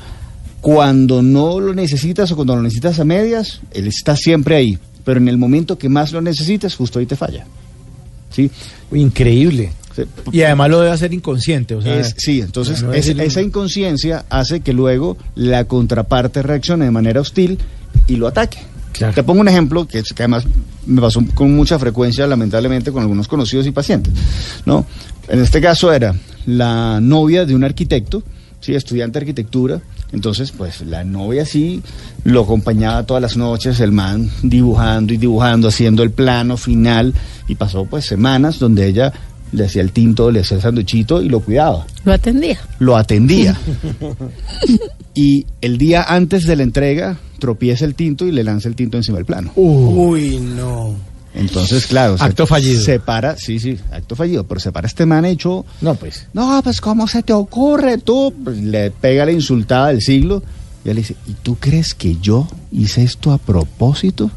[0.61, 4.79] Cuando no lo necesitas o cuando lo necesitas a medias, él está siempre ahí.
[5.05, 7.47] Pero en el momento que más lo necesitas, justo ahí te falla.
[8.33, 8.51] ¿Sí?
[8.93, 9.71] Increíble.
[10.33, 11.75] Y además lo debe hacer inconsciente.
[11.75, 16.85] O sea, Es- sí, entonces no es- esa inconsciencia hace que luego la contraparte reaccione
[16.85, 17.59] de manera hostil
[18.09, 18.59] y lo ataque.
[19.15, 20.45] Te pongo un ejemplo que, además
[20.87, 24.13] me pasó con mucha frecuencia, lamentablemente, con algunos conocidos y pacientes.
[24.65, 24.87] ¿no?
[25.29, 26.15] En este caso era
[26.47, 28.23] la novia de un arquitecto,
[28.61, 28.75] ¿sí?
[28.75, 29.81] estudiante de arquitectura.
[30.13, 31.83] Entonces, pues la novia sí
[32.25, 37.13] lo acompañaba todas las noches, el man dibujando y dibujando, haciendo el plano final.
[37.49, 39.13] Y pasó pues semanas donde ella
[39.53, 42.59] le hacía el tinto, le hacía el sanduchito y lo cuidaba Lo atendía.
[42.79, 43.59] lo atendía.
[45.15, 48.97] y el día antes de la entrega, tropieza el tinto y le lanza el tinto
[48.97, 49.53] encima del plano.
[49.57, 50.95] Uy, no.
[51.35, 52.17] Entonces, claro.
[52.17, 52.81] se- Acto fallido.
[52.83, 54.45] Se para, sí, sí, acto fallido.
[54.45, 55.67] Pero se para este man hecho.
[55.83, 56.27] No, pues.
[56.33, 58.33] No, pues, ¿cómo se te ocurre tú?
[58.43, 60.43] Pues, le pega la insultada del siglo.
[60.85, 64.31] Y él dice, ¿y tú crees que yo hice esto a propósito?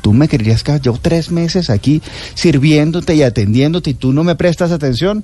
[0.00, 2.02] ¿Tú me querías que yo tres meses aquí
[2.34, 5.22] sirviéndote y atendiéndote y tú no me prestas atención?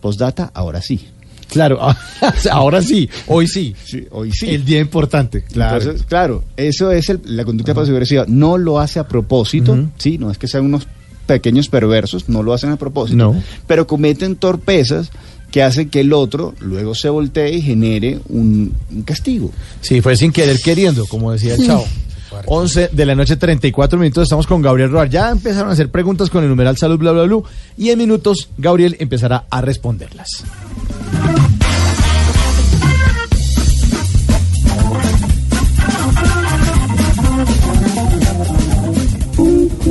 [0.00, 1.06] Postdata, ahora sí.
[1.48, 1.78] Claro,
[2.52, 3.74] ahora sí, hoy sí.
[4.10, 4.50] hoy sí.
[4.50, 5.78] El día importante, claro.
[5.78, 8.24] Entonces, claro, eso es el- la conducta pasivo-agresiva.
[8.28, 10.86] No lo hace a propósito, sí, no es que sean unos
[11.26, 13.42] pequeños perversos, no lo hacen a propósito, No.
[13.66, 15.10] pero cometen torpezas
[15.50, 19.50] que hacen que el otro luego se voltee y genere un, un castigo.
[19.80, 21.86] Sí, fue sin querer queriendo, como decía el chavo.
[22.44, 24.24] 11 de la noche, 34 minutos.
[24.24, 25.08] Estamos con Gabriel Roar.
[25.08, 27.38] Ya empezaron a hacer preguntas con el numeral salud, bla, bla, bla.
[27.78, 30.44] Y en minutos, Gabriel empezará a responderlas.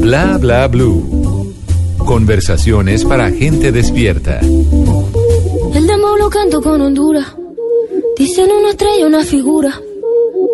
[0.08, 1.54] Bla bla blue.
[1.98, 4.40] Conversaciones para gente despierta.
[4.40, 7.36] El demo lo canto con Honduras.
[8.18, 9.82] Dicen una estrella, una figura.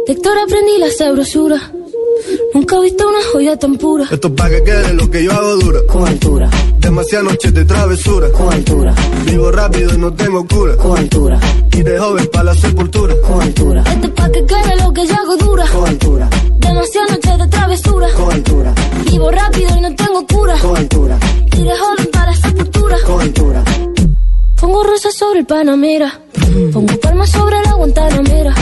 [0.07, 1.71] De Héctor aprendí la sabrosura.
[2.53, 4.05] Nunca he visto una joya tan pura.
[4.11, 5.79] Esto es pa' que quede lo que yo hago dura.
[5.87, 6.49] Con altura.
[6.79, 8.31] Demasiadas noches de travesura.
[8.31, 8.93] Con altura.
[9.25, 10.75] Vivo rápido y no tengo cura.
[10.77, 11.39] Con altura.
[11.71, 13.15] Y de joven para la sepultura.
[13.27, 13.83] Con altura.
[13.87, 15.65] Esto es pa' que quede lo que yo hago dura.
[15.67, 16.29] Con altura.
[16.59, 18.07] Demasiadas noches de travesura.
[18.13, 18.73] Con altura.
[19.09, 20.59] Vivo rápido y no tengo cura.
[20.59, 21.19] Con altura.
[21.57, 22.97] Y de joven para la sepultura.
[23.05, 23.63] Con altura.
[24.63, 26.21] Pongo rosas sobre el Panamera.
[26.71, 28.53] Pongo palmas sobre la Guantanamera.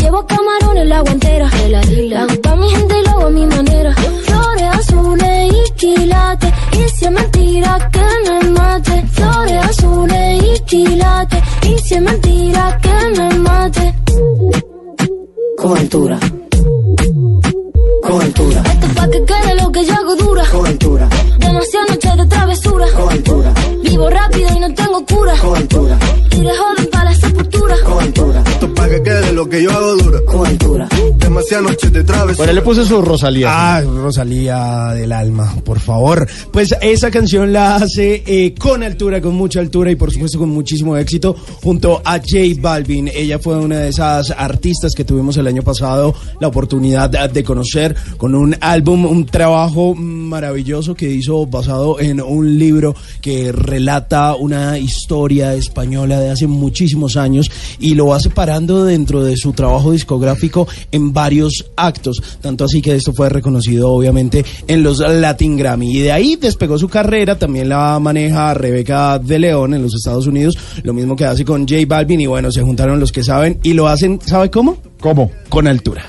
[0.00, 1.48] Llevo camarones en la guantera.
[1.68, 3.94] La hago pa' mi gente y lo hago a mi manera.
[3.94, 6.52] Flores azules y quilates.
[6.72, 9.06] Y si es mentira que me mate.
[9.12, 11.42] Flores azules y quilates.
[11.62, 13.94] Y si es mentira que me mate.
[15.56, 15.78] Con
[18.22, 18.62] altura.
[18.64, 20.44] Esto es pa' que quede lo que yo hago dura.
[20.50, 21.08] Con altura.
[21.38, 22.86] Demasiadas noches de travesura.
[22.92, 23.54] Con altura.
[23.82, 25.34] Vivo rápido y no tengo cura.
[26.30, 27.76] Y de joven para la sepultura.
[27.84, 28.42] Con altura.
[28.54, 30.20] Esto es pa' que quede lo que yo hago dura.
[30.26, 30.88] Con altura.
[31.18, 32.36] Demasiadas noches de travesura.
[32.36, 33.48] Bueno, le puse su Rosalía.
[33.50, 36.28] Ah, Rosalía del alma, por favor.
[36.52, 40.50] Pues esa canción la hace eh, con altura, con mucha altura y por supuesto con
[40.50, 43.10] muchísimo éxito junto a J Balvin.
[43.12, 47.96] Ella fue una de esas artistas que tuvimos el año pasado la oportunidad de conocer
[48.16, 54.78] con un álbum, un trabajo maravilloso que hizo basado en un libro que relata una
[54.78, 57.50] historia española de hace muchísimos años
[57.80, 62.94] y lo va separando dentro de su trabajo discográfico en varios actos, tanto así que
[62.94, 67.70] esto fue reconocido obviamente en los Latin Grammy y de ahí despegó su carrera, también
[67.70, 71.86] la maneja Rebeca de León en los Estados Unidos, lo mismo que hace con J
[71.88, 74.76] Balvin y bueno, se juntaron los que saben y lo hacen, ¿sabe cómo?
[75.00, 75.30] ¿Cómo?
[75.48, 76.04] Con altura.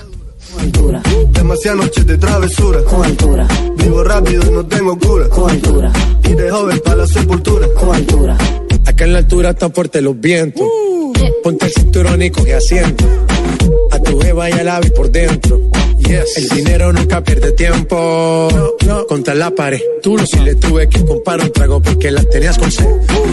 [1.32, 2.84] Demasiadas noches de travesura.
[2.84, 3.48] Con altura.
[3.78, 5.30] Vivo rápido y no tengo cura.
[5.30, 5.92] Con altura.
[6.24, 7.68] Y de joven para la sepultura.
[7.80, 8.38] Con altura.
[8.86, 10.68] Acá en la altura están fuertes los vientos.
[11.44, 13.06] Ponte el cinturón y coge asiento.
[13.92, 15.62] A tu jeva y al ave por dentro.
[16.08, 18.48] El dinero nunca pierde tiempo.
[19.08, 19.82] Contra la pared.
[20.02, 22.86] Tú no si le tuve que comprar un trago porque la tenías con sed.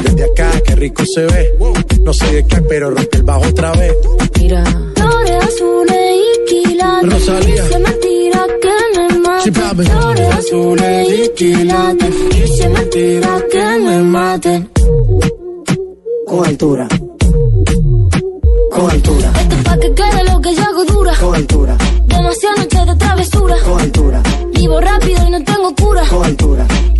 [0.04, 1.54] Desde acá, qué rico se ve.
[2.00, 3.94] No sé de qué, pero rompe el bajo otra vez.
[4.38, 4.64] Mira.
[4.96, 7.12] Flores azules y quilates.
[7.12, 7.64] Rosalía.
[7.78, 9.44] Mentira que me mate.
[9.44, 9.90] Sí.
[9.90, 12.14] Flores azules y quilates.
[12.34, 14.70] Es mentira que me maten.
[16.26, 16.88] Con altura.
[18.74, 19.32] Con altura.
[19.40, 21.14] Esto es pa' que quede lo que yo hago dura.
[21.20, 21.76] Con altura.
[22.06, 23.56] Demasiadas noches de travesura.
[23.64, 24.22] Con altura.
[24.54, 26.02] Vivo rápido y no tengo cura.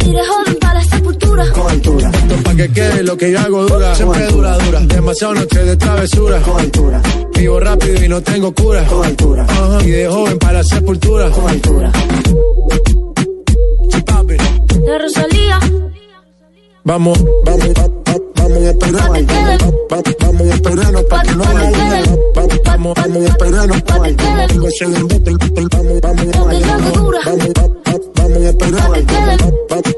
[0.05, 1.44] Y de joven para la sepultura.
[1.44, 3.94] Esto pa' que quede lo que yo hago dura.
[3.94, 4.81] Siempre dura, dura.
[4.81, 6.40] Demasiado noche de travesura.
[7.36, 8.82] Vivo rápido y no tengo cura.
[8.82, 9.82] Ajá.
[9.85, 11.31] Y de joven para la sepultura.
[13.89, 14.35] Chipapi.
[14.85, 15.59] De Rosalía.
[16.85, 18.01] Vamos, vamos, va- va-
[18.43, 19.23] vamos a esperarnos.
[20.20, 22.02] Vamos a esperarnos pa' que no haya duda.
[22.36, 23.82] Va- Vamos, vamos a esperarnos.
[24.69, 26.93] Ese lembote, el- el- Vamos, vamos, vamos, vamos,
[27.24, 29.05] vamos, va- va- vamos a esperarnos.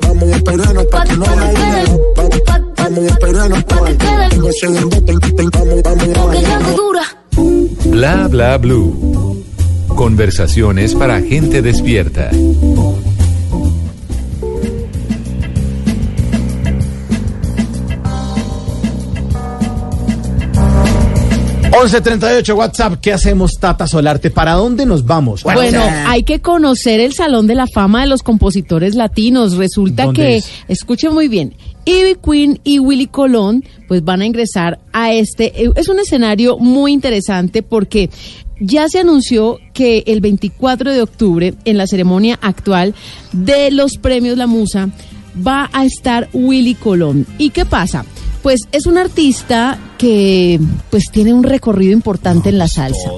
[0.02, 1.98] Vamos a esperarnos pa' que no haya duda.
[2.18, 3.64] Va- va- Vamos a esperarnos.
[4.48, 7.02] Ese lembote, el- el- Vamos, vamos, dura.
[7.86, 9.42] Bla bla blue.
[9.96, 12.30] Conversaciones para gente despierta.
[21.84, 24.30] 1138 WhatsApp, ¿qué hacemos, Tata Solarte?
[24.30, 25.42] ¿Para dónde nos vamos?
[25.42, 29.56] Bueno, hay que conocer el Salón de la Fama de los Compositores Latinos.
[29.56, 30.50] Resulta ¿Dónde que, es?
[30.68, 31.54] escuchen muy bien,
[31.84, 35.62] Ivy Queen y Willy Colón pues van a ingresar a este.
[35.64, 38.08] eh, Es un escenario muy interesante porque
[38.60, 42.94] ya se anunció que el 24 de octubre, en la ceremonia actual
[43.32, 44.88] de los premios La Musa,
[45.46, 47.26] va a estar Willy Colón.
[47.36, 48.06] ¿Y qué pasa?
[48.44, 50.60] Pues es un artista que
[50.90, 53.10] pues tiene un recorrido importante en la salsa.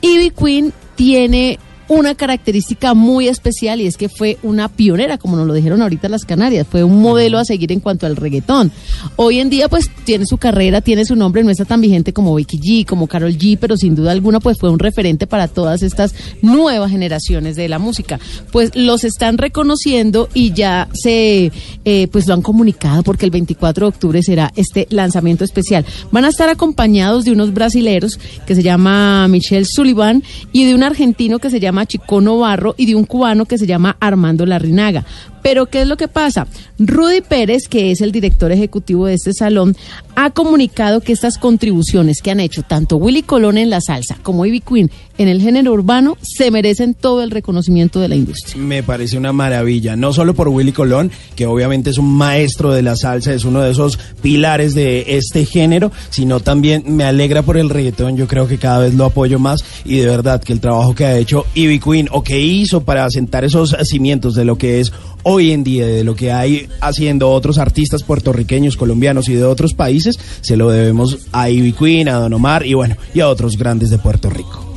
[0.00, 1.58] Ivy Queen tiene
[1.90, 6.08] una característica muy especial y es que fue una pionera, como nos lo dijeron ahorita
[6.08, 8.70] las Canarias, fue un modelo a seguir en cuanto al reggaetón.
[9.16, 12.32] Hoy en día pues tiene su carrera, tiene su nombre, no está tan vigente como
[12.36, 15.82] Becky G, como Carol G, pero sin duda alguna pues fue un referente para todas
[15.82, 18.20] estas nuevas generaciones de la música.
[18.52, 21.50] Pues los están reconociendo y ya se
[21.84, 25.84] eh, pues lo han comunicado porque el 24 de octubre será este lanzamiento especial.
[26.12, 30.22] Van a estar acompañados de unos brasileros que se llama Michelle Sullivan
[30.52, 33.66] y de un argentino que se llama Chicono Barro y de un cubano que se
[33.66, 35.04] llama Armando Larrinaga.
[35.42, 36.46] Pero ¿qué es lo que pasa?
[36.78, 39.76] Rudy Pérez, que es el director ejecutivo de este salón,
[40.16, 44.46] ha comunicado que estas contribuciones que han hecho tanto Willy Colón en la salsa como
[44.46, 48.56] Ivy Queen en el género urbano se merecen todo el reconocimiento de la industria.
[48.56, 52.82] Me parece una maravilla, no solo por Willy Colón, que obviamente es un maestro de
[52.82, 57.58] la salsa, es uno de esos pilares de este género, sino también me alegra por
[57.58, 60.60] el reggaetón, yo creo que cada vez lo apoyo más y de verdad que el
[60.60, 64.56] trabajo que ha hecho Ivy Queen o que hizo para asentar esos cimientos de lo
[64.56, 64.90] que es
[65.22, 69.74] hoy en día, de lo que hay haciendo otros artistas puertorriqueños, colombianos y de otros
[69.74, 73.56] países, se lo debemos a Ivy Queen, a Don Omar y bueno, y a otros
[73.56, 74.74] grandes de Puerto Rico.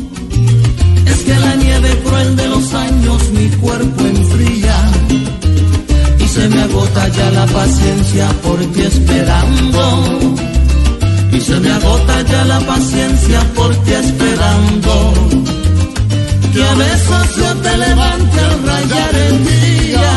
[1.05, 4.91] Es que la nieve cruel de los años mi cuerpo enfría
[6.19, 10.19] y se me agota ya la paciencia por ti esperando.
[11.31, 15.32] Y se me agota ya la paciencia por ti esperando.
[16.73, 20.11] Que a besos yo te levante al rayar el día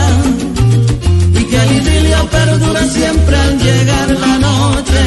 [1.39, 5.03] y que el idilio perdure siempre al llegar la noche.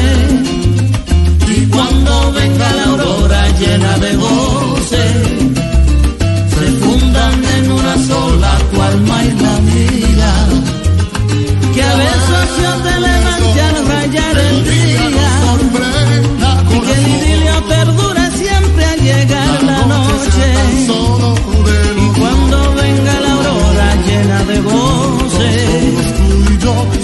[1.48, 5.04] Y cuando venga la aurora llena de goce,
[6.54, 9.30] se fundan en una sola tu alma y.
[11.74, 14.89] Que a besos yo te levante al rayar el día.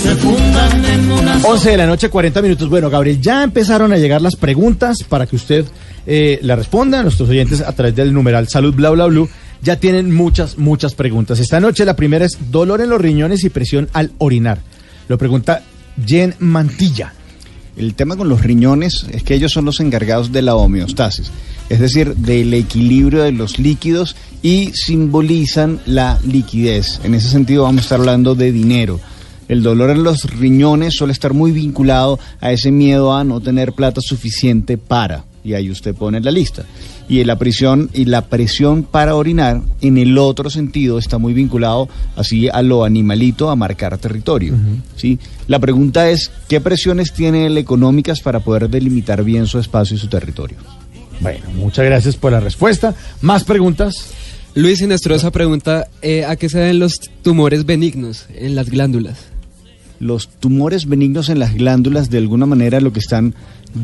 [0.06, 2.68] Se fundan en una 11 de la noche, 40 minutos.
[2.68, 5.64] Bueno, Gabriel, ya empezaron a llegar las preguntas para que usted
[6.06, 7.02] eh, la responda.
[7.02, 9.26] Nuestros oyentes a través del numeral salud bla bla bla
[9.62, 11.40] ya tienen muchas, muchas preguntas.
[11.40, 14.60] Esta noche la primera es dolor en los riñones y presión al orinar.
[15.08, 15.62] Lo pregunta
[16.06, 17.12] Jen Mantilla.
[17.76, 21.32] El tema con los riñones es que ellos son los encargados de la homeostasis,
[21.68, 27.00] es decir, del equilibrio de los líquidos y simbolizan la liquidez.
[27.02, 29.00] En ese sentido vamos a estar hablando de dinero.
[29.48, 33.72] El dolor en los riñones suele estar muy vinculado a ese miedo a no tener
[33.72, 36.64] plata suficiente para, y ahí usted pone la lista.
[37.08, 41.88] Y la presión y la presión para orinar en el otro sentido está muy vinculado
[42.16, 44.54] así a lo animalito, a marcar territorio.
[44.96, 45.20] ¿sí?
[45.46, 50.00] La pregunta es, ¿qué presiones tiene él económicas para poder delimitar bien su espacio y
[50.00, 50.58] su territorio?
[51.20, 52.94] Bueno, muchas gracias por la respuesta.
[53.20, 54.08] ¿Más preguntas?
[54.56, 59.35] Luis Inestrosa pregunta, eh, ¿a qué se deben los tumores benignos en las glándulas?
[59.98, 63.34] Los tumores benignos en las glándulas de alguna manera lo que están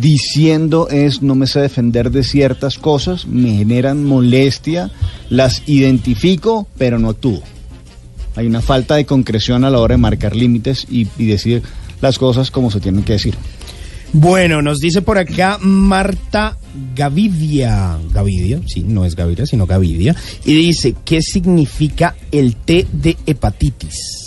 [0.00, 4.90] diciendo es no me sé defender de ciertas cosas, me generan molestia,
[5.28, 7.42] las identifico pero no actúo.
[8.34, 11.62] Hay una falta de concreción a la hora de marcar límites y, decir
[12.00, 13.34] las cosas como se tienen que decir.
[14.14, 16.58] Bueno, nos dice por acá Marta
[16.94, 17.98] Gavidia.
[18.12, 20.14] Gavidia, sí, no es Gaviria, sino Gavidia.
[20.44, 24.21] Y dice, ¿qué significa el té de hepatitis?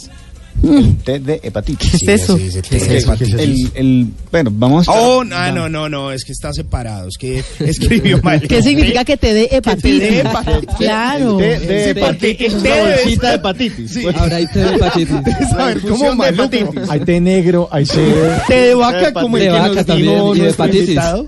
[0.67, 1.91] El té de hepatitis.
[1.91, 2.37] ¿Qué es eso?
[2.37, 3.13] Sí, sí, sí, ¿Qué es eso?
[3.13, 4.91] El, el- bueno, vamos a...
[4.91, 8.41] Oh, no, no, no, no, es que está separado, es que escribió mal.
[8.41, 9.99] ¿Qué significa que te dé hepatitis?
[9.99, 10.75] dé hepatitis.
[10.77, 11.37] Claro.
[11.37, 13.91] De Sí, hepatitis es una bolsita de hepatitis.
[13.91, 14.05] Sí.
[14.15, 15.51] Ahora hay té de hepatitis.
[15.57, 16.89] A ver, ¿cómo de hepatitis.
[16.89, 18.13] Hay té negro, hay té...
[18.47, 21.27] Té de vaca como el De que vaca nos dijo nuestro invitado.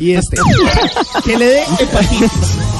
[0.00, 0.36] Y este.
[1.24, 2.30] que le dé hepatitis.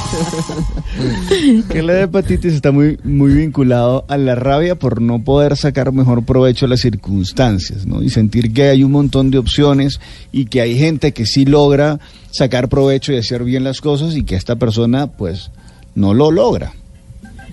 [1.70, 5.92] que la de hepatitis está muy, muy vinculado a la rabia por no poder sacar
[5.92, 8.02] mejor provecho de las circunstancias, ¿no?
[8.02, 10.00] Y sentir que hay un montón de opciones
[10.32, 14.24] y que hay gente que sí logra sacar provecho y hacer bien las cosas y
[14.24, 15.50] que esta persona, pues,
[15.94, 16.72] no lo logra.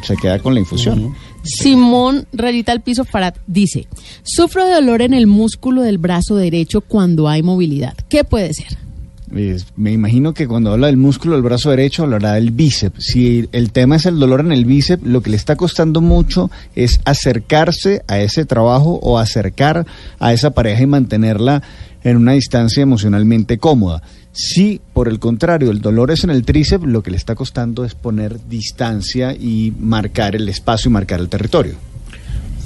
[0.03, 1.15] Se queda con la infusión.
[1.43, 3.87] Simón Rayita al piso Farad dice,
[4.23, 7.95] sufro de dolor en el músculo del brazo derecho cuando hay movilidad.
[8.09, 8.84] ¿Qué puede ser?
[9.33, 13.03] Es- me imagino que cuando habla del músculo del brazo derecho hablará del bíceps.
[13.03, 16.51] Si el tema es el dolor en el bíceps, lo que le está costando mucho
[16.75, 19.85] es acercarse a ese trabajo o acercar
[20.19, 21.63] a esa pareja y mantenerla
[22.03, 24.03] en una distancia emocionalmente cómoda.
[24.31, 27.83] Si, por el contrario, el dolor es en el tríceps, lo que le está costando
[27.85, 31.73] es poner distancia y marcar el espacio y marcar el territorio.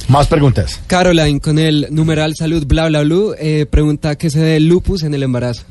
[0.10, 0.80] Más preguntas.
[0.88, 5.14] Caroline, con el numeral salud bla bla blue, eh, pregunta qué se dé lupus en
[5.14, 5.64] el embarazo.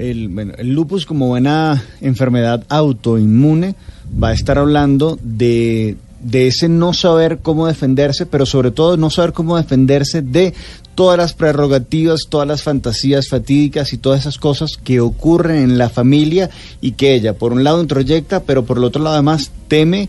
[0.00, 3.74] El, bueno, el lupus como buena enfermedad autoinmune
[4.22, 9.10] va a estar hablando de, de ese no saber cómo defenderse, pero sobre todo no
[9.10, 10.54] saber cómo defenderse de
[10.94, 15.90] todas las prerrogativas, todas las fantasías fatídicas y todas esas cosas que ocurren en la
[15.90, 16.48] familia
[16.80, 20.08] y que ella por un lado introyecta, pero por el otro lado además teme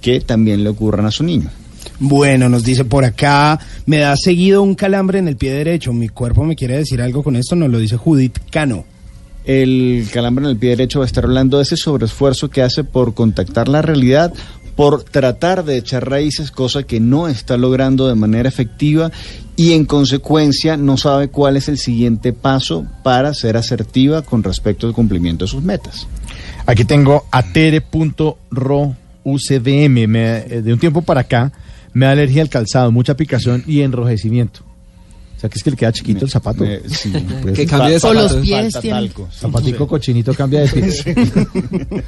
[0.00, 1.48] que también le ocurran a su niño.
[2.00, 5.92] Bueno, nos dice por acá, me da seguido un calambre en el pie derecho.
[5.92, 8.97] Mi cuerpo me quiere decir algo con esto, nos lo dice Judith Cano.
[9.44, 12.84] El calambre en el pie derecho va a estar hablando de ese sobreesfuerzo que hace
[12.84, 14.32] por contactar la realidad,
[14.76, 19.10] por tratar de echar raíces, cosa que no está logrando de manera efectiva
[19.56, 24.86] y en consecuencia no sabe cuál es el siguiente paso para ser asertiva con respecto
[24.86, 26.06] al cumplimiento de sus metas.
[26.66, 30.06] Aquí tengo atere.ro UCDM.
[30.06, 31.52] Me- eh, de un tiempo para acá
[31.92, 34.60] me da alergia al calzado, mucha picazón y enrojecimiento.
[35.38, 36.64] O sea que es que le queda chiquito el zapato.
[36.64, 37.12] Me- sí,
[37.42, 39.28] pues, Que cambie de O los pies talco.
[39.32, 40.92] Zapatico cochinito cambia de pie.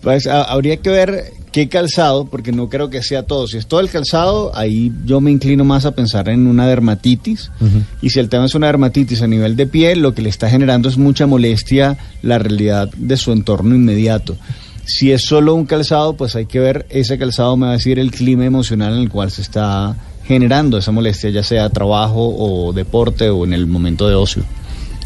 [0.00, 3.46] Pues a- habría que ver qué calzado, porque no creo que sea todo.
[3.46, 7.52] Si es todo el calzado, ahí yo me inclino más a pensar en una dermatitis.
[8.00, 10.50] Y si el tema es una dermatitis a nivel de piel, lo que le está
[10.50, 14.36] generando es mucha molestia la realidad de su entorno inmediato.
[14.84, 18.00] Si es solo un calzado, pues hay que ver ese calzado, me va a decir
[18.00, 19.94] el clima emocional en el cual se está
[20.24, 24.44] generando esa molestia, ya sea trabajo o deporte o en el momento de ocio.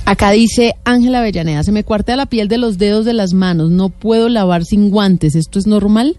[0.04, 3.70] Acá dice Ángela Avellaneda, se me cuartea la piel de los dedos de las manos,
[3.70, 6.16] no puedo lavar sin guantes, ¿esto es normal?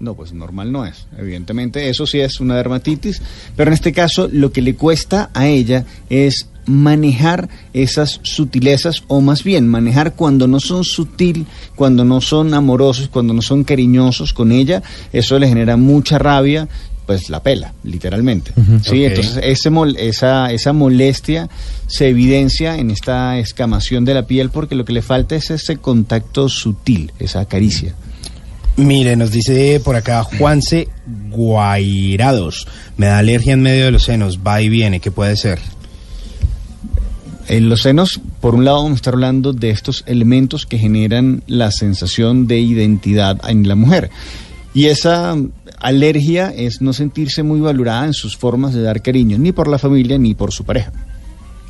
[0.00, 1.06] No, pues normal no es.
[1.16, 3.22] Evidentemente, eso sí es una dermatitis,
[3.54, 9.20] pero en este caso lo que le cuesta a ella es manejar esas sutilezas o
[9.20, 11.46] más bien manejar cuando no son sutil,
[11.76, 14.82] cuando no son amorosos, cuando no son cariñosos con ella,
[15.12, 16.68] eso le genera mucha rabia,
[17.06, 18.52] pues la pela, literalmente.
[18.82, 21.48] Sí, entonces ese mol- esa, esa molestia
[21.86, 25.76] se evidencia en esta escamación de la piel porque lo que le falta es ese
[25.76, 27.94] contacto sutil, esa caricia.
[28.76, 30.88] Mire, nos dice por acá Juanse
[31.30, 32.66] Guairados.
[32.96, 35.60] Me da alergia en medio de los senos, va y viene, ¿qué puede ser?
[37.46, 41.42] En los senos, por un lado, vamos a estar hablando de estos elementos que generan
[41.46, 44.10] la sensación de identidad en la mujer.
[44.72, 45.36] Y esa
[45.84, 49.78] alergia es no sentirse muy valorada en sus formas de dar cariño, ni por la
[49.78, 50.92] familia ni por su pareja.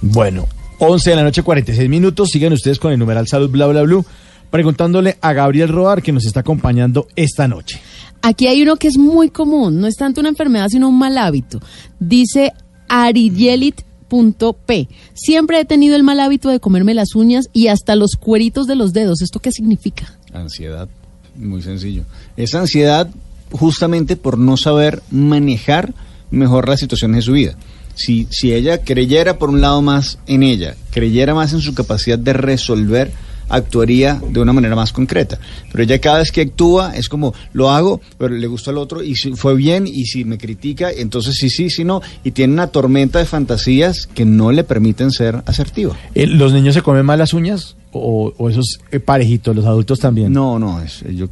[0.01, 0.47] Bueno,
[0.78, 2.31] 11 de la noche, 46 minutos.
[2.31, 4.05] Sigan ustedes con el numeral salud bla bla blue.
[4.51, 7.81] Preguntándole a Gabriel Roar que nos está acompañando esta noche.
[8.23, 11.19] Aquí hay uno que es muy común, no es tanto una enfermedad sino un mal
[11.19, 11.61] hábito.
[11.99, 12.53] Dice
[12.89, 14.89] arigelit.p.
[15.12, 18.77] Siempre he tenido el mal hábito de comerme las uñas y hasta los cueritos de
[18.77, 19.23] los dedos.
[19.23, 20.16] ¿Esto qué significa?
[20.32, 20.89] Ansiedad,
[21.35, 22.05] muy sencillo.
[22.36, 23.09] Esa ansiedad
[23.53, 25.95] justamente por no saber manejar
[26.31, 27.57] mejor las situaciones de su vida.
[27.95, 32.19] Si, si ella creyera por un lado más en ella, creyera más en su capacidad
[32.19, 33.12] de resolver,
[33.49, 35.39] actuaría de una manera más concreta.
[35.71, 39.03] Pero ella cada vez que actúa es como, lo hago, pero le gustó al otro
[39.03, 42.03] y si fue bien y si me critica, entonces sí, sí, sí, no.
[42.23, 45.97] Y tiene una tormenta de fantasías que no le permiten ser asertiva.
[46.15, 47.77] Eh, ¿Los niños se comen mal las uñas?
[47.93, 50.33] ¿O, o esos eh, parejitos, los adultos también?
[50.33, 51.29] No, no, es, yo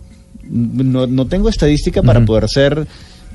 [0.48, 2.86] no, no tengo estadística para poder ser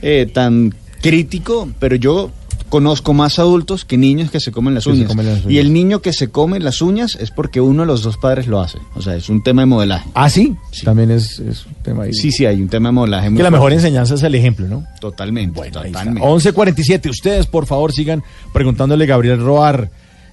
[0.01, 2.31] eh, tan crítico, pero yo
[2.69, 5.07] conozco más adultos que niños que se comen las se uñas.
[5.07, 8.03] comen las Y el niño que se come las uñas es porque uno de los
[8.03, 8.77] dos padres lo hace.
[8.95, 10.09] O sea, es un tema de modelaje.
[10.13, 12.13] Ah, sí, también es, es un tema ahí.
[12.13, 13.29] Sí, sí, hay un tema de modelaje.
[13.29, 14.85] muy Que la mejor enseñanza es el ejemplo, ¿no?
[14.99, 16.21] Totalmente, totalmente.
[16.21, 17.09] 11.47.
[17.09, 18.23] Ustedes, por favor, sigan
[18.53, 19.89] preguntándole a Gabriel Roar.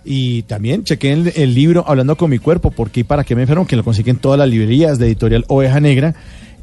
[0.07, 3.43] Y también chequen el, el libro Hablando con mi cuerpo, porque y para qué me
[3.43, 6.15] enfermo, que lo consiguen todas las librerías de editorial Oveja Negra.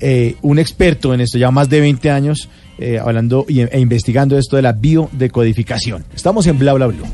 [0.01, 2.49] Eh, un experto en esto, ya más de 20 años,
[2.79, 6.03] eh, hablando e investigando esto de la biodecodificación.
[6.15, 7.05] Estamos en Bla Bla Blue.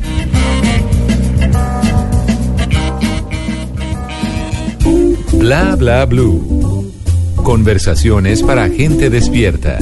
[5.34, 6.92] Bla bla blue.
[7.44, 9.78] Conversaciones para gente despierta.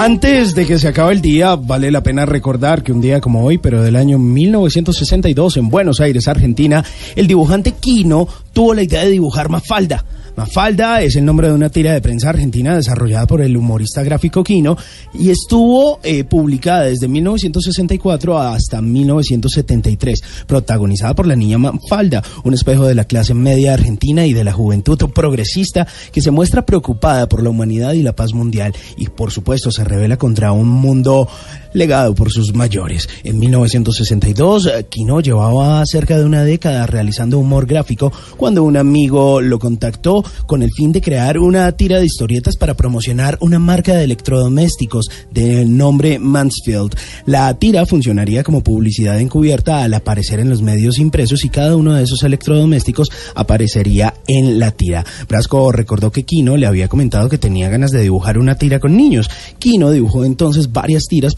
[0.00, 3.44] Antes de que se acabe el día, vale la pena recordar que un día como
[3.44, 6.84] hoy, pero del año 1962, en Buenos Aires, Argentina,
[7.16, 10.04] el dibujante Quino tuvo la idea de dibujar Mafalda.
[10.38, 14.44] Mafalda es el nombre de una tira de prensa argentina desarrollada por el humorista gráfico
[14.44, 14.76] Quino
[15.12, 22.86] y estuvo eh, publicada desde 1964 hasta 1973, protagonizada por la niña Mafalda, un espejo
[22.86, 27.42] de la clase media argentina y de la juventud progresista que se muestra preocupada por
[27.42, 31.28] la humanidad y la paz mundial y por supuesto se revela contra un mundo
[31.72, 33.08] legado por sus mayores.
[33.24, 39.40] En 1962, eh, Quino llevaba cerca de una década realizando humor gráfico cuando un amigo
[39.40, 43.94] lo contactó con el fin de crear una tira de historietas para promocionar una marca
[43.94, 46.96] de electrodomésticos del nombre Mansfield.
[47.26, 51.94] La tira funcionaría como publicidad encubierta al aparecer en los medios impresos y cada uno
[51.94, 55.04] de esos electrodomésticos aparecería en la tira.
[55.28, 58.96] Brasco recordó que Quino le había comentado que tenía ganas de dibujar una tira con
[58.96, 59.30] niños.
[59.58, 61.34] Quino dibujó entonces varias tiras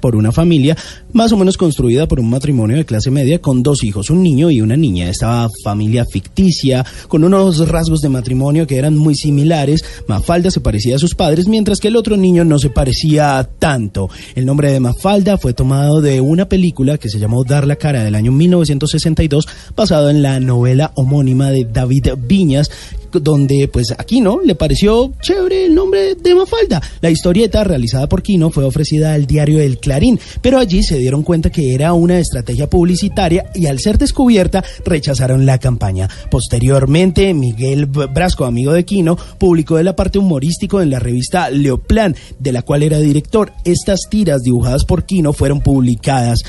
[0.00, 0.76] por una familia
[1.12, 4.50] más o menos construida por un matrimonio de clase media con dos hijos, un niño
[4.50, 5.08] y una niña.
[5.08, 9.84] Esta familia ficticia, con unos rasgos de matrimonio que eran muy similares.
[10.06, 14.08] Mafalda se parecía a sus padres, mientras que el otro niño no se parecía tanto.
[14.34, 18.04] El nombre de Mafalda fue tomado de una película que se llamó Dar la cara
[18.04, 22.70] del año 1962, basado en la novela homónima de David Viñas,
[23.12, 26.80] donde pues a Quino le pareció chévere el nombre de Mafalda.
[27.00, 31.22] La historieta realizada por Quino fue ofrecida al diario El Clarín, pero allí se dieron
[31.22, 36.08] cuenta que era una estrategia publicitaria y al ser descubierta rechazaron la campaña.
[36.30, 42.14] Posteriormente, Miguel Brasco, amigo de Quino, publicó de la parte humorístico en la revista Leoplan,
[42.38, 43.52] de la cual era director.
[43.64, 46.40] Estas tiras dibujadas por Quino fueron publicadas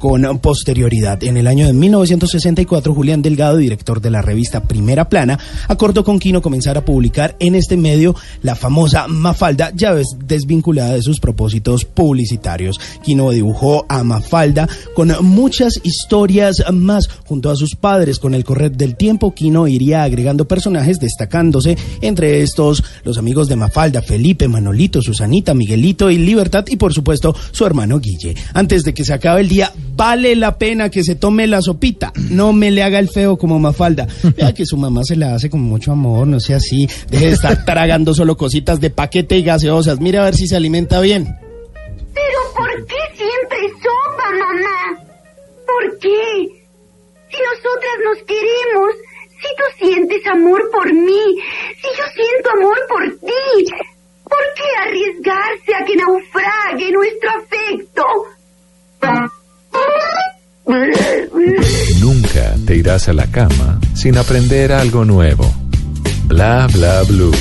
[0.00, 1.22] con posterioridad.
[1.22, 6.18] En el año de 1964, Julián Delgado, director de la revista Primera Plana, acordó con
[6.18, 9.94] Quino comenzar a publicar en este medio la famosa Mafalda, ya
[10.24, 12.80] desvinculada de sus propósitos publicitarios.
[13.04, 18.18] Quino dibujó a Mafalda con muchas historias más junto a sus padres.
[18.18, 23.56] Con el correr del tiempo, Quino iría agregando personajes, destacándose entre estos los amigos de
[23.56, 28.34] Mafalda, Felipe, Manolito, Susanita, Miguelito y Libertad y por supuesto su hermano Guille.
[28.54, 32.12] Antes de que se acabe el día, vale la pena que se tome la sopita.
[32.30, 34.06] No me le haga el feo como Mafalda.
[34.36, 36.88] Vea que su mamá se la hace con mucho amor, no sea así.
[37.08, 40.00] Deje de estar tragando solo cositas de paquete y gaseosas.
[40.00, 41.24] Mira a ver si se alimenta bien.
[42.14, 45.04] Pero ¿por qué siempre sopa, mamá?
[45.66, 46.60] ¿Por qué?
[47.30, 48.94] Si nosotras nos queremos,
[49.40, 51.24] si tú sientes amor por mí,
[51.80, 53.72] si yo siento amor por ti,
[54.24, 58.04] ¿por qué arriesgarse a que naufrague nuestro afecto?
[62.00, 65.52] Nunca te irás a la cama sin aprender algo nuevo.
[66.26, 67.34] Bla bla blue.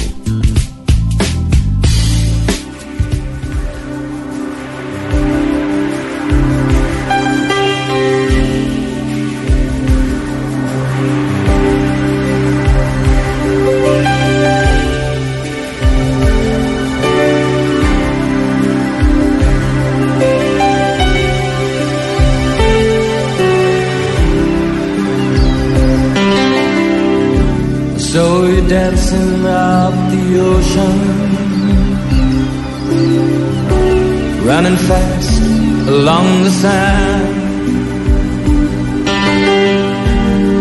[34.62, 35.42] Running fast
[35.88, 37.38] along the sand.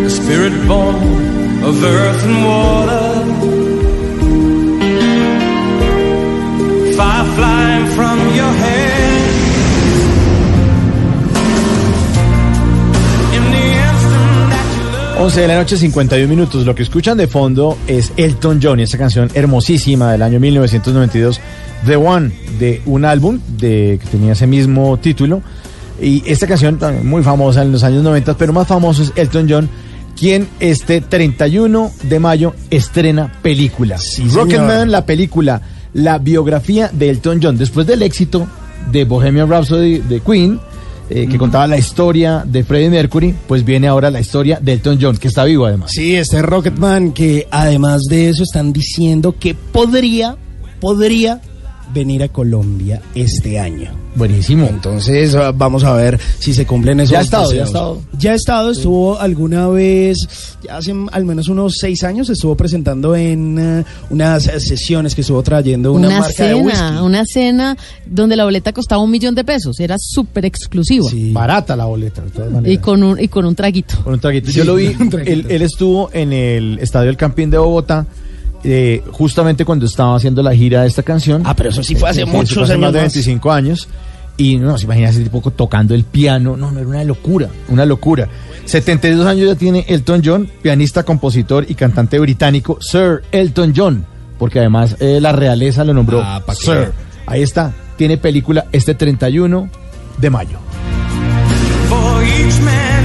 [0.06, 0.94] A spirit born
[1.68, 3.06] of earth and water,
[6.96, 8.52] fire flying from your
[13.50, 13.64] the
[15.18, 16.64] you 11 de la noche, 51 minutos.
[16.64, 21.40] Lo que escuchan de fondo es Elton John y esa canción hermosísima del año 1992,
[21.84, 25.42] The One, de un álbum de, que tenía ese mismo título.
[26.00, 29.46] Y esta canción también muy famosa en los años 90, pero más famoso es Elton
[29.48, 29.68] John,
[30.16, 33.98] quien este 31 de mayo estrena película.
[33.98, 34.34] señor.
[34.34, 35.60] Rocketman, la película,
[35.94, 37.58] la biografía de Elton John.
[37.58, 38.46] Después del éxito
[38.92, 40.60] de Bohemian Rhapsody de Queen,
[41.10, 44.98] eh, que contaba la historia de Freddie Mercury, pues viene ahora la historia de Elton
[45.00, 45.90] John, que está vivo además.
[45.92, 50.36] Sí, este Rocketman, que además de eso están diciendo que podría,
[50.80, 51.40] podría
[51.92, 53.90] venir a Colombia este año.
[54.14, 54.66] Buenísimo.
[54.66, 58.02] Entonces ah, vamos a ver si se cumplen esos Ya ha estado, ya ha estado.
[58.18, 60.16] Ya ha estado, estuvo alguna vez,
[60.62, 65.20] ya hace al menos unos seis años, estuvo presentando en eh, unas eh, sesiones que
[65.20, 66.76] estuvo trayendo una, Una, marca de whisky.
[66.76, 71.08] cena, una cena donde la boleta costaba un millón de pesos, era súper exclusiva.
[71.32, 72.74] Barata la boleta, de todas maneras.
[72.74, 74.02] Y con un, y con un traguito.
[74.02, 74.50] Con un traguito.
[74.50, 74.96] Sí, Yo lo vi,
[75.26, 78.06] él, él estuvo en el Estadio El Campín de Bogotá.
[78.64, 81.42] Eh, justamente cuando estaba haciendo la gira de esta canción.
[81.44, 83.14] Ah, pero eso sí fue hace eso muchos hace años más de más.
[83.14, 83.88] 25 años.
[84.36, 86.56] Y no, se imagina ese tipo tocando el piano.
[86.56, 88.28] No, no, era una locura, una locura.
[88.66, 94.06] 72 años ya tiene Elton John, pianista, compositor y cantante británico, Sir Elton John.
[94.38, 96.92] Porque además eh, la realeza lo nombró Ah, Sir.
[97.26, 99.68] Ahí está, tiene película este 31
[100.18, 100.58] de mayo.
[101.88, 102.97] For each man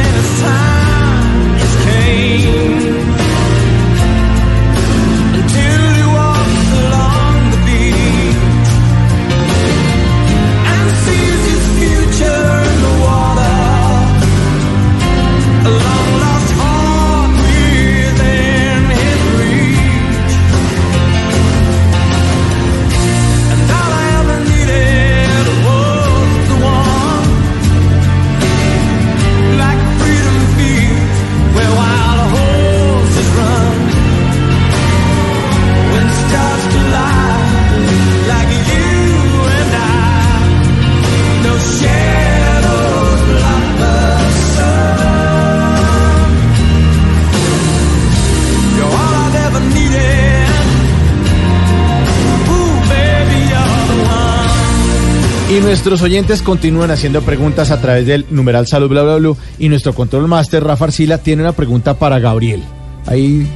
[55.73, 59.95] nuestros oyentes continúan haciendo preguntas a través del numeral salud bla bla bla y nuestro
[59.95, 62.61] control master Rafa Arcila tiene una pregunta para Gabriel.
[63.07, 63.47] Ahí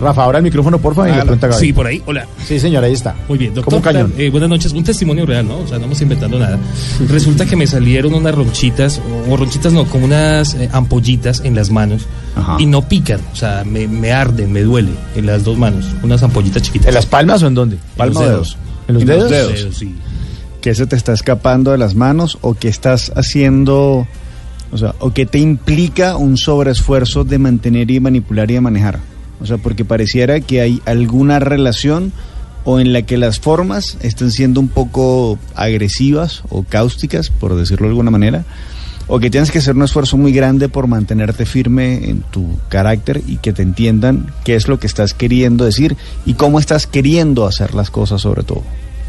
[0.00, 1.68] Rafa, ahora el micrófono por favor y le pregunta a Gabriel.
[1.68, 2.00] Sí, por ahí.
[2.06, 2.28] Hola.
[2.46, 3.16] Sí, señor, ahí está.
[3.28, 3.72] Muy bien, doctor.
[3.74, 4.14] Como cañón.
[4.16, 4.70] eh, buenas noches.
[4.72, 5.54] Un testimonio real, ¿no?
[5.56, 6.60] O sea, no estamos inventando nada.
[7.08, 11.70] Resulta que me salieron unas ronchitas, o ronchitas no, como unas eh, ampollitas en las
[11.70, 12.02] manos
[12.60, 13.18] y no pican.
[13.32, 15.86] O sea, me, me arden, me duele en las dos manos.
[16.04, 16.86] Unas ampollitas chiquitas.
[16.86, 17.78] ¿En las palmas o en dónde?
[17.96, 18.56] Palma o de dedos?
[18.86, 19.48] ¿En los En los dedos?
[19.58, 19.76] dedos.
[19.76, 19.92] sí.
[20.64, 24.08] Que se te está escapando de las manos o que estás haciendo,
[24.72, 28.98] o sea, o que te implica un sobreesfuerzo de mantener y manipular y manejar.
[29.42, 32.14] O sea, porque pareciera que hay alguna relación
[32.64, 37.88] o en la que las formas están siendo un poco agresivas o cáusticas, por decirlo
[37.88, 38.46] de alguna manera,
[39.06, 43.20] o que tienes que hacer un esfuerzo muy grande por mantenerte firme en tu carácter
[43.26, 47.46] y que te entiendan qué es lo que estás queriendo decir y cómo estás queriendo
[47.46, 48.62] hacer las cosas sobre todo.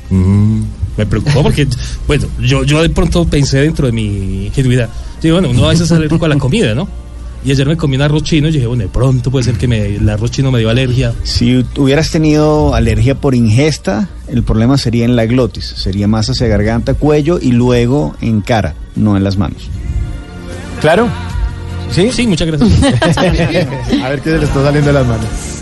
[0.10, 0.64] Mm,
[0.98, 1.68] me preocupó porque,
[2.08, 4.90] bueno, yo, yo de pronto pensé dentro de mi ingenuidad.
[5.22, 6.88] Digo, bueno, uno a veces es alérgico a la comida, ¿no?
[7.46, 9.68] Y ayer me comí un arroz chino y dije, bueno, de pronto puede ser que
[9.68, 11.14] me, el arroz chino me dio alergia.
[11.24, 16.48] Si hubieras tenido alergia por ingesta, el problema sería en la glotis, sería más hacia
[16.48, 19.70] garganta, cuello y luego en cara, no en las manos.
[20.82, 21.08] ¿Claro?
[21.92, 22.10] ¿Sí?
[22.12, 23.18] Sí, muchas gracias.
[24.04, 25.55] a ver qué se le está saliendo de las manos.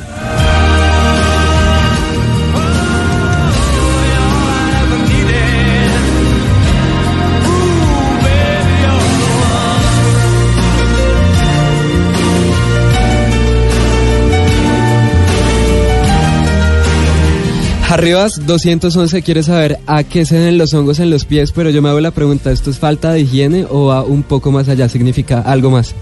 [17.93, 21.83] Arribas 211 quiere saber a qué se deben los hongos en los pies, pero yo
[21.83, 24.89] me hago la pregunta, ¿esto es falta de higiene o va un poco más allá?
[24.89, 25.93] ¿Significa algo más?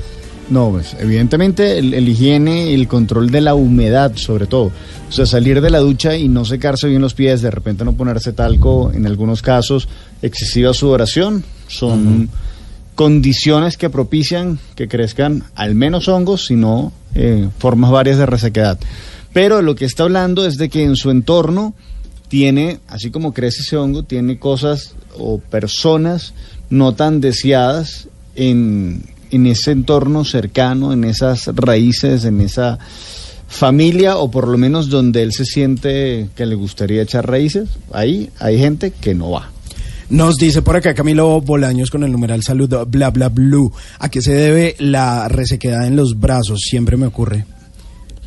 [0.50, 4.72] No, pues evidentemente el, el higiene y el control de la humedad sobre todo.
[5.10, 7.92] O sea, salir de la ducha y no secarse bien los pies, de repente no
[7.92, 9.90] ponerse talco, en algunos casos
[10.22, 12.30] excesiva sudoración, son
[12.96, 18.80] condiciones que propician que crezcan al menos hongos, sino eh, formas varias de resequedad.
[19.34, 21.74] Pero lo que está hablando es de que en su entorno
[22.28, 26.34] tiene, así como crece ese hongo, tiene cosas o personas
[26.70, 32.80] no tan deseadas en, en ese entorno cercano, en esas raíces, en esa
[33.48, 37.70] familia o por lo menos donde él se siente que le gustaría echar raíces.
[37.91, 39.52] Ahí hay gente que no va.
[40.10, 43.72] Nos dice por acá Camilo Bolaños con el numeral salud bla bla blue.
[43.99, 46.62] ¿A qué se debe la resequedad en los brazos?
[46.62, 47.45] Siempre me ocurre.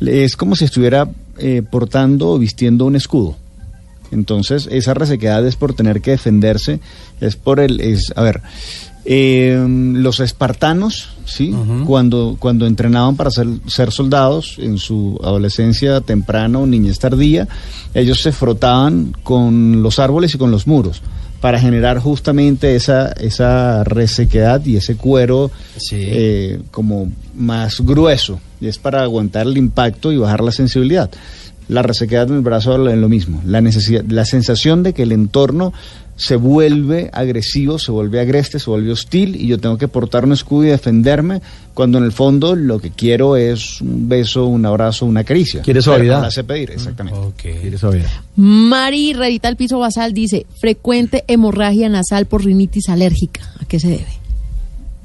[0.01, 1.07] Es como si estuviera
[1.37, 3.35] eh, portando o vistiendo un escudo.
[4.11, 6.79] Entonces, esa resequedad es por tener que defenderse,
[7.21, 8.41] es por el, es, a ver,
[9.07, 11.53] Eh, los espartanos, ¿sí?
[11.85, 17.47] cuando, cuando entrenaban para ser, ser soldados en su adolescencia temprana o niñez tardía,
[17.93, 21.03] ellos se frotaban con los árboles y con los muros
[21.45, 25.51] para generar justamente esa, esa resequedad y ese cuero
[25.91, 28.39] eh, como más grueso.
[28.59, 31.11] Y es para aguantar el impacto y bajar la sensibilidad.
[31.67, 33.43] La resequedad en el brazo es lo mismo.
[33.45, 35.71] La, necesidad, la sensación de que el entorno
[36.15, 40.31] se vuelve agresivo, se vuelve agreste, se vuelve hostil y yo tengo que portar un
[40.31, 41.41] escudo y defenderme
[41.73, 45.61] cuando en el fondo lo que quiero es un beso, un abrazo, una caricia.
[45.61, 46.17] ¿Quieres Pero suavidad?
[46.17, 47.19] no la sé pedir, exactamente.
[47.35, 48.09] ¿Quieres suavidad?
[48.37, 53.41] Mari Redita al piso basal dice, frecuente hemorragia nasal por rinitis alérgica.
[53.59, 54.07] ¿A qué se debe?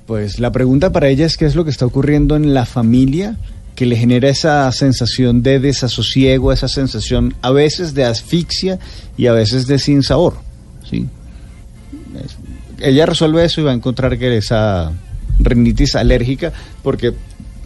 [0.06, 3.36] Pues la pregunta para ella es qué es lo que está ocurriendo en la familia
[3.74, 8.78] que le genera esa sensación de desasosiego, esa sensación a veces de asfixia
[9.16, 10.49] y a veces de sinsabor.
[10.90, 11.06] ¿Sí?
[12.80, 14.92] Ella resuelve eso y va a encontrar que esa
[15.38, 16.52] rinitis alérgica,
[16.82, 17.14] porque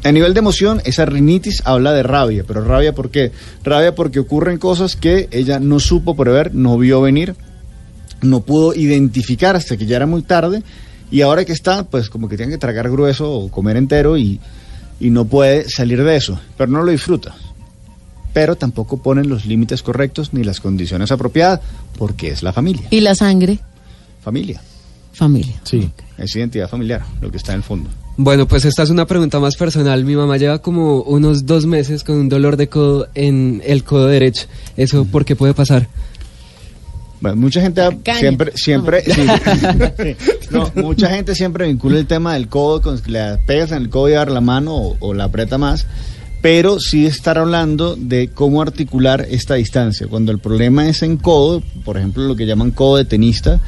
[0.02, 3.32] a nivel de emoción, esa rinitis habla de rabia, pero rabia ¿por qué?
[3.64, 7.34] Rabia porque ocurren cosas que ella no supo prever, no vio venir,
[8.22, 10.62] no pudo identificar hasta que ya era muy tarde
[11.10, 14.40] y ahora que está, pues como que tiene que tragar grueso o comer entero y,
[15.00, 17.34] y no puede salir de eso, pero no lo disfruta.
[18.34, 21.60] Pero tampoco ponen los límites correctos ni las condiciones apropiadas
[21.96, 22.86] porque es la familia.
[22.90, 23.58] ¿Y la sangre?
[24.22, 24.60] Familia.
[25.14, 25.54] Familia.
[25.62, 25.90] Sí.
[26.18, 27.88] Es identidad familiar, lo que está en el fondo.
[28.16, 30.04] Bueno, pues esta es una pregunta más personal.
[30.04, 34.06] Mi mamá lleva como unos dos meses con un dolor de codo en el codo
[34.06, 34.46] derecho.
[34.76, 35.88] ¿Eso por qué puede pasar?
[37.20, 38.18] Bueno, mucha gente Caña.
[38.18, 39.02] siempre, siempre.
[39.02, 39.26] Sí.
[40.50, 43.88] No, mucha gente siempre vincula el tema del codo con que le pegas en el
[43.88, 45.86] codo y dar la mano o, o la aprieta más,
[46.44, 50.08] pero sí estar hablando de cómo articular esta distancia.
[50.08, 53.62] Cuando el problema es en codo, por ejemplo, lo que llaman codo de tenista,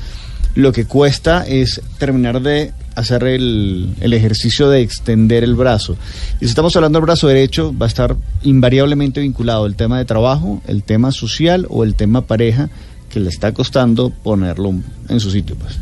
[0.55, 5.97] lo que cuesta es terminar de hacer el, el ejercicio de extender el brazo.
[6.39, 10.05] Y si estamos hablando del brazo derecho, va a estar invariablemente vinculado el tema de
[10.05, 12.69] trabajo, el tema social o el tema pareja
[13.09, 14.75] que le está costando ponerlo
[15.09, 15.57] en su sitio.
[15.57, 15.79] Pues.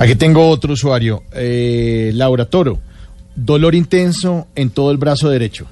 [0.00, 2.80] Aquí tengo otro usuario, eh, Laura Toro.
[3.36, 5.68] Dolor intenso en todo el brazo derecho.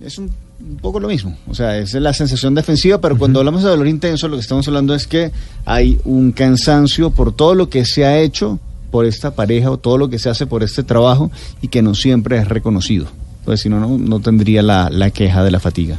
[0.00, 0.30] Es un,
[0.60, 3.88] un poco lo mismo, o sea, es la sensación defensiva, pero cuando hablamos de dolor
[3.88, 5.32] intenso, lo que estamos hablando es que
[5.64, 8.60] hay un cansancio por todo lo que se ha hecho
[8.90, 11.30] por esta pareja o todo lo que se hace por este trabajo
[11.62, 13.06] y que no siempre es reconocido.
[13.44, 15.98] Pues si no, no, no tendría la, la queja de la fatiga.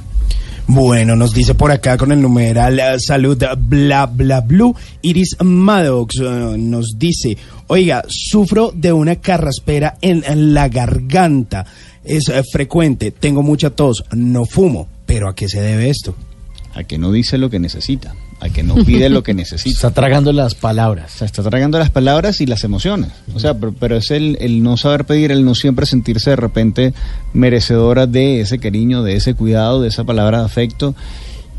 [0.71, 4.75] Bueno, nos dice por acá con el numeral eh, salud bla bla blue.
[5.01, 7.35] Iris Maddox eh, nos dice,
[7.65, 11.65] oiga, sufro de una carraspera en, la garganta.
[12.03, 14.87] Es eh, frecuente, tengo mucha tos, no fumo.
[15.07, 16.13] ¿Pero a qué se debe esto?
[16.75, 19.75] A que no dice lo que necesita, a que no pide lo que necesita.
[19.75, 21.15] Está tragando las palabras.
[21.15, 23.11] O sea, está tragando las palabras y las emociones.
[23.33, 26.35] O sea, pero, pero es el, el no saber pedir, el no siempre sentirse de
[26.35, 26.93] repente
[27.33, 30.95] merecedora de ese cariño, de ese cuidado, de esa palabra de afecto.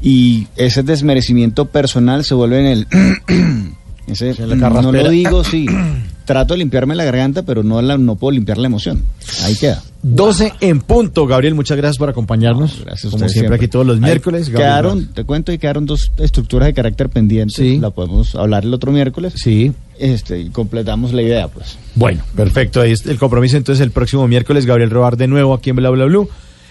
[0.03, 2.87] Y ese desmerecimiento personal se vuelve en el...
[4.07, 5.67] ese, la no lo digo, sí.
[6.31, 9.03] Trato de limpiarme la garganta, pero no, la, no puedo limpiar la emoción.
[9.43, 9.83] Ahí queda.
[10.05, 11.27] 12 en punto.
[11.27, 12.83] Gabriel, muchas gracias por acompañarnos.
[12.85, 14.49] Gracias a Como siempre, aquí todos los miércoles.
[14.49, 17.79] Gabriel Quedaron, te cuento, y quedaron dos estructuras de carácter pendiente.
[17.81, 19.33] La podemos hablar el otro miércoles.
[19.35, 19.73] Sí.
[19.99, 21.77] Este, y completamos la idea, pues.
[21.97, 22.81] Bueno, perfecto.
[22.81, 23.57] Ahí es el compromiso.
[23.57, 26.29] Entonces, el próximo miércoles, Gabriel Robar de nuevo aquí en Bla Bla Blue.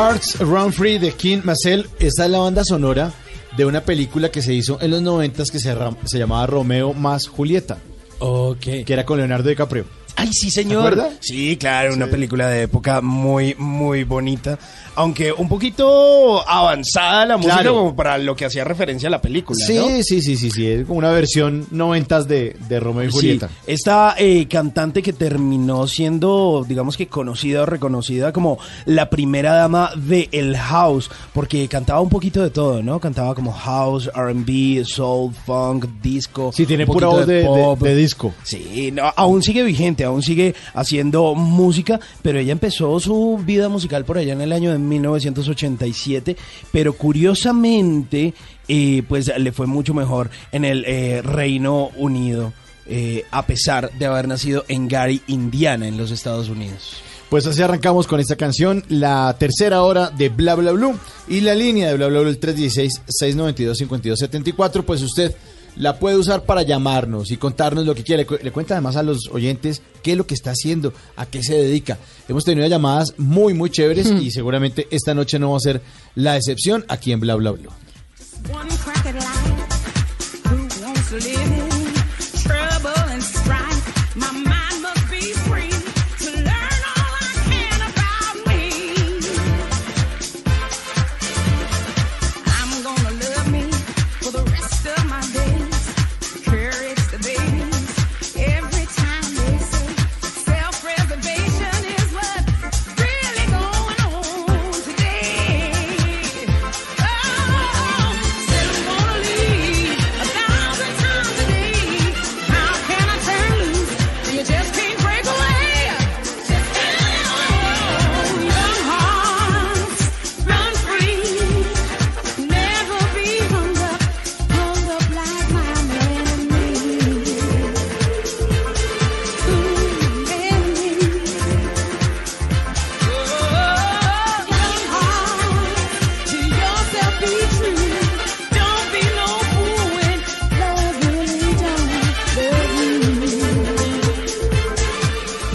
[0.00, 0.38] Hearts
[0.72, 1.86] Free de King Marcel.
[1.98, 3.12] Esta es la banda sonora
[3.54, 5.76] de una película que se hizo en los noventas que se,
[6.18, 7.76] llamaba Romeo más Julieta.
[8.18, 8.60] Ok.
[8.60, 9.84] Que era con Leonardo DiCaprio.
[10.16, 10.96] Ay, sí, señor.
[10.96, 11.18] ¿Te?
[11.20, 14.58] Sí, claro, una película de época muy, muy bonita.
[15.00, 17.74] Aunque un poquito avanzada la música Claro.
[17.74, 19.86] como para lo que hacía referencia a la película, Sí, ¿no?
[20.02, 20.66] sí, sí, sí, sí.
[20.66, 23.48] Es como una versión noventas de, de Romeo y Julieta.
[23.48, 29.54] Sí, esta eh, cantante que terminó siendo, digamos que conocida o reconocida como la primera
[29.54, 33.00] dama de el house, porque cantaba un poquito de todo, ¿no?
[33.00, 36.50] Cantaba como house, R&B, soul, funk, disco.
[36.54, 37.48] Sí, tiene pura voz de,
[37.80, 38.34] de disco.
[38.42, 44.04] Sí, no, aún sigue vigente, aún sigue haciendo música, pero ella empezó su vida musical
[44.04, 46.36] por allá en el año de 1987,
[46.70, 48.34] pero curiosamente,
[48.68, 52.52] eh, pues le fue mucho mejor en el eh, Reino Unido,
[52.86, 57.02] eh, a pesar de haber nacido en Gary, Indiana, en los Estados Unidos.
[57.30, 60.98] Pues así arrancamos con esta canción, la tercera hora de Bla Bla Blue.
[61.28, 65.32] Y la línea de Bla Bla Blue, el 316-692-5274, pues usted
[65.76, 68.22] la puede usar para llamarnos y contarnos lo que quiere.
[68.22, 71.26] Le, cu- le cuenta además a los oyentes qué es lo que está haciendo, a
[71.26, 71.98] qué se dedica.
[72.28, 75.80] Hemos tenido llamadas muy, muy chéveres y seguramente esta noche no va a ser
[76.14, 77.70] la excepción aquí en Bla Bla Blue.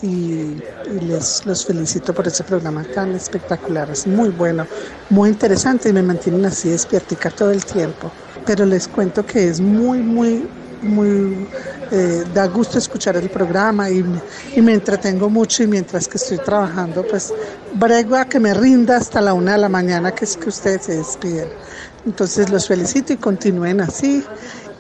[0.01, 3.90] Y, y les los felicito por ese programa tan espectacular.
[3.90, 4.66] Es muy bueno,
[5.10, 8.10] muy interesante y me mantienen así despiertica todo el tiempo.
[8.47, 10.48] Pero les cuento que es muy, muy,
[10.80, 11.47] muy
[11.90, 14.02] eh, da gusto escuchar el programa y,
[14.56, 17.34] y me entretengo mucho y mientras que estoy trabajando pues
[17.74, 20.86] brego a que me rinda hasta la una de la mañana que es que ustedes
[20.86, 21.48] se despiden.
[22.06, 24.24] Entonces los felicito y continúen así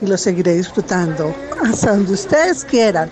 [0.02, 1.34] y los seguiré disfrutando
[1.64, 3.08] hasta donde ustedes quieran.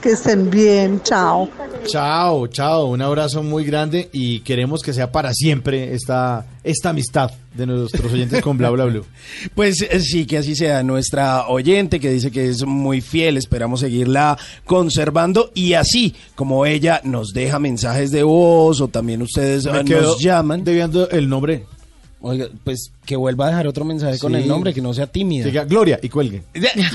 [0.00, 1.48] Que estén bien, chao.
[1.86, 7.30] Chao, chao, un abrazo muy grande y queremos que sea para siempre esta, esta amistad
[7.54, 9.04] de nuestros oyentes con Bla Bla Blue.
[9.54, 13.80] Pues eh, sí, que así sea nuestra oyente que dice que es muy fiel, esperamos
[13.80, 19.80] seguirla conservando y así como ella nos deja mensajes de voz o también ustedes Me
[19.80, 20.64] eh, nos llaman.
[20.64, 21.66] Debiendo el nombre.
[22.26, 25.44] Oiga, pues que vuelva a dejar otro mensaje con el nombre, que no sea tímida.
[25.44, 26.42] Diga Gloria y cuelgue.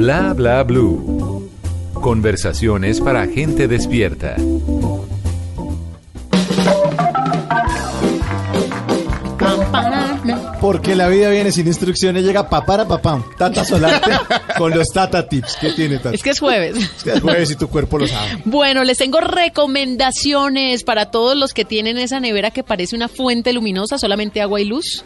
[0.00, 1.50] Bla bla blue.
[1.92, 4.34] Conversaciones para gente despierta.
[10.60, 13.24] Porque la vida viene sin instrucciones, llega papara papam.
[13.36, 14.10] Tata Solarte
[14.58, 15.56] con los Tata Tips.
[15.60, 16.14] ¿Qué tiene Tata?
[16.14, 16.76] Es que es jueves.
[16.76, 18.42] Es que es jueves y tu cuerpo lo sabe.
[18.44, 23.52] Bueno, les tengo recomendaciones para todos los que tienen esa nevera que parece una fuente
[23.52, 25.04] luminosa, solamente agua y luz.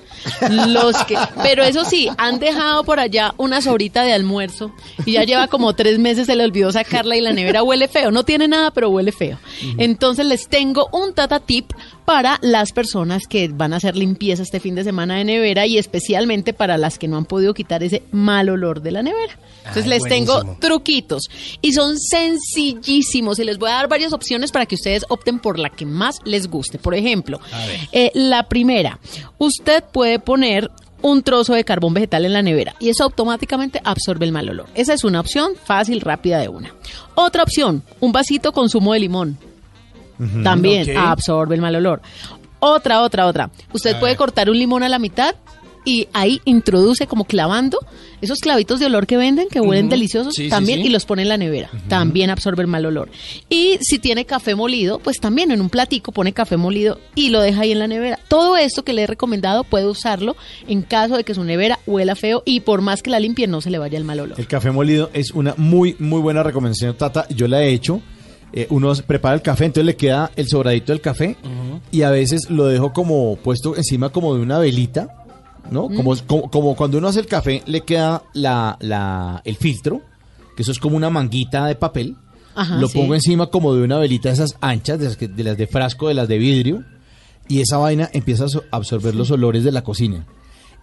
[0.51, 4.73] Los que, pero eso sí, han dejado por allá una sobrita de almuerzo
[5.07, 8.11] y ya lleva como tres meses, se le olvidó sacarla y la nevera huele feo.
[8.11, 9.39] No tiene nada, pero huele feo.
[9.79, 11.71] Entonces les tengo un tata tip
[12.05, 15.79] para las personas que van a hacer limpieza este fin de semana de nevera y
[15.79, 19.39] especialmente para las que no han podido quitar ese mal olor de la nevera.
[19.59, 21.25] Entonces Ay, les tengo truquitos
[21.63, 25.59] y son sencillísimos y les voy a dar varias opciones para que ustedes opten por
[25.59, 26.79] la que más les guste.
[26.79, 27.41] Por ejemplo,
[27.93, 28.99] eh, la primera,
[29.39, 30.71] usted puede poner
[31.01, 34.67] un trozo de carbón vegetal en la nevera y eso automáticamente absorbe el mal olor.
[34.75, 36.75] Esa es una opción fácil, rápida de una.
[37.15, 39.39] Otra opción, un vasito con zumo de limón.
[40.43, 42.01] También absorbe el mal olor.
[42.61, 43.51] Otra, otra, otra.
[43.73, 44.19] Usted A puede ver.
[44.19, 45.35] cortar un limón a la mitad
[45.87, 47.79] y ahí introduce como clavando
[48.23, 50.87] esos clavitos de olor que venden, que huelen deliciosos, Sí, también sí.
[50.87, 51.69] y los pone en la nevera.
[51.89, 53.11] También absorbe el mal olor.
[53.51, 57.43] Y si tiene café molido, pues también en un platico pone café molido y lo
[57.43, 58.19] deja ahí en la nevera.
[58.29, 60.37] Todo esto que le he recomendado puede usarlo
[60.67, 63.61] en caso de que su nevera huela feo y por más que la limpie no
[63.61, 64.41] se le vaya el mal olor.
[64.41, 67.27] El café molido es una muy, muy buena recomendación, Tata.
[67.29, 68.01] Yo la he hecho.
[68.57, 71.37] Eh, uno prepara el café, entonces le queda el sobradito del café
[71.91, 75.09] y a veces lo dejo como puesto encima como de una velita,
[75.73, 75.89] ¿no?
[75.89, 75.97] Mm.
[75.97, 80.03] Como, como, como cuando uno hace el café, le queda la, la, el filtro,
[80.57, 82.15] que eso es como una manguita de papel.
[82.55, 82.97] Ajá, lo sí.
[82.97, 85.67] pongo encima como de una velita de esas anchas, de las, que- de las de
[85.67, 86.85] frasco, de las de vidrio,
[87.49, 90.25] y esa vaina empieza a so- absorber los olores de la cocina.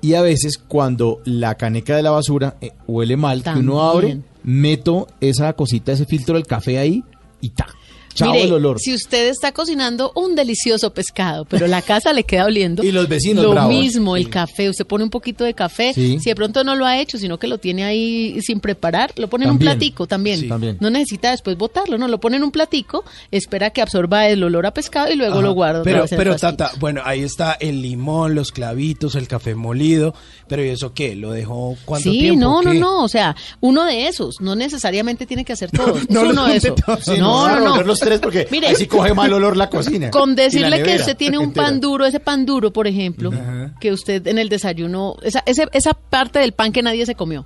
[0.02, 4.20] Y a veces cuando la caneca de la basura eh, huele mal, que uno abre,
[4.44, 7.06] meto esa cosita, ese filtro del café ahí
[7.42, 7.68] y ta.
[8.14, 8.80] Chao Mire, el olor.
[8.80, 12.84] si usted está cocinando un delicioso pescado, pero la casa le queda oliendo.
[12.92, 13.74] Y los vecinos Lo bravos.
[13.74, 14.70] mismo, el café.
[14.70, 15.94] Usted pone un poquito de café.
[15.94, 16.20] Sí.
[16.20, 19.30] Si de pronto no lo ha hecho, sino que lo tiene ahí sin preparar, lo
[19.30, 20.40] pone en un platico también.
[20.40, 20.48] Sí.
[20.48, 20.78] También.
[20.80, 22.08] No necesita después botarlo, no.
[22.08, 25.54] Lo pone en un platico, espera que absorba el olor a pescado y luego lo
[25.54, 25.82] guarda.
[25.82, 26.36] otra Pero, pero.
[26.36, 30.14] Tata, bueno, ahí está el limón, los clavitos, el café molido.
[30.48, 31.16] Pero ¿y eso qué?
[31.16, 32.40] ¿Lo dejó cuánto Sí, tiempo?
[32.42, 32.80] no, no, ¿Qué?
[32.80, 36.46] no, o sea, uno de esos, no necesariamente tiene que hacer todos, no es uno
[36.48, 36.74] de esos.
[37.04, 37.94] Sí, no, no, no, no.
[38.02, 40.12] Tres porque Mire, ahí sí coge mal olor la cocina.
[40.12, 41.68] Con decirle que usted tiene un entera.
[41.68, 43.32] pan duro, ese pan duro, por ejemplo,
[43.80, 47.46] que usted en el desayuno, esa, ese- esa parte del pan que nadie se comió.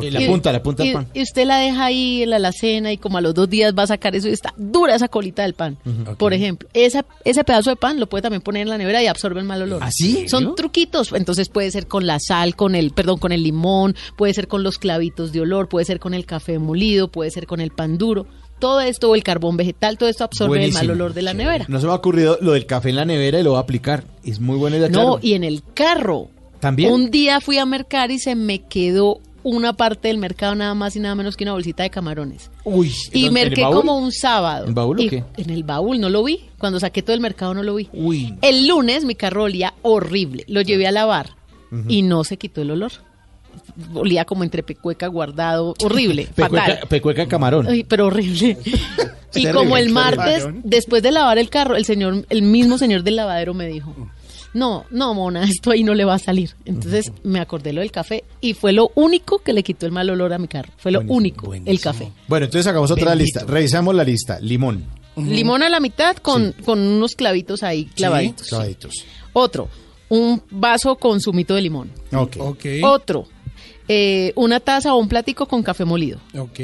[0.00, 1.08] Y la punta, la punta del y- pan.
[1.14, 3.82] Y usted la deja ahí en la alacena y como a los dos días va
[3.82, 5.76] a sacar eso y está dura esa colita del pan.
[6.16, 9.08] Por ejemplo, esa, ese pedazo de pan lo puede también poner en la nevera y
[9.08, 9.80] absorbe el mal olor.
[9.82, 10.28] ¿Ah, sí?
[10.28, 11.12] Son truquitos.
[11.12, 14.62] Entonces puede ser con la sal, con el, perdón, con el limón, puede ser con
[14.62, 17.98] los clavitos de olor, puede ser con el café molido, puede ser con el pan
[17.98, 18.26] duro.
[18.64, 21.66] Todo esto o el carbón vegetal, todo esto absorbe el mal olor de la nevera.
[21.68, 23.60] No se me ha ocurrido lo del café en la nevera y lo voy a
[23.60, 24.04] aplicar.
[24.24, 25.18] Es muy buena idea, No, claro.
[25.20, 26.28] y en el carro.
[26.60, 26.90] ¿También?
[26.90, 30.96] Un día fui a mercar y se me quedó una parte del mercado nada más
[30.96, 32.50] y nada menos que una bolsita de camarones.
[32.64, 34.64] Uy, Y ¿en el merqué como un sábado.
[34.66, 35.22] ¿En baúl o qué?
[35.36, 36.40] En el baúl, no lo vi.
[36.56, 37.90] Cuando saqué todo el mercado no lo vi.
[37.92, 38.34] Uy.
[38.40, 40.44] El lunes mi carro olía horrible.
[40.48, 41.36] Lo llevé a lavar
[41.86, 42.92] y no se quitó el olor.
[43.94, 45.74] Olía como entre pecueca guardado.
[45.82, 46.50] Horrible, fatal.
[46.50, 47.66] Pecueca, pecueca camarón.
[47.68, 48.58] Ay, pero horrible.
[49.34, 53.02] y como el es martes, después de lavar el carro, el señor, el mismo señor
[53.02, 53.94] del lavadero me dijo,
[54.54, 56.50] no, no, mona, esto ahí no le va a salir.
[56.64, 60.08] Entonces me acordé lo del café y fue lo único que le quitó el mal
[60.08, 60.72] olor a mi carro.
[60.76, 62.10] Fue lo único, el café.
[62.28, 63.40] Bueno, entonces hagamos otra Bendito.
[63.40, 63.52] lista.
[63.52, 64.38] Revisamos la lista.
[64.40, 64.84] Limón,
[65.16, 68.48] Limón a la mitad con, con unos clavitos ahí clavaditos.
[68.48, 69.04] Clavaditos.
[69.32, 69.68] Otro,
[70.08, 71.90] un vaso con zumito de limón.
[72.12, 72.66] Ok.
[72.82, 73.26] Otro,
[73.88, 76.18] eh, una taza o un platico con café molido.
[76.38, 76.60] Ok.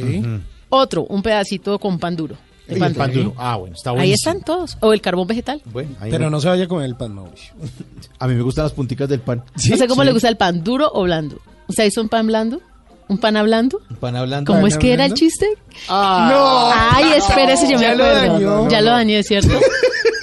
[0.69, 2.37] Otro, un pedacito con pan duro.
[2.69, 3.35] el pan duro.
[3.37, 4.31] Ah, bueno, está Ahí buenísimo.
[4.33, 4.77] están todos.
[4.81, 5.61] O el carbón vegetal.
[5.67, 7.53] Bueno, ahí Pero no- no se vaya con el pan, Mauricio.
[8.21, 9.43] A mí me gustan las punticas del pan.
[9.69, 11.39] no sé cómo le gusta el pan, duro o blando.
[11.69, 12.61] ¿Usted hizo un pan blando?
[13.09, 13.81] ¿Un pan hablando?
[13.91, 14.53] Un pan hablando.
[14.53, 15.49] ¿Cómo es que era el chiste?
[15.89, 16.93] Ah.
[16.95, 18.69] Ay, espérese, yo me Ya lo dañó.
[18.69, 19.51] Ya lo dañé, ¿cierto?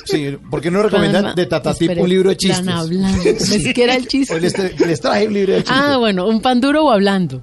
[0.08, 2.68] Sí, ¿por qué no recomiendan de Tata Tip espere, un libro de chistes?
[2.68, 3.24] hablando.
[3.24, 4.34] ¿Es que era el chiste?
[4.34, 5.78] Hoy les, tra- les traje un libro de chistes.
[5.80, 7.42] Ah, bueno, un pan duro o hablando.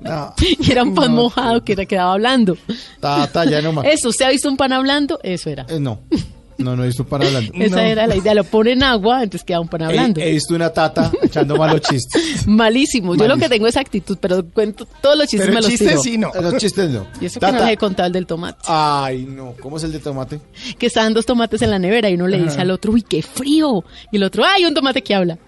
[0.00, 0.34] No.
[0.60, 2.56] Y era un pan mojado que era, quedaba hablando.
[3.00, 3.86] Tata, ya no más.
[3.86, 5.18] Eso, ¿usted ha visto un pan hablando?
[5.22, 5.64] Eso era.
[5.68, 6.00] Eh, no,
[6.58, 7.52] no, no he visto pan hablando.
[7.54, 8.34] Esa era la idea.
[8.34, 10.20] Lo pone en agua, entonces queda un pan hablando.
[10.20, 12.46] He, he visto una tata echando malos chistes.
[12.46, 13.14] Malísimo.
[13.16, 15.88] Yo lo que tengo es actitud, pero cuento todos los chistes Pero me los chistes
[15.88, 16.02] tiro.
[16.02, 16.30] sí, no.
[16.40, 17.06] Los chistes no.
[17.20, 17.64] Y eso que no Tata.
[17.64, 18.58] les he contado el del tomate.
[18.66, 19.54] Ay, no.
[19.60, 20.40] ¿Cómo es el de tomate?
[20.78, 22.62] Que estaban dos tomates en la nevera y uno le dice Ajá.
[22.62, 23.84] al otro, uy, qué frío.
[24.12, 25.38] Y el otro, ay, un tomate que habla.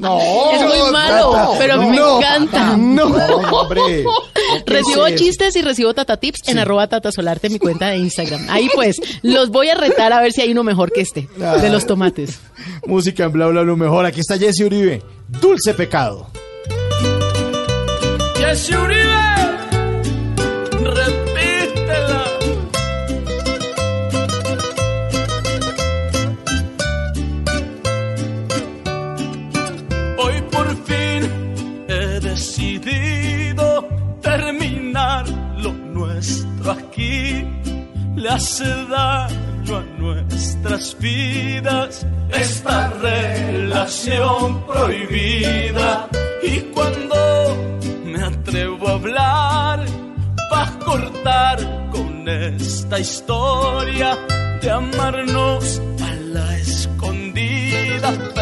[0.00, 0.18] No.
[0.52, 2.76] es muy malo, Tata, pero a mí no, me encanta.
[2.76, 4.04] No, hombre.
[4.66, 8.46] Recibo chistes y recibo tata tips en arroba tatasolarte, mi cuenta de Instagram.
[8.48, 11.70] Ahí pues, los voy a retar a ver si hay uno mejor que este, de
[11.70, 12.40] los tomates.
[12.86, 14.06] Música en bla bla bla mejor.
[14.06, 15.02] Aquí está Jesse Uribe.
[15.28, 16.26] Dulce pecado.
[18.36, 19.39] Jesse Uribe,
[36.80, 37.46] aquí.
[38.16, 46.08] Le hace daño a nuestras vidas esta relación prohibida.
[46.42, 47.16] Y cuando
[48.04, 49.84] me atrevo a hablar,
[50.50, 51.58] vas a cortar
[51.90, 54.18] con esta historia
[54.60, 58.39] de amarnos a la escondida.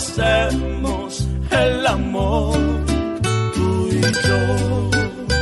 [0.00, 2.56] Hacemos el amor
[3.54, 4.90] tú y yo.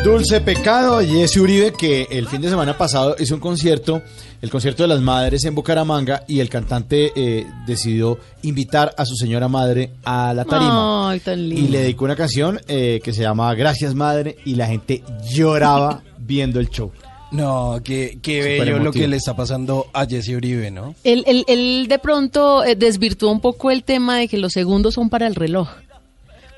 [0.04, 4.02] Dulce Pecado, Jesse Uribe, que el fin de semana pasado hizo un concierto,
[4.42, 9.14] el concierto de las madres en Bucaramanga, y el cantante eh, decidió invitar a su
[9.14, 11.10] señora madre a la tarima.
[11.10, 11.64] Ay, tan lindo.
[11.64, 16.02] Y le dedicó una canción eh, que se llama Gracias Madre, y la gente lloraba
[16.18, 16.90] viendo el show.
[17.30, 20.94] No, qué, qué bello lo que le está pasando a Jesse Uribe, ¿no?
[21.04, 24.94] Él, él- él de pronto eh, desvirtuó un poco el tema de que los segundos
[24.94, 25.68] son para el reloj.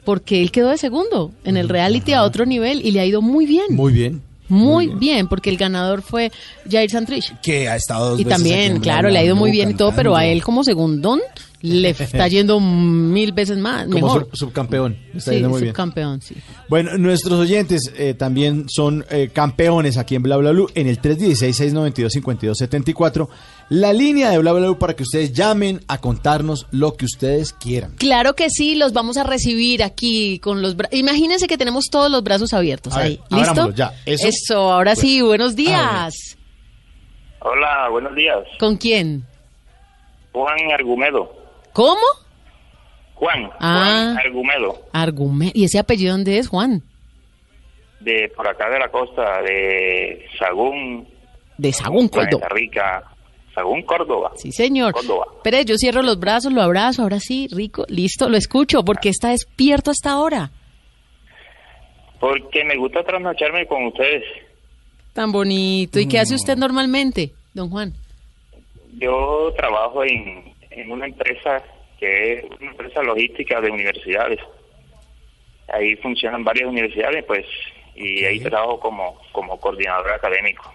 [0.04, 3.20] Porque él quedó de segundo en el reality a otro nivel y le ha ido
[3.20, 3.64] muy bien.
[3.70, 4.22] Muy bien.
[4.48, 6.32] Muy bien, porque el ganador fue
[6.68, 7.38] Jair Santrich.
[7.40, 9.70] Que ha estado dos Y veces aquí también, en claro, le ha ido muy bien
[9.70, 11.20] y todo, pero a él como segundón
[11.62, 14.24] le está yendo mil veces más, Como mejor.
[14.30, 14.96] sub- subcampeón.
[15.14, 15.72] Está Sí, yendo muy bien.
[15.74, 16.34] subcampeón, sí.
[16.68, 21.00] Bueno, nuestros oyentes eh, también son eh, campeones aquí en Bla Bla Blue en el
[21.00, 23.28] 316-692-5274.
[23.68, 27.52] La línea de Bla Bla Blue para que ustedes llamen a contarnos lo que ustedes
[27.52, 27.92] quieran.
[27.98, 30.98] Claro que sí, los vamos a recibir aquí con los brazos.
[30.98, 33.20] Imagínense que tenemos todos los brazos abiertos A ver, ahí.
[33.30, 33.72] ¿Listo?
[33.74, 33.92] ya.
[34.06, 34.72] Eso.
[34.72, 36.14] ahora sí, buenos días.
[37.42, 38.38] Hola, buenos días.
[38.58, 39.24] ¿Con quién?
[40.32, 41.32] Juan Argumedo.
[41.72, 42.00] ¿Cómo?
[43.14, 44.12] Juan, Ah.
[44.14, 45.58] Juan Argumedo, Argumento.
[45.58, 46.82] ¿Y ese apellido dónde es, Juan?
[48.00, 51.06] de por acá de la costa, de Sagún,
[51.58, 52.48] De Sagún, Córdoba.
[52.48, 53.04] Rica,
[53.54, 54.32] Sagún, Córdoba.
[54.36, 54.94] Sí, señor.
[54.94, 55.26] Córdoba.
[55.36, 59.28] Espere, yo cierro los brazos, lo abrazo, ahora sí, rico, listo, lo escucho, porque está
[59.32, 60.50] despierto hasta ahora.
[62.18, 64.24] Porque me gusta trasnocharme con ustedes.
[65.12, 65.98] Tan bonito.
[66.00, 66.20] ¿Y qué Mm.
[66.20, 67.92] hace usted normalmente, don Juan?
[68.98, 71.62] Yo trabajo en, en una empresa
[71.98, 74.38] que es una empresa logística de universidades.
[75.72, 77.44] Ahí funcionan varias universidades, pues,
[77.94, 80.72] y ahí trabajo como, como coordinador académico.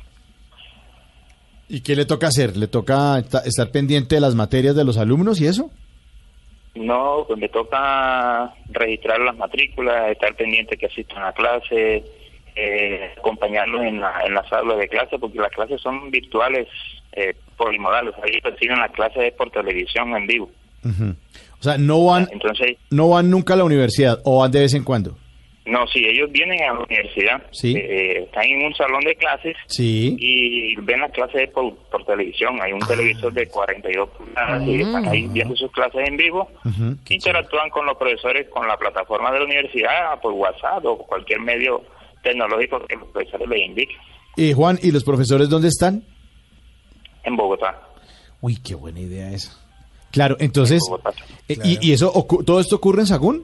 [1.67, 2.55] ¿Y qué le toca hacer?
[2.55, 5.71] ¿Le toca esta- estar pendiente de las materias de los alumnos y eso?
[6.75, 12.03] No, pues me toca registrar las matrículas, estar pendiente que asistan a clase,
[12.55, 16.67] eh, acompañarlos en, la- en las aulas de clase, porque las clases son virtuales,
[17.13, 18.13] eh, polimodales.
[18.23, 20.49] Ahí reciben las clases por televisión en vivo.
[21.59, 24.73] O sea, no van, Entonces, no van nunca a la universidad o van de vez
[24.75, 25.17] en cuando.
[25.65, 27.73] No, sí, ellos vienen a la universidad, Sí.
[27.75, 30.15] eh, están en un salón de clases Sí.
[30.19, 32.61] y ven las clases por, por televisión.
[32.61, 36.47] Hay un televisor de 42 pulgadas y están ahí viendo sus clases en vivo.
[37.09, 41.81] Interactúan con los profesores con la plataforma de la universidad por WhatsApp o cualquier medio
[42.21, 43.97] tecnológico que los profesores les indiquen
[44.35, 46.03] Y Juan, ¿y los profesores dónde están?
[47.25, 47.79] En Bogotá.
[48.41, 49.51] Uy, qué buena idea esa.
[50.11, 51.11] Claro, entonces, En Bogotá.
[51.49, 52.11] eh, y, y eso
[52.45, 53.43] todo esto ocurre en Sagún?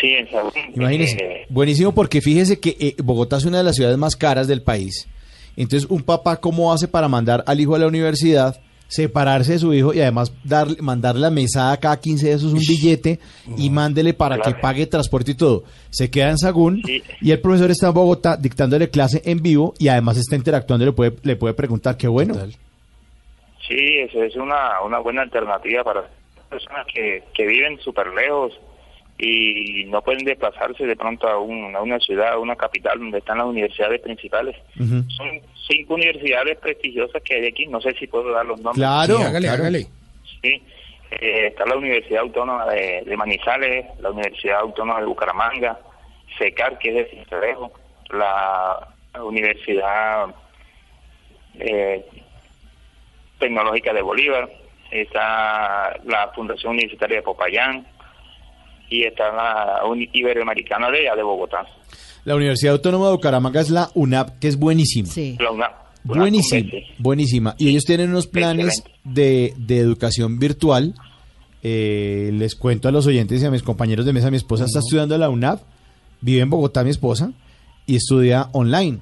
[0.00, 0.52] Sí, en Sagún.
[0.74, 4.46] Imagínese, Eh, buenísimo porque fíjese que eh, Bogotá es una de las ciudades más caras
[4.48, 5.08] del país.
[5.56, 8.60] Entonces, un papá cómo hace para mandar al hijo a la universidad,
[8.94, 12.58] separarse de su hijo y además dar, mandarle la mesada cada 15 de esos un
[12.60, 13.18] billete
[13.56, 15.64] y mándele para que pague transporte y todo.
[15.90, 16.80] Se queda en Sagún
[17.20, 20.86] y el profesor está en Bogotá dictándole clase en vivo y además está interactuando y
[20.88, 22.34] le puede, le puede preguntar qué bueno.
[23.68, 26.08] Sí, eso es una, una buena alternativa para
[26.50, 28.52] personas que, que viven súper lejos
[29.18, 33.18] y no pueden desplazarse de pronto a, un- a una ciudad, a una capital donde
[33.18, 34.56] están las universidades principales.
[34.76, 35.28] Son
[35.66, 38.76] cinco universidades prestigiosas que hay aquí, no sé si puedo dar los nombres.
[38.76, 39.62] Claro, Sí, hágale, claro.
[39.62, 39.86] hágale.
[40.42, 40.62] Sí,
[41.20, 45.78] eh, está la Universidad Autónoma de, de Manizales, la Universidad Autónoma de Bucaramanga,
[46.38, 47.72] SECAR, que es de Cincelejo,
[48.10, 48.88] la
[49.22, 50.34] Universidad
[51.58, 52.04] eh,
[53.38, 54.48] Tecnológica de Bolívar,
[54.90, 57.86] está la Fundación Universitaria de Popayán
[58.88, 59.82] y está la
[60.12, 61.66] Iberoamericana de, de Bogotá.
[62.24, 65.08] La Universidad Autónoma de Bucaramanga es la UNAP, que es buenísima.
[65.38, 65.70] La UNAM.
[66.04, 67.54] Buenísima, buenísima.
[67.58, 70.94] Y ellos tienen unos planes de, de educación virtual.
[71.62, 74.80] Eh, les cuento a los oyentes y a mis compañeros de mesa, mi esposa está
[74.80, 75.62] estudiando en la UNAP,
[76.20, 77.32] vive en Bogotá mi esposa,
[77.86, 78.98] y estudia online.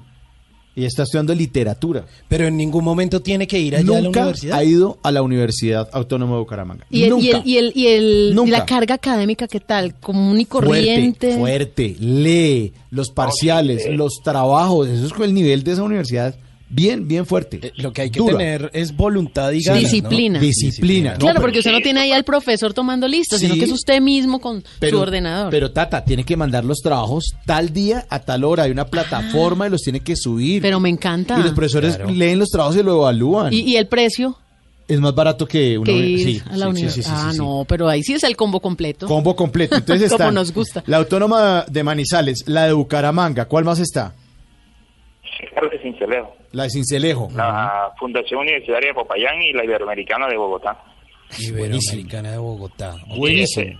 [0.75, 2.05] Ella está estudiando literatura.
[2.27, 4.57] Pero en ningún momento tiene que ir allá a la Nunca universidad.
[4.57, 6.85] ha ido a la Universidad Autónoma de Bucaramanga.
[6.89, 7.37] Y, el, y, Nunca.
[7.37, 8.51] el, y, el, y, el- y Nunca.
[8.51, 9.95] la carga académica, ¿qué tal?
[9.99, 11.37] Común y corriente.
[11.37, 16.35] Fuerte, fuerte, lee los parciales, los trabajos, eso es con el nivel de esa universidad
[16.73, 17.59] bien, bien fuerte.
[17.61, 18.37] Eh, Lo que hay que Dura.
[18.37, 19.57] tener es voluntad y.
[19.59, 20.39] Disciplina.
[20.39, 21.13] Disciplina.
[21.15, 24.39] Claro, porque usted no tiene ahí al profesor tomando listo, sino que es usted mismo
[24.39, 25.49] con Pero- su ordenador.
[25.51, 28.63] Pero Tata, tiene que mandar los trabajos tal día a tal hora.
[28.63, 30.61] Hay una plataforma y los tiene que subir.
[30.61, 31.39] Pero me encanta.
[31.39, 32.11] Y los profesores Claro.
[32.11, 33.53] leen los trabajos y lo evalúan.
[33.53, 34.37] ¿Y, y el precio?
[34.85, 36.93] es más barato que una que sí, a la sí, universidad.
[36.93, 37.37] sí, sí, sí, ah, sí.
[37.37, 39.07] no, pero ahí sí es el combo completo.
[39.07, 39.77] Combo completo.
[39.77, 40.83] Entonces Como están nos gusta.
[40.87, 44.13] La Autónoma de Manizales, la de Bucaramanga, ¿cuál más está?
[45.69, 47.29] De Cincelejo, La de Cincelejo.
[47.35, 50.77] la Fundación Universitaria de Popayán y la Iberoamericana de Bogotá.
[51.39, 52.95] Iberoamericana de Bogotá.
[53.17, 53.79] Buenísimo.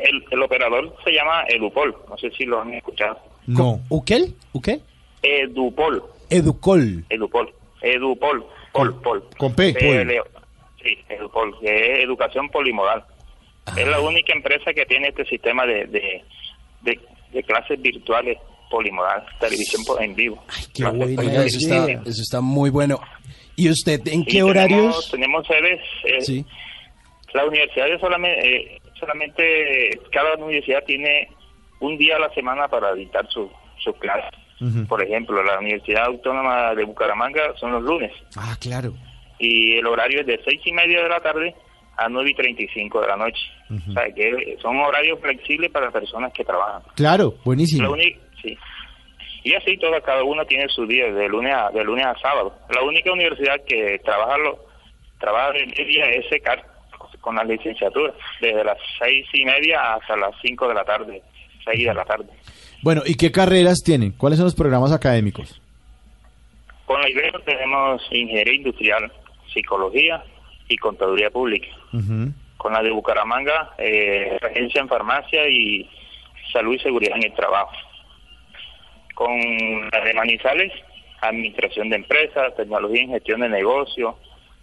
[0.00, 3.18] El, el operador se llama Edupol, no sé si lo han escuchado.
[3.46, 3.80] No.
[3.88, 4.34] ¿Uquel?
[4.52, 4.82] ¿Uquel?
[5.22, 7.04] Edupol, Educol.
[7.08, 9.24] Edupol, Edupol, Pol, Pol.
[9.38, 10.20] Con P, PL,
[10.82, 11.66] Sí, Edupol, que
[11.98, 13.04] es Educación Polimodal.
[13.76, 13.90] Es Ah.
[13.90, 16.24] la única empresa que tiene este sistema de, de,
[16.82, 17.00] de,
[17.32, 18.38] de clases virtuales
[18.70, 20.42] polimodal, televisión por- en vivo.
[20.74, 22.02] Qué Clases bueno, eso está, televisión.
[22.06, 23.00] eso está muy bueno.
[23.56, 25.10] ¿Y usted en qué tenemos- horarios?
[25.10, 25.80] Tenemos sedes.
[26.04, 26.44] eh, Sí.
[27.34, 31.28] La universidad es solamente, eh, solamente, cada universidad tiene
[31.80, 33.50] un día a la semana para dictar su,
[33.82, 34.28] su clase.
[34.88, 38.92] Por ejemplo, la Universidad Autónoma de Bucaramanga son los lunes Ah, claro.
[39.38, 41.54] y el horario es de seis y media de la tarde
[41.96, 43.40] a nueve y treinta y cinco de la noche.
[43.88, 46.82] O sea, que son horarios flexibles para personas que trabajan.
[46.96, 47.94] Claro, buenísimo.
[47.94, 48.18] La.
[49.44, 52.54] Y así toda cada uno tiene su día de lunes a de lunes a sábado.
[52.74, 54.58] La única universidad que trabaja lo
[55.18, 56.64] trabaja de día es SECAR
[57.20, 61.22] con la licenciatura desde las seis y media hasta las cinco de la tarde,
[61.64, 62.26] seis de la tarde.
[62.82, 64.12] Bueno, ¿y qué carreras tienen?
[64.12, 65.60] ¿Cuáles son los programas académicos?
[66.84, 69.12] Con la Ibero tenemos ingeniería industrial,
[69.52, 70.22] psicología
[70.68, 71.68] y contaduría pública.
[72.56, 75.88] Con la de Bucaramanga, eh, regencia en farmacia y
[76.52, 77.72] salud y seguridad en el trabajo.
[79.18, 80.72] Con la de Manizales,
[81.22, 84.14] administración de empresas, tecnología en gestión de negocios,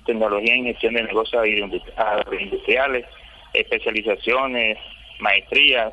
[0.05, 3.05] tecnología en gestión de negocios agroindu- agroindustriales,
[3.51, 4.77] especializaciones,
[5.19, 5.91] maestrías.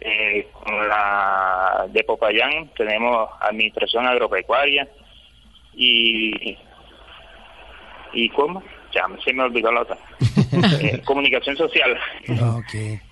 [0.00, 4.88] Eh, con la de Popayán tenemos administración agropecuaria
[5.74, 6.56] y
[8.14, 8.62] y cómo
[8.96, 9.96] ya se me olvidó la otra
[10.80, 11.96] Eh, comunicación social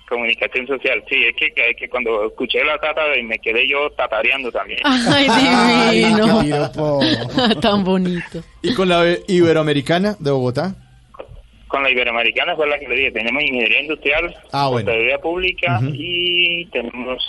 [0.08, 4.50] comunicación social sí es que, que, que cuando escuché la tata me quedé yo tatareando
[4.50, 6.40] también Ay, divino.
[6.42, 7.00] piropo.
[7.60, 8.42] Tan bonito.
[8.62, 10.74] ¿Y con la Iberoamericana de Bogotá?
[11.68, 14.92] con la iberoamericana fue la que le dije tenemos ingeniería industrial Ah, bueno.
[15.20, 15.90] pública Ujú.
[15.92, 17.20] y tenemos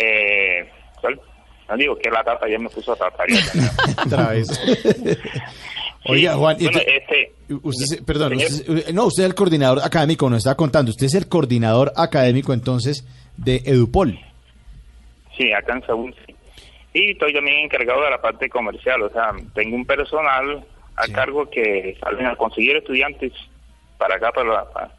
[0.00, 0.68] eh,
[1.00, 1.20] ¿cuál?
[1.68, 3.40] no digo que la tata ya me puso a tatarear
[4.04, 4.48] Otra vez.
[6.06, 7.32] Oiga, Juan, bueno, te- este
[7.62, 11.28] usted, perdón, usted- no, usted es el coordinador académico, nos está contando, usted es el
[11.28, 13.04] coordinador académico entonces
[13.36, 14.18] de Edupol.
[15.36, 16.34] Sí, acá en Saúl, sí.
[16.92, 20.64] Y estoy también encargado de la parte comercial, o sea, tengo un personal
[20.96, 23.32] a cargo que salen a conseguir estudiantes
[23.98, 24.90] para acá, para la, para,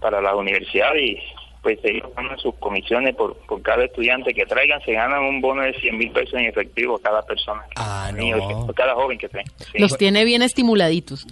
[0.00, 1.18] para la universidad y
[1.66, 5.62] pues ellos ganan sus comisiones por, por cada estudiante que traigan, se ganan un bono
[5.62, 8.36] de 100 mil pesos en efectivo cada persona, ah, niño
[8.76, 9.50] cada joven que tenga.
[9.58, 9.80] Sí.
[9.80, 11.26] Los tiene bien estimuladitos.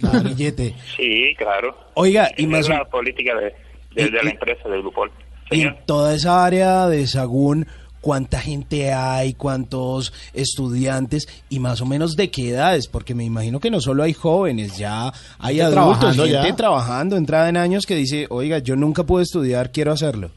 [0.97, 1.73] Sí, claro.
[1.93, 3.55] Oiga, y más es la política de,
[3.93, 5.05] de, de la empresa, del grupo.
[5.51, 7.65] Y en toda esa área de Sagún,
[8.05, 9.33] ¿cuánta gente hay?
[9.33, 11.25] ¿Cuántos estudiantes?
[11.49, 14.77] Y más o menos de qué edades, porque me imagino que no solo hay jóvenes,
[14.77, 16.55] ya hay Gente adultos, trabajando gente ya.
[16.55, 20.29] trabajando, entrada en años que dice, oiga, yo nunca pude estudiar, quiero hacerlo.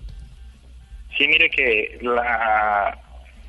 [1.18, 2.98] Sí, mire que la,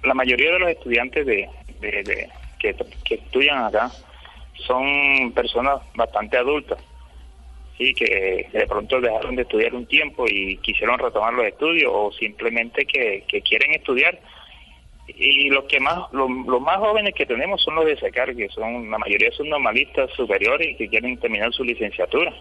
[0.03, 1.47] la mayoría de los estudiantes de,
[1.79, 2.29] de- de-
[2.59, 2.75] que,
[3.05, 3.89] que estudian acá
[4.67, 6.77] son personas bastante adultas,
[7.79, 12.11] sí, que de pronto dejaron de estudiar un tiempo y quisieron retomar los estudios o
[12.11, 14.19] simplemente que, quieren estudiar.
[15.07, 16.29] Y los que más, los
[16.61, 20.69] más jóvenes que tenemos son los de SECAR, que son, la mayoría son normalistas superiores
[20.69, 22.31] y que quieren terminar su licenciatura.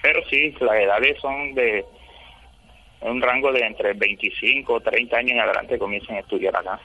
[0.00, 1.84] Pero sí, las edades son de
[3.02, 6.80] un rango de entre 25 o 30 años en adelante comienzan a estudiar acá.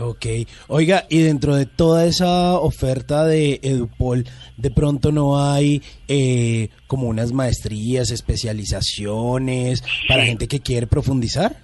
[0.00, 0.26] Ok,
[0.68, 4.24] oiga, y dentro de toda esa oferta de Edupol,
[4.56, 11.56] de pronto no hay eh, como unas maestrías, especializaciones para gente que quiere profundizar.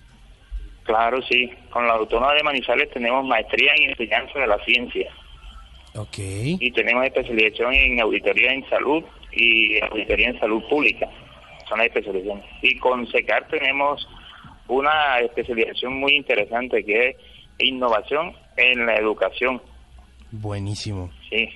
[0.85, 1.49] Claro, sí.
[1.71, 5.11] Con la Autónoma de Manizales tenemos maestría en enseñanza de la ciencia
[5.97, 6.19] Ok.
[6.19, 9.03] y tenemos especialización en auditoría en salud
[9.33, 11.09] y auditoría en salud pública.
[11.69, 12.45] Son las especializaciones.
[12.63, 14.07] Y con SECAR tenemos
[14.69, 17.17] una especialización muy interesante que es
[17.59, 19.61] innovación en la educación.
[20.31, 21.11] Buenísimo.
[21.31, 21.49] Sí,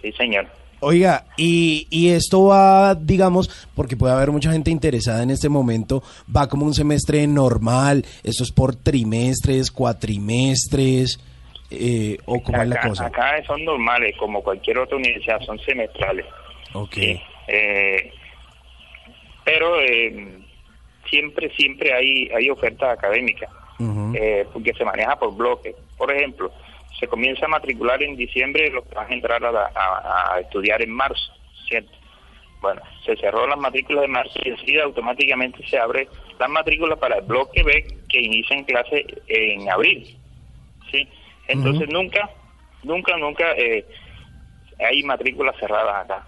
[0.00, 0.46] sí, señor.
[0.80, 6.02] Oiga, y, y esto va, digamos, porque puede haber mucha gente interesada en este momento,
[6.34, 11.18] va como un semestre normal, esto es por trimestres, cuatrimestres,
[11.70, 13.06] eh, o cómo es la Acá, cosa.
[13.06, 16.26] acá son normales, como cualquier otra universidad, son semestrales.
[16.74, 16.96] Ok.
[17.48, 18.12] Eh,
[19.44, 20.38] pero eh,
[21.08, 23.50] siempre, siempre hay, hay ofertas académicas,
[24.14, 25.74] eh, porque se maneja por bloques.
[25.96, 26.52] Por ejemplo,
[26.98, 30.40] se comienza a matricular en diciembre los que van a entrar a, la- a- a
[30.40, 31.32] estudiar en marzo,
[31.68, 31.92] ¿cierto?
[32.60, 36.08] Bueno, se cerró las matrículas de marzo y enseguida automáticamente se abre
[36.38, 40.18] las matrículas para el bloque B que inician clase en abril,
[40.90, 41.08] ¿sí?
[41.48, 42.30] Entonces nunca,
[42.82, 43.86] nunca, nunca eh,
[44.78, 46.26] hay matrículas cerradas acá.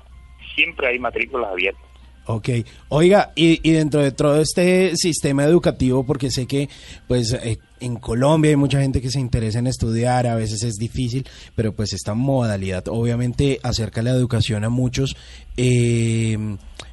[0.54, 1.87] Siempre hay matrículas abiertas.
[2.30, 2.50] Ok,
[2.90, 6.68] oiga, y, y dentro de todo este sistema educativo, porque sé que
[7.06, 10.74] pues eh, en Colombia hay mucha gente que se interesa en estudiar, a veces es
[10.74, 11.26] difícil,
[11.56, 15.16] pero pues esta modalidad obviamente acerca la educación a muchos
[15.56, 16.36] eh,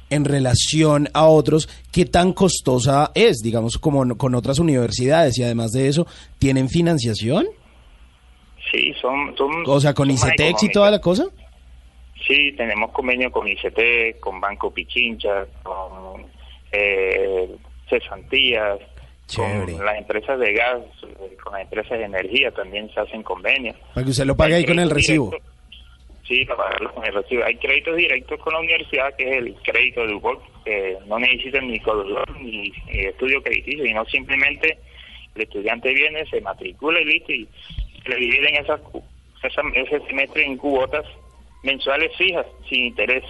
[0.08, 5.36] en relación a otros, ¿qué tan costosa es, digamos, como con otras universidades?
[5.36, 6.06] Y además de eso,
[6.38, 7.44] ¿tienen financiación?
[8.72, 9.36] Sí, son...
[9.36, 11.26] son O sea, con son ICETEX y toda la cosa.
[12.26, 16.26] Sí, tenemos convenio con ICT, con Banco Pichincha, con
[16.72, 17.48] eh,
[17.88, 18.78] cesantías,
[19.26, 19.72] Chévere.
[19.72, 23.76] con las empresas de gas, eh, con las empresas de energía también se hacen convenios.
[23.94, 25.30] Para que usted lo pague ahí con el recibo.
[26.26, 27.44] Sí, para pagarlo con el recibo.
[27.44, 31.68] Hay créditos directos con la universidad, que es el crédito de UBOC, que no necesitan
[31.68, 34.78] ni codolor ni, ni estudio crediticio, sino simplemente
[35.36, 37.48] el estudiante viene, se matricula y listo, y
[38.06, 39.04] le dividen esas, cu-
[39.42, 41.04] esa- ese semestre en cuotas
[41.66, 43.24] mensuales fijas, sin interés.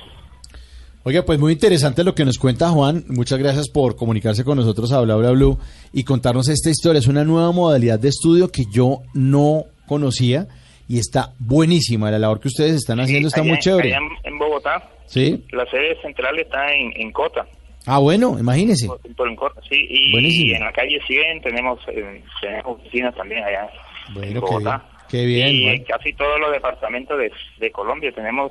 [1.04, 3.04] Oiga, pues muy interesante lo que nos cuenta Juan.
[3.08, 5.58] Muchas gracias por comunicarse con nosotros a Bla Bla Blue
[5.92, 6.98] y contarnos esta historia.
[6.98, 10.48] Es una nueva modalidad de estudio que yo no conocía
[10.88, 12.10] y está buenísima.
[12.10, 13.94] La labor que ustedes están haciendo está Allá- muy chévere.
[13.94, 15.44] allá en, Bogotá, Sí.
[15.52, 17.46] la sede central está en, en Cota.
[17.86, 18.88] Ah, bueno, imagínese.
[18.88, 23.44] por- por en Cota, sí, y, en la calle 100 tenemos, eh, tenemos oficinas también
[23.44, 23.70] allá
[24.08, 24.40] en Bueno.
[24.40, 24.84] Bogotá.
[25.08, 28.50] Qué bien, y en casi todos los departamentos de, de Colombia tenemos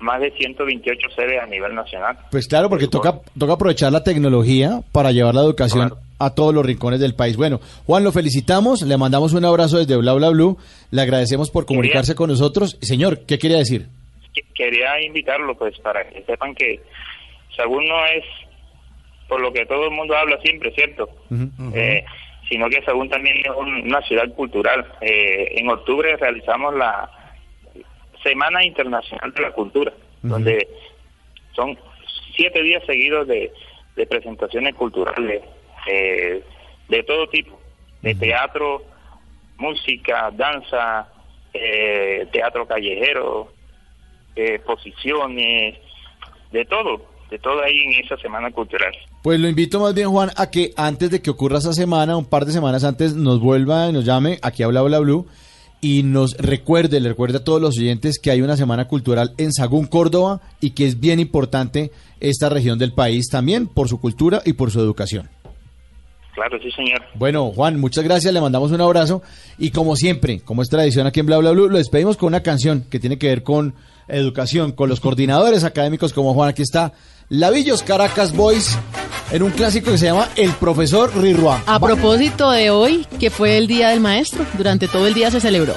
[0.00, 2.18] más de 128 sedes a nivel nacional.
[2.30, 6.64] Pues claro, porque toca, toca aprovechar la tecnología para llevar la educación a todos los
[6.66, 7.36] rincones del país.
[7.36, 10.58] Bueno, Juan, lo felicitamos, le mandamos un abrazo desde Bla Bla Blue,
[10.90, 12.76] le agradecemos por comunicarse con nosotros.
[12.82, 13.86] Señor, ¿qué quería decir?
[14.34, 16.80] Que- Quería invitarlo pues para que sepan que
[17.56, 18.24] Sagún no es
[19.28, 21.08] por lo que todo el mundo habla siempre, ¿cierto?
[21.74, 22.04] Eh,
[22.48, 24.86] sino que Sagún también es un- una ciudad cultural.
[25.00, 27.10] Eh, en octubre realizamos la
[28.22, 29.92] Semana Internacional de la Cultura,
[30.22, 30.68] donde
[31.54, 31.78] son
[32.36, 33.52] siete días seguidos de,
[33.96, 35.42] de presentaciones culturales
[35.86, 36.42] eh,
[36.88, 37.60] de todo tipo,
[38.02, 38.82] de teatro,
[39.58, 41.08] música, danza,
[41.52, 43.52] eh, teatro callejero,
[44.34, 45.76] exposiciones,
[46.50, 48.94] de todo, de todo ahí en esa semana cultural.
[49.24, 52.26] Pues lo invito más bien, Juan, a que antes de que ocurra esa semana, un
[52.26, 55.26] par de semanas antes, nos vuelva y nos llame aquí a Bla Bla Blue
[55.80, 59.54] y nos recuerde, le recuerde a todos los oyentes que hay una semana cultural en
[59.54, 61.90] Sagún, Córdoba y que es bien importante
[62.20, 65.30] esta región del país también por su cultura y por su educación.
[66.34, 67.00] Claro, sí, señor.
[67.14, 69.22] Bueno, Juan, muchas gracias, le mandamos un abrazo
[69.56, 72.42] y como siempre, como es tradición aquí en Bla Bla Blue, lo despedimos con una
[72.42, 73.74] canción que tiene que ver con
[74.06, 76.92] educación, con los coordinadores académicos como Juan, aquí está
[77.34, 78.78] Lavillos Caracas Boys
[79.32, 81.62] en un clásico que se llama El Profesor Rirua.
[81.66, 85.40] A propósito de hoy, que fue el Día del Maestro, durante todo el día se
[85.40, 85.74] celebró.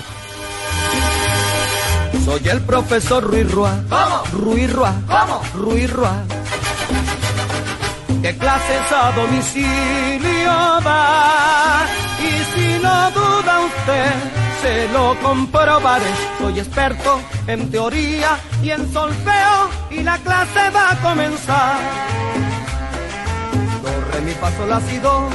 [2.24, 3.84] Soy el profesor Ruiz Rua.
[3.90, 4.44] ¿Cómo?
[4.44, 4.94] Ruiz Rua.
[5.08, 5.42] ¿Cómo?
[5.56, 6.24] Ruiz Rua.
[8.22, 10.52] ¿Qué clases a domicilio
[10.84, 11.88] da?
[12.20, 16.06] Y si no duda usted, se lo comprobaré.
[16.40, 21.78] Soy experto en teoría y en solfeo y la clase va a comenzar.
[23.84, 25.30] Do, re, mi, fa, sol, la, si, do.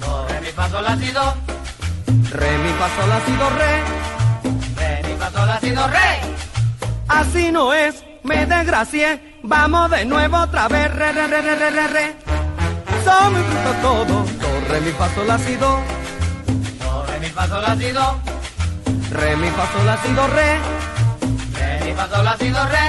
[0.00, 1.34] Do, re, mi, fa, sol, la, si, do.
[2.32, 3.72] Re, mi, fa, sol, la, si, do, re.
[4.76, 6.10] Re, mi, fa, sol, la, si, do, re.
[7.08, 9.38] Así no es, me desgracié.
[9.42, 12.16] Vamos de nuevo otra vez, re, re, re, re, re, re, re.
[13.04, 14.14] Son muy bruto todo.
[14.24, 15.80] Do, re, mi, fa, sol, la, si, do.
[17.36, 18.00] Fa, sol, la, si, do.
[19.10, 20.58] Re, mi, fa, sol, la, si, do, re.
[21.52, 22.86] Re, mi, fa, sol, la, si, do, re.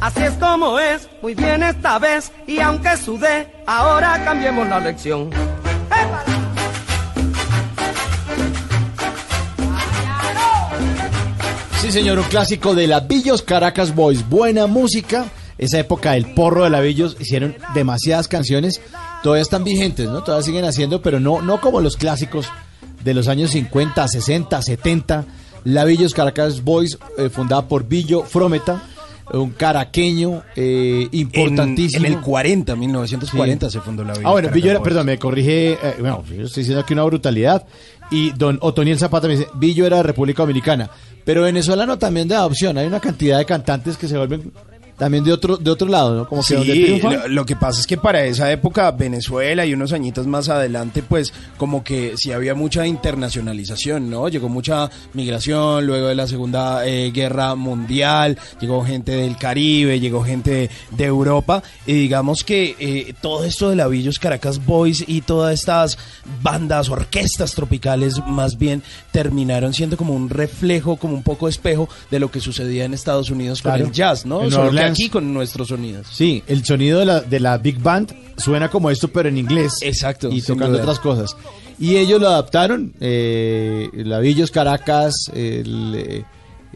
[0.00, 2.32] Así es como es, muy bien esta vez.
[2.48, 5.30] Y aunque sudé, ahora cambiemos la lección.
[11.80, 14.28] Sí, señor, un clásico de Lavillos Caracas Boys.
[14.28, 15.26] Buena música.
[15.56, 18.80] Esa época del porro de Lavillos hicieron demasiadas canciones.
[19.22, 20.24] Todavía están vigentes, ¿no?
[20.24, 22.48] Todavía siguen haciendo, pero no, no como los clásicos
[23.04, 25.24] de los años 50, 60, 70.
[25.64, 28.82] Lavillos Caracas Boys, eh, fundada por Billo Frometa,
[29.32, 32.04] un caraqueño eh, importantísimo.
[32.04, 34.88] En, en el 40, 1940 se fundó la Villa Ah, bueno, Billo era, Boys.
[34.88, 37.64] perdón, me corrige, eh, bueno, yo estoy diciendo aquí una brutalidad.
[38.10, 40.90] Y don Otoniel Zapata me dice, Billo era de República Dominicana,
[41.24, 42.76] pero venezolano también de adopción.
[42.76, 44.52] Hay una cantidad de cantantes que se vuelven
[44.96, 46.28] también de otro de otro lado, ¿no?
[46.28, 49.74] Como que donde Sí, lo, lo que pasa es que para esa época Venezuela y
[49.74, 54.28] unos añitos más adelante, pues como que sí había mucha internacionalización, ¿no?
[54.28, 60.22] Llegó mucha migración luego de la Segunda eh, Guerra Mundial, llegó gente del Caribe, llegó
[60.22, 65.54] gente de Europa y digamos que eh, todo esto de Lavillos Caracas Boys y todas
[65.54, 65.98] estas
[66.42, 72.20] bandas, orquestas tropicales más bien terminaron siendo como un reflejo, como un poco espejo de
[72.20, 74.42] lo que sucedía en Estados Unidos con el jazz, ¿no?
[74.42, 74.52] En
[74.84, 76.06] que aquí con nuestros sonidos.
[76.10, 79.74] Sí, el sonido de la, de la Big Band suena como esto, pero en inglés.
[79.82, 80.28] Exacto.
[80.30, 81.36] Y tocando otras cosas.
[81.78, 82.92] Y ellos lo adaptaron.
[83.00, 86.24] Eh, Lavillos Caracas, el, eh,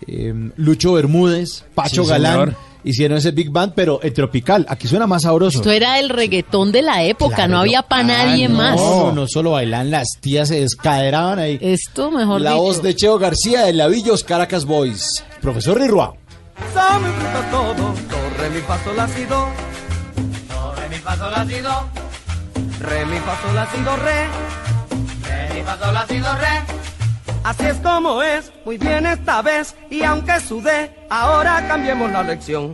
[0.07, 2.33] em, Lucho Bermúdez, Pacho Sí, Galán.
[2.33, 2.57] señor.
[2.85, 4.65] Hicieron ese Big Band, pero en tropical.
[4.69, 5.59] Aquí suena más sabroso.
[5.59, 8.77] Esto era el reggaetón de la época, Claro, no había para Ah, nadie no, más.
[8.77, 11.59] No, no solo bailan, las tías se descaderaban ahí.
[11.61, 12.63] Esto, mejor La dicho.
[12.63, 15.25] voz de Cheo García de Lavillos Caracas Boys.
[15.43, 16.15] Profesor Rirua.
[16.59, 17.93] Muy bruto todo.
[17.93, 19.49] Do, re, mi, fa, sol, la, si, do.
[20.49, 21.91] Do, re, mi, fa, sol, la, si, do.
[22.81, 24.29] Re, mi, fa, sol, la, si, do, re.
[25.29, 26.63] Re, mi, fa, sol, la, si, do, re.
[27.45, 29.77] Así es como es, muy bien esta vez.
[29.91, 32.73] Y aunque sudé, ahora cambiemos la lección.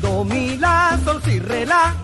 [0.00, 1.94] Do, mi, la, sol, si, re, la.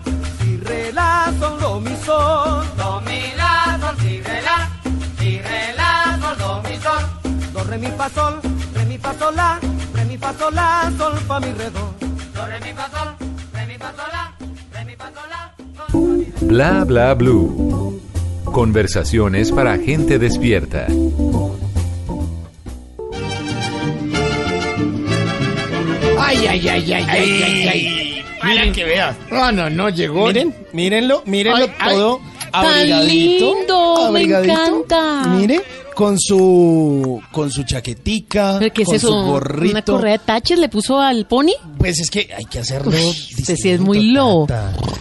[0.67, 2.65] Si, re, la, sol, do, mi, sol.
[2.77, 4.69] Do, mi, la, sol, si, re, la.
[5.17, 7.03] Si, re, la, sol, do, mi, sol.
[7.53, 8.41] Do, re, mi, fa, sol.
[8.75, 9.61] Re, mi, fa, sol, la.
[9.95, 11.95] Re, mi, fa, sol, la, sol, fa, mi, re, do.
[12.35, 13.15] Do, re, mi, fa, sol.
[13.55, 14.33] Re, mi, fa, sol, la.
[14.75, 16.47] Re, mi, fa, sol, la.
[16.49, 18.01] Bla bla blue.
[18.45, 20.87] Conversaciones para gente despierta.
[26.19, 28.06] Ay, ay, ay, ay, ay, ay, ay.
[28.55, 29.17] Para que veas.
[29.31, 30.27] No, no, no, llegó.
[30.27, 31.95] Miren, mírenlo, mírenlo Ay, ay.
[31.97, 32.21] todo
[32.53, 33.55] Tan abrigadito.
[33.55, 34.53] lindo, me abrigadito.
[34.53, 35.29] encanta.
[35.29, 35.63] Mire,
[35.95, 39.09] con su con su chaquetica, ¿Pero ¿Qué es con eso?
[39.09, 39.93] su ¿Una gorrito.
[39.95, 41.53] correa de taches le puso al pony?
[41.79, 42.91] Pues es que hay que hacerlo.
[42.93, 44.47] Usted sí es muy lobo.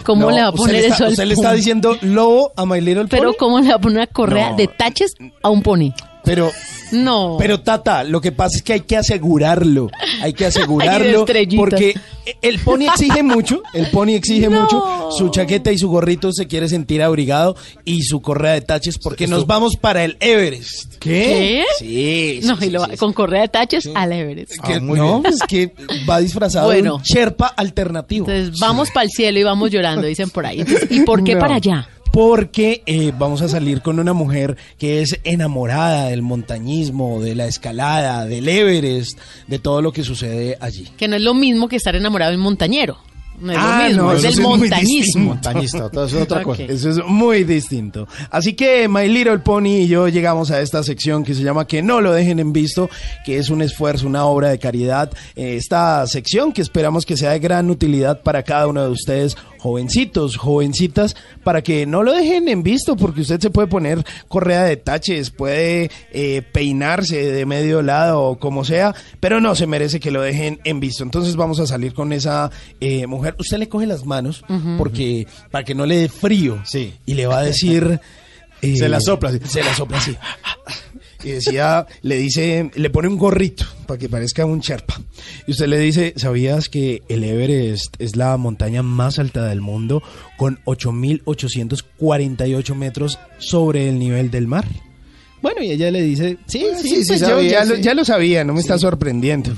[0.04, 2.52] ¿Cómo No, le va a poner le está- eso al Usted le está diciendo lobo
[2.56, 3.36] a My Little Pero Pony?
[3.38, 4.56] ¿cómo le va a poner una correa No.
[4.56, 5.90] de taches a un pony?
[6.26, 6.52] Pero
[6.92, 7.36] No.
[7.38, 9.88] Pero Tata, lo que pasa es que hay que asegurarlo,
[10.22, 11.94] hay que asegurarlo de porque
[12.42, 14.62] el pony exige mucho, el pony exige No.
[14.62, 18.98] mucho, su chaqueta y su gorrito se quiere sentir abrigado y su correa de taches
[18.98, 20.94] porque nos vamos para el Everest.
[21.00, 21.64] ¿Qué?
[21.78, 21.84] Sí.
[21.84, 24.52] sí, No, sí, y lo sí, con correa de taches al Everest.
[24.64, 25.72] Que- no, es que
[26.08, 26.96] va disfrazado de Bueno.
[26.96, 28.28] un Sherpa alternativo.
[28.30, 30.60] Entonces vamos para el cielo y vamos llorando, dicen por ahí.
[30.60, 31.40] Entonces, ¿Y por qué No.
[31.40, 31.88] para allá?
[32.12, 37.46] Porque eh, vamos a salir con una mujer que es enamorada del montañismo, de la
[37.46, 40.88] escalada, del Everest, de todo lo que sucede allí.
[40.96, 42.98] Que no es lo mismo que estar enamorado del montañero.
[43.40, 45.24] No es Ah, lo mismo, no, es muy montañismo.
[45.26, 46.62] Montañista, todo eso es otra cosa.
[46.62, 48.08] Eso es muy distinto.
[48.30, 51.82] Así que My Little Pony y yo llegamos a esta sección que se llama Que
[51.82, 52.88] no lo dejen en visto,
[53.24, 55.10] que es un esfuerzo, una obra de caridad.
[55.34, 59.36] Eh, Esta sección que esperamos que sea de gran utilidad para cada uno de ustedes,
[59.58, 64.62] jovencitos, jovencitas, para que no lo dejen en visto, porque usted se puede poner correa
[64.64, 69.98] de taches, puede eh, peinarse de medio lado o como sea, pero no se merece
[70.00, 71.02] que lo dejen en visto.
[71.02, 72.50] Entonces vamos a salir con esa
[72.80, 73.25] eh, mujer.
[73.38, 74.44] Usted le coge las manos
[74.78, 76.60] porque para que no le dé frío.
[76.64, 76.94] Sí.
[77.06, 78.00] Y le va a decir.
[78.62, 79.40] eh, Se la sopla así.
[79.44, 80.16] Se la sopla así.
[81.24, 85.00] Y decía, le dice, le pone un gorrito para que parezca un Sherpa.
[85.46, 90.02] Y usted le dice, ¿sabías que el Everest es la montaña más alta del mundo
[90.36, 94.66] con 8.848 metros sobre el nivel del mar?
[95.42, 97.82] Bueno, y ella le dice, sí, sí, sí, sí pues yo sabía, ya, Lo, sí.
[97.82, 99.52] ya lo sabía, no me está sorprendiendo.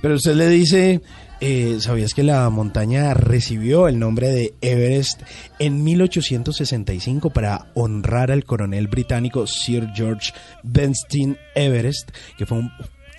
[0.00, 1.00] Pero usted le dice,
[1.40, 5.22] eh, ¿sabías que la montaña recibió el nombre de Everest
[5.58, 12.70] en 1865 para honrar al coronel británico Sir George Bernstein Everest, que fue un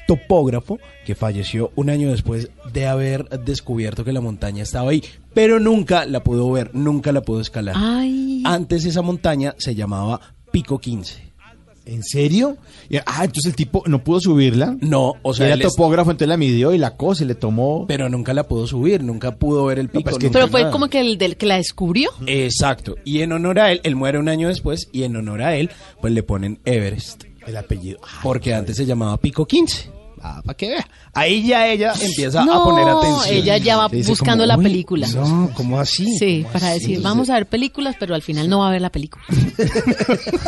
[0.07, 5.03] topógrafo que falleció un año después de haber descubierto que la montaña estaba ahí,
[5.33, 7.75] pero nunca la pudo ver, nunca la pudo escalar.
[7.77, 8.43] Ay.
[8.45, 10.19] Antes esa montaña se llamaba
[10.51, 11.30] Pico 15.
[11.91, 12.57] ¿En serio?
[12.89, 14.77] Y- Ah, entonces el tipo no pudo subirla.
[14.79, 17.35] No, o sea, era él es- topógrafo, entonces la midió y la cosa y le
[17.35, 17.85] tomó.
[17.87, 20.03] Pero nunca la pudo subir, nunca pudo ver el pico.
[20.03, 20.71] pues que- nunca Pero fue nada.
[20.71, 22.09] como que el del que la descubrió.
[22.27, 22.95] Exacto.
[23.03, 25.69] Y en honor a él, él muere un año después, y en honor a él,
[25.99, 27.25] pues le ponen Everest.
[27.45, 27.99] El apellido.
[28.23, 29.89] Porque antes se llamaba Pico 15.
[30.23, 30.87] Ah, para que vea.
[31.13, 33.35] Ahí ya ella empieza a No, poner atención.
[33.37, 35.07] ella ya va Dice buscando como, la "Uy, película".
[35.07, 36.15] No, ¿cómo así?
[36.17, 36.79] Sí, ¿Cómo para así?
[36.79, 39.23] decir, vamos a ver películas, pero al final no va a ver la película.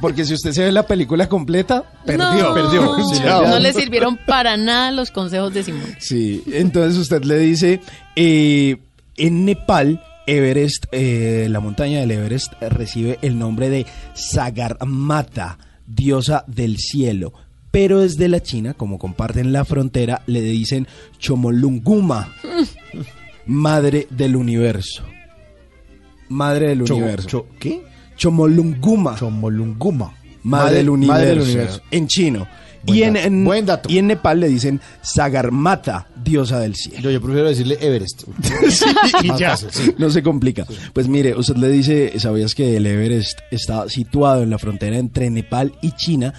[0.00, 2.48] Porque si usted se ve la película completa, perdió.
[2.48, 2.96] No, perdió.
[3.14, 5.96] Sí, no le sirvieron para nada los consejos de Simón.
[5.98, 7.80] Sí, entonces usted le dice,
[8.16, 8.76] eh,
[9.16, 16.76] en Nepal, Everest, eh, la montaña del Everest recibe el nombre de Sagarmatha, diosa del
[16.78, 17.32] cielo.
[17.74, 20.86] Pero desde la China, como comparten la frontera, le dicen
[21.18, 22.32] Chomolunguma,
[23.46, 25.02] madre del universo.
[26.28, 27.28] Madre del Cho- universo.
[27.28, 27.82] cho- ¿Qué?
[28.16, 29.16] Chomolunguma.
[29.18, 30.14] Chomolunguma.
[30.44, 31.80] Madre, del universo, Madre del universo.
[31.90, 32.46] En chino.
[32.86, 33.88] Buen y en, dato, en- buen dato.
[33.90, 37.00] y en Nepal le dicen Sagarmatha, diosa del cielo.
[37.00, 38.24] Yo, yo prefiero decirle Everest.
[38.70, 38.84] Sí,
[39.22, 39.94] y Más ya, fácil, sí.
[39.98, 40.66] no se complica.
[40.92, 45.30] Pues mire, usted le dice, ¿sabías que el Everest está situado en la frontera entre
[45.30, 46.34] Nepal y China?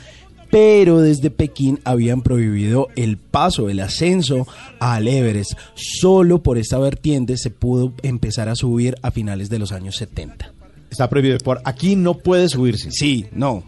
[0.56, 4.48] Pero desde Pekín habían prohibido el paso, el ascenso
[4.80, 5.52] al Everest.
[5.74, 10.54] Solo por esta vertiente se pudo empezar a subir a finales de los años 70.
[10.90, 11.40] Está prohibido.
[11.40, 12.90] Por aquí no puede subirse.
[12.92, 13.64] Sí, no.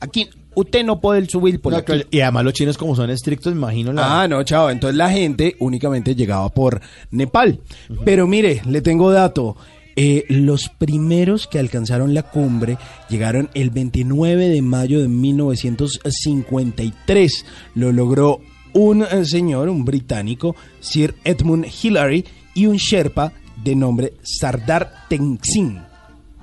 [0.00, 2.02] Aquí usted no puede subir por No, aquí.
[2.10, 4.22] y además los chinos como son estrictos, imagino la...
[4.22, 4.70] Ah, no, chao.
[4.70, 6.80] Entonces la gente únicamente llegaba por
[7.12, 7.60] Nepal.
[8.04, 9.56] Pero mire, le tengo dato.
[9.96, 12.76] Eh, los primeros que alcanzaron la cumbre
[13.08, 17.46] llegaron el 29 de mayo de 1953.
[17.74, 18.40] Lo logró
[18.72, 25.93] un eh, señor, un británico, Sir Edmund Hillary, y un Sherpa de nombre Sardar Tenzin.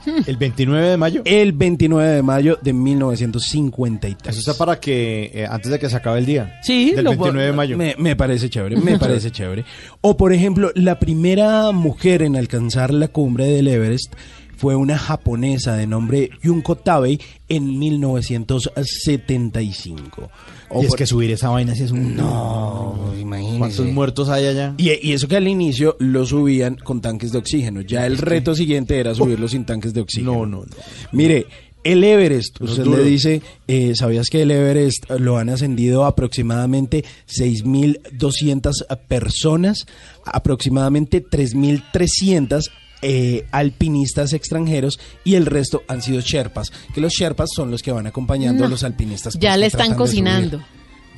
[0.28, 1.22] El 29 de mayo.
[1.26, 4.38] El 29 de mayo de 1953.
[4.38, 6.60] Eso está para que eh, antes de que se acabe el día.
[6.64, 7.78] Sí, Del lo- 29 de mayo.
[7.78, 9.64] Me, me parece chévere, me parece chévere.
[10.02, 14.14] O por ejemplo, la primera mujer en alcanzar la cumbre del Everest
[14.58, 17.20] fue una japonesa de nombre Junko Tabei
[17.50, 20.30] en 1975.
[20.74, 22.16] O y es por- que subir esa vaina sí es un...
[22.16, 23.58] No, imagínese.
[23.60, 24.74] ¿Cuántos muertos hay allá?
[24.78, 27.82] Y, y eso que al inicio lo subían con tanques de oxígeno.
[27.82, 30.34] Ya el reto siguiente era subirlo sin tanques de oxígeno.
[30.34, 30.66] No, no, no.
[31.12, 31.46] Mire,
[31.84, 38.98] el Everest, usted le dice, eh, ¿sabías que el Everest lo han ascendido aproximadamente 6.200
[39.08, 39.86] personas?
[40.26, 42.70] Aproximadamente 3.300
[43.02, 47.92] eh, alpinistas extranjeros y el resto han sido Sherpas, que los Sherpas son los que
[47.92, 48.66] van acompañando No.
[48.68, 49.34] a los alpinistas.
[49.34, 50.62] pues, Ya le están cocinando.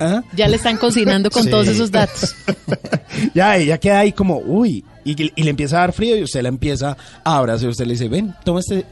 [0.00, 0.22] ¿Ah?
[0.34, 1.50] Ya le están cocinando con Sí.
[1.50, 2.34] todos esos datos.
[3.32, 6.42] Ya, ella queda ahí como, uy, y, y le empieza a dar frío y usted
[6.42, 7.68] la empieza a abrazar.
[7.68, 8.84] Usted le dice, ven, toma este,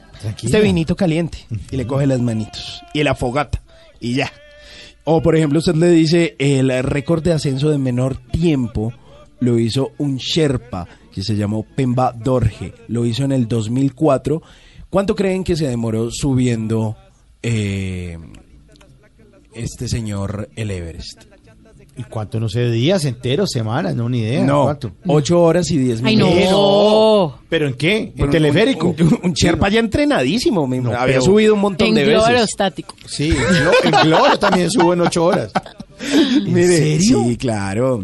[0.42, 1.38] este vinito caliente.
[1.72, 3.60] Y le coge las manitos y la fogata
[3.98, 4.32] y ya.
[5.04, 8.92] O por ejemplo, usted le dice, el récord de ascenso de menor tiempo
[9.40, 12.72] lo hizo un Sherpa que se llamó Pemba Dorje.
[12.88, 14.42] Lo hizo en el 2004.
[14.90, 16.96] ¿Cuánto creen que se demoró subiendo
[17.42, 18.18] eh,
[19.54, 21.22] este señor el Everest?
[21.94, 22.40] ¿Y cuánto?
[22.40, 24.42] No sé, días enteros, semanas, no, ni idea.
[24.44, 24.92] No, ¿Cuánto?
[25.06, 26.50] ocho horas y diez Ay, minutos.
[26.50, 27.38] no.
[27.50, 28.14] ¿Pero en qué?
[28.16, 28.94] ¿En teleférico?
[28.98, 30.66] Un, un- un Sherpa ya entrenadísimo.
[30.66, 32.34] me- No, había subido un montón En de globo veces.
[32.36, 32.94] aerostático.
[33.06, 35.52] Sí, en Glo- en Globo también subo en ocho horas.
[36.46, 37.24] Mire, serio?
[37.28, 38.02] Sí, claro.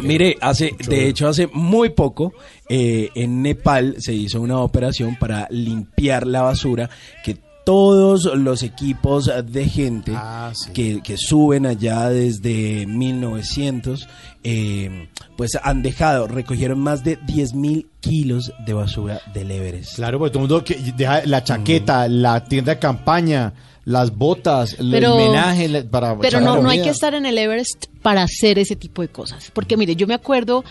[0.00, 2.32] Mire, hace, de hecho, hace muy poco
[2.68, 6.88] eh, en Nepal se hizo una operación para limpiar la basura
[7.24, 10.70] que todos los equipos de gente Ah, sí.
[10.72, 14.08] que, que suben allá desde 1900,
[14.42, 19.96] eh, pues han dejado, recogieron más de 10 mil kilos de basura del Everest.
[19.96, 23.52] Claro, porque todo el mundo que deja la chaqueta, la tienda de campaña,
[23.88, 27.38] las botas, Pero- el menaje la- para Pero no, no hay que estar en el
[27.38, 29.50] Everest para hacer ese tipo de cosas.
[29.54, 30.62] Porque mire, yo me acuerdo,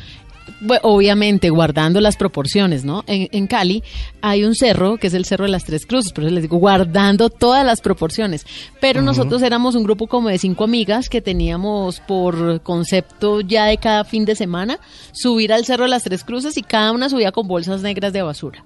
[0.83, 3.03] obviamente guardando las proporciones, ¿no?
[3.07, 3.83] En, en Cali
[4.21, 6.57] hay un cerro, que es el Cerro de las Tres Cruces, por eso les digo,
[6.57, 8.45] guardando todas las proporciones.
[8.79, 13.77] Pero nosotros éramos un grupo como de cinco amigas que teníamos por concepto ya de
[13.77, 14.79] cada fin de semana
[15.11, 18.21] subir al Cerro de las Tres Cruces y cada una subía con bolsas negras de
[18.21, 18.63] basura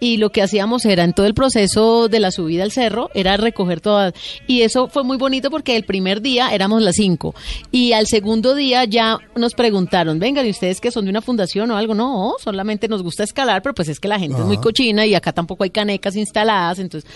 [0.00, 3.36] y lo que hacíamos era en todo el proceso de la subida al cerro era
[3.36, 4.14] recoger todas.
[4.46, 7.34] Y eso fue muy bonito porque el primer día éramos las cinco.
[7.70, 11.70] Y al segundo día ya nos preguntaron vengan y ustedes que son de una fundación
[11.70, 14.58] o algo no solamente nos gusta escalar pero pues es que la gente es muy
[14.58, 17.10] cochina y acá tampoco hay canecas instaladas entonces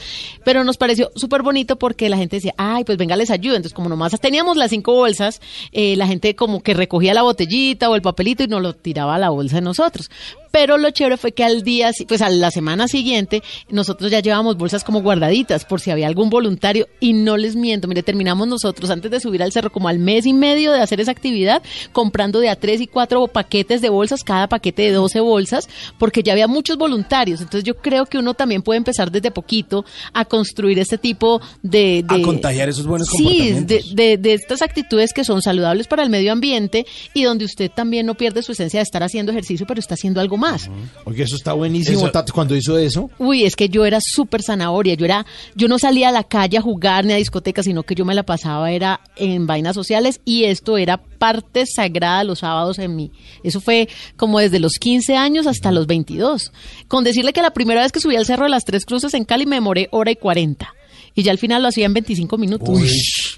[0.44, 3.74] pero nos pareció súper bonito porque la gente decía ay pues venga les ayudo entonces
[3.74, 5.40] como nomás teníamos las cinco bolsas
[5.72, 9.16] eh, la gente como que recogía la botellita o el papelito y nos lo tiraba
[9.16, 10.10] a la bolsa de nosotros
[10.50, 14.56] pero lo chévere fue que al día, pues a la semana siguiente, nosotros ya llevábamos
[14.56, 16.86] bolsas como guardaditas por si había algún voluntario.
[17.00, 20.26] Y no les miento, mire, terminamos nosotros antes de subir al cerro, como al mes
[20.26, 21.62] y medio de hacer esa actividad,
[21.92, 25.68] comprando de a tres y cuatro paquetes de bolsas, cada paquete de 12 bolsas,
[25.98, 27.40] porque ya había muchos voluntarios.
[27.40, 32.04] Entonces yo creo que uno también puede empezar desde poquito a construir este tipo de...
[32.08, 33.94] A contagiar esos buenos Sí, comportamientos.
[33.94, 37.70] de, de, de estas actitudes que son saludables para el medio ambiente y donde usted
[37.70, 40.70] también no pierde su esencia de estar haciendo ejercicio, pero está haciendo algo más.
[41.04, 43.10] Oye, eso está buenísimo, Eso- cuando hizo eso.
[43.18, 46.56] Uy, es que yo era súper zanahoria, yo era, yo no salía a la calle
[46.58, 50.20] a jugar ni a discotecas, sino que yo me la pasaba era en vainas sociales
[50.24, 53.10] y esto era parte sagrada los sábados en mí.
[53.42, 56.52] Eso fue como desde los 15 años hasta los 22.
[56.86, 59.24] Con decirle que la primera vez que subí al Cerro de las Tres Cruces en
[59.24, 60.72] Cali me demoré hora y 40.
[61.14, 62.68] Y ya al final lo hacía en 25 minutos.
[62.68, 63.37] Salvaje.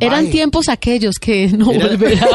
[0.00, 2.26] Eran tiempos aquellos que no Era- volverá.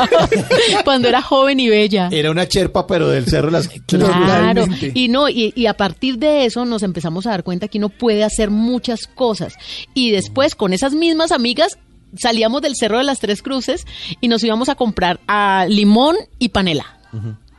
[0.85, 2.09] Cuando era joven y bella.
[2.11, 6.17] Era una cherpa, pero del cerro de las Claro, y no, y, y a partir
[6.17, 9.53] de eso nos empezamos a dar cuenta que uno puede hacer muchas cosas.
[9.93, 11.77] Y después con esas mismas amigas
[12.15, 13.85] salíamos del Cerro de las Tres Cruces
[14.21, 16.97] y nos íbamos a comprar a limón y panela.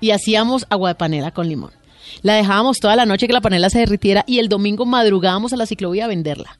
[0.00, 1.72] Y hacíamos agua de panela con limón.
[2.22, 5.56] La dejábamos toda la noche que la panela se derritiera y el domingo madrugábamos a
[5.56, 6.58] la ciclovía a venderla.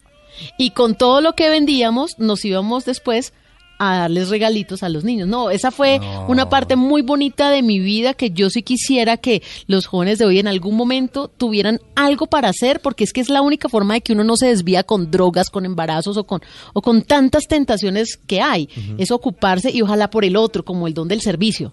[0.56, 3.32] Y con todo lo que vendíamos nos íbamos después
[3.78, 5.28] a darles regalitos a los niños.
[5.28, 9.42] No, esa fue una parte muy bonita de mi vida que yo sí quisiera que
[9.66, 13.28] los jóvenes de hoy en algún momento tuvieran algo para hacer, porque es que es
[13.28, 16.42] la única forma de que uno no se desvía con drogas, con embarazos o con,
[16.72, 18.68] o con tantas tentaciones que hay.
[18.98, 21.72] Es ocuparse y ojalá por el otro, como el don del servicio.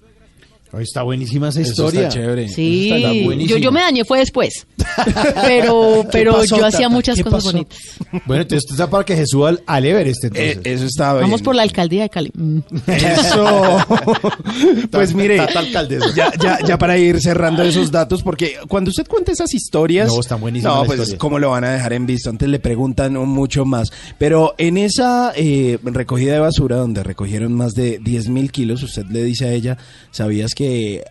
[0.79, 2.07] Está buenísima esa Eso historia.
[2.07, 2.49] está chévere.
[2.49, 3.57] Sí, Está yo, buenísimo.
[3.59, 4.67] yo me dañé fue después,
[5.45, 7.51] pero, ¿Qué pero pasó, yo hacía muchas ¿Qué cosas pasó?
[7.53, 7.77] bonitas.
[8.25, 10.57] Bueno, entonces esto está para que Jesús al, al Everest, entonces.
[10.57, 12.31] Eh, eso estaba Vamos por la alcaldía de Cali.
[12.35, 12.59] Mm.
[12.87, 13.77] Eso.
[14.91, 15.37] pues mire,
[16.15, 20.07] ya, ya, ya para ir cerrando esos datos, porque cuando usted cuenta esas historias.
[20.07, 21.15] No, están buenísimas No, pues.
[21.17, 22.29] ¿cómo lo van a dejar en visto?
[22.29, 23.91] Antes le preguntan mucho más.
[24.17, 29.05] Pero en esa eh, recogida de basura, donde recogieron más de 10 mil kilos, usted
[29.09, 29.77] le dice a ella:
[30.11, 30.64] ¿Sabías que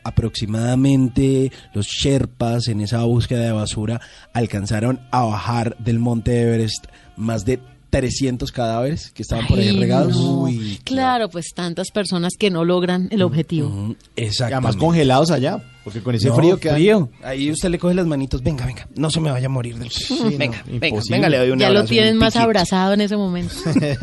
[0.04, 4.00] aproximadamente los Sherpas en esa búsqueda de basura
[4.32, 6.86] alcanzaron a bajar del monte Everest
[7.16, 7.60] más de
[7.94, 10.16] 300 cadáveres que estaban por ahí regados?
[10.16, 10.48] no.
[10.82, 13.94] claro, pues tantas personas que no logran el objetivo.
[14.16, 14.56] Exacto.
[14.56, 17.08] Además congelados allá, porque con ese No, frío que frío.
[17.22, 18.42] Ahí usted le coge las manitos.
[18.42, 18.88] Venga, venga.
[18.96, 20.28] No se me vaya a morir del frío.
[20.28, 21.16] Sí, venga, no, venga, imposible.
[21.18, 22.44] venga, le doy un Ya lo tienen más piquito.
[22.44, 23.54] abrazado en ese momento.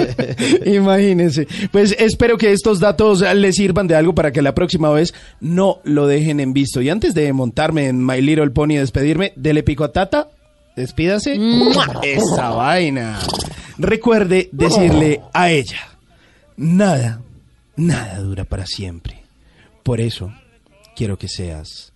[0.65, 1.47] Imagínense.
[1.71, 5.79] Pues espero que estos datos les sirvan de algo para que la próxima vez no
[5.83, 6.81] lo dejen en visto.
[6.81, 10.29] Y antes de montarme en My Little Pony y despedirme, dele pico a Tata.
[10.77, 11.37] Despídase.
[12.03, 13.19] Esa vaina.
[13.81, 15.79] Recuerde decirle a ella,
[16.55, 17.21] nada,
[17.75, 19.23] nada dura para siempre.
[19.81, 20.31] Por eso
[20.95, 21.91] quiero que seas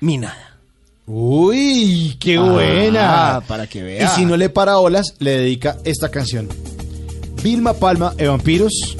[0.00, 0.58] mi nada.
[1.06, 3.42] Uy, qué Ah, buena.
[3.46, 4.04] para que vea.
[4.04, 6.48] Y si no le para olas, le dedica esta canción.
[7.42, 8.96] Vilma Palma, de Vampiros,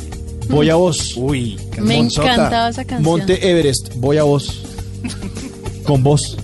[0.48, 1.14] voy a vos.
[1.16, 3.02] Uy, Me encantaba esa canción.
[3.02, 4.62] Monte Everest, voy a vos.
[5.84, 6.36] Con vos.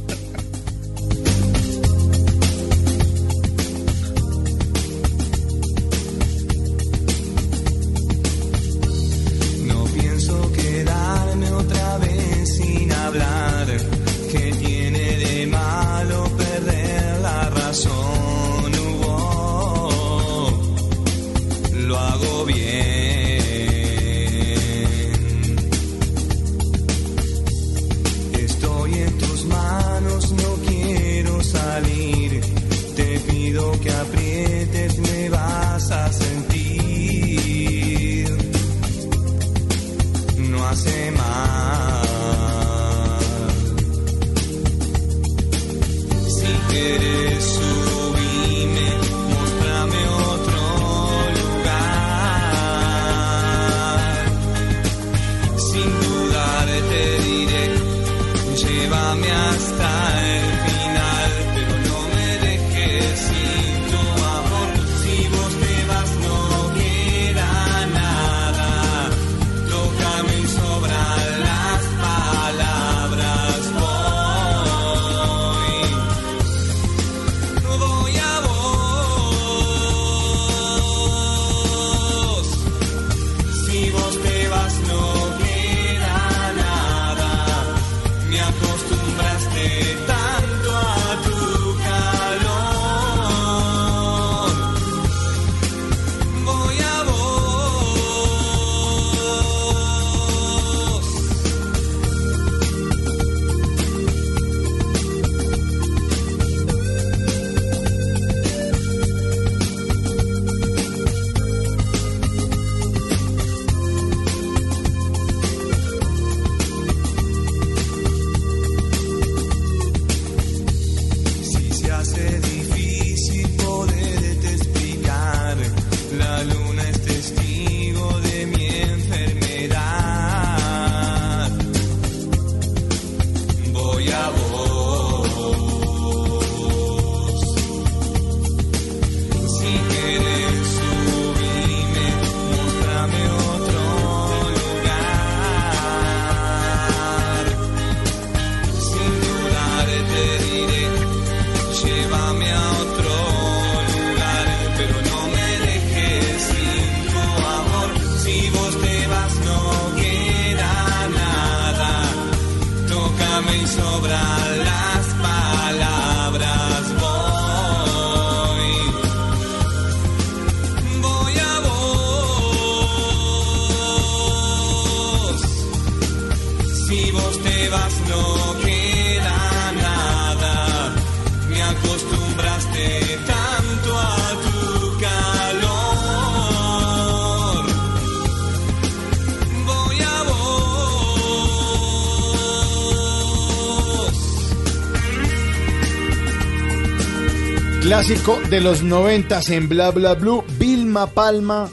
[198.09, 201.69] Clásico de los noventas en Bla Bla Blue, Vilma Palma,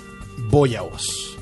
[0.49, 1.37] Voy a vos.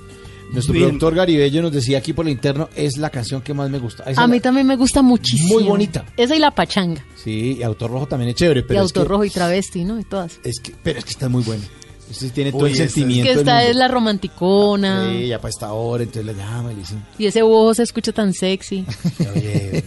[0.52, 0.90] Nuestro Vilma.
[0.90, 4.04] productor Garibello nos decía aquí por el interno, es la canción que más me gusta.
[4.04, 5.56] Esa A es mí la- también me gusta muchísimo.
[5.56, 6.06] Muy bonita.
[6.16, 7.04] Esa y la pachanga.
[7.16, 9.84] Sí, y Autor Rojo también es chévere, pero y es que- Autor Rojo y Travesti,
[9.84, 10.00] ¿no?
[10.00, 10.40] Y todas.
[10.44, 11.64] Es que, pero es que está muy buena.
[12.32, 13.24] Tiene todo el sentimiento.
[13.24, 15.10] Que del esta es la romanticona.
[15.12, 17.82] Sí, ya para esta hora, entonces la llama y le dice, Y ese ojo se
[17.82, 18.86] escucha tan sexy.
[19.36, 19.84] Oye,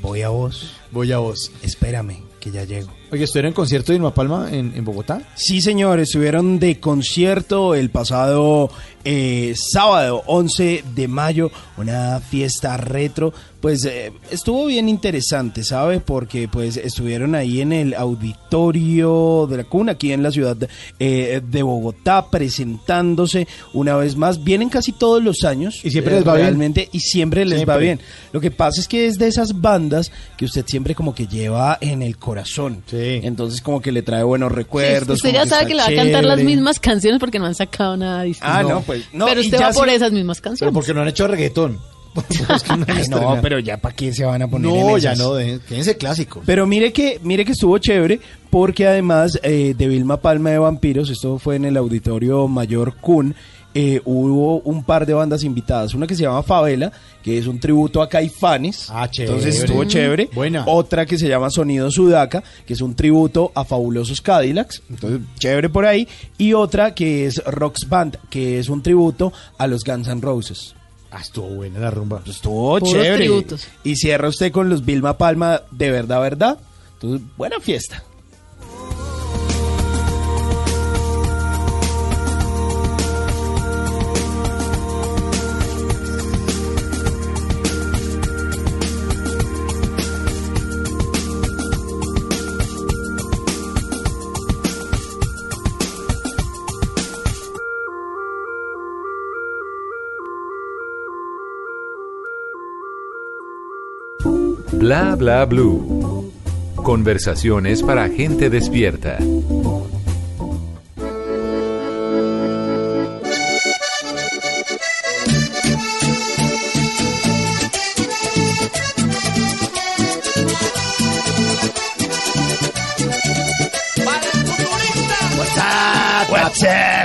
[0.00, 0.72] voy a vos.
[0.92, 1.52] Voy a vos.
[1.62, 2.92] Espérame, que ya llego.
[3.10, 5.20] Oye, ¿estuvieron en concierto de Vilma Palma en, en Bogotá?
[5.34, 8.70] Sí, señor, estuvieron de concierto el pasado
[9.04, 13.32] eh, sábado 11 de mayo, una fiesta retro.
[13.66, 15.98] Pues eh, estuvo bien interesante, ¿sabe?
[15.98, 20.68] Porque pues estuvieron ahí en el auditorio de la cuna, aquí en la ciudad de,
[21.00, 24.44] eh, de Bogotá, presentándose una vez más.
[24.44, 25.80] Vienen casi todos los años.
[25.84, 26.46] Y siempre eh, les va bien.
[26.46, 27.98] realmente, Y siempre les va bien.
[28.30, 31.76] Lo que pasa es que es de esas bandas que usted siempre como que lleva
[31.80, 32.84] en el corazón.
[32.92, 35.16] Entonces como que le trae buenos recuerdos.
[35.16, 37.96] usted ya sabe que le va a cantar las mismas canciones porque no han sacado
[37.96, 38.48] nada distinto.
[38.48, 40.72] Ah, no, pues, no, Pero usted ya va por sí- esas mismas canciones.
[40.72, 41.95] Porque no han hecho reggaetón.
[42.88, 45.60] Ay, no, pero ya para qué se van a poner No, en ya no, de-
[45.68, 46.42] quédense clásicos.
[46.46, 48.20] Pero mire que, mire que estuvo chévere
[48.50, 53.34] porque además eh, de Vilma Palma de Vampiros, esto fue en el Auditorio Mayor Kun,
[53.78, 55.92] eh, hubo un par de bandas invitadas.
[55.92, 56.90] Una que se llama Favela,
[57.22, 58.86] que es un tributo a Caifanes.
[58.88, 59.34] Ah, chévere.
[59.36, 60.30] Entonces estuvo chévere.
[60.32, 60.64] Buena.
[60.66, 64.82] Otra que se llama Sonido Sudaca, que es un tributo a Fabulosos Cadillacs.
[64.88, 66.08] Entonces, chévere por ahí.
[66.38, 70.75] Y otra que es Rocks Band, que es un tributo a los Guns N' Roses.
[71.16, 72.20] Ah, estuvo buena la rumba.
[72.26, 73.16] Estuvo Puros chévere.
[73.16, 73.68] tributos.
[73.84, 76.58] Y cierra usted con los Vilma Palma de verdad, verdad.
[76.94, 78.04] Entonces, buena fiesta.
[104.86, 106.32] Bla Bla Blue.
[106.76, 109.18] Conversaciones para gente despierta.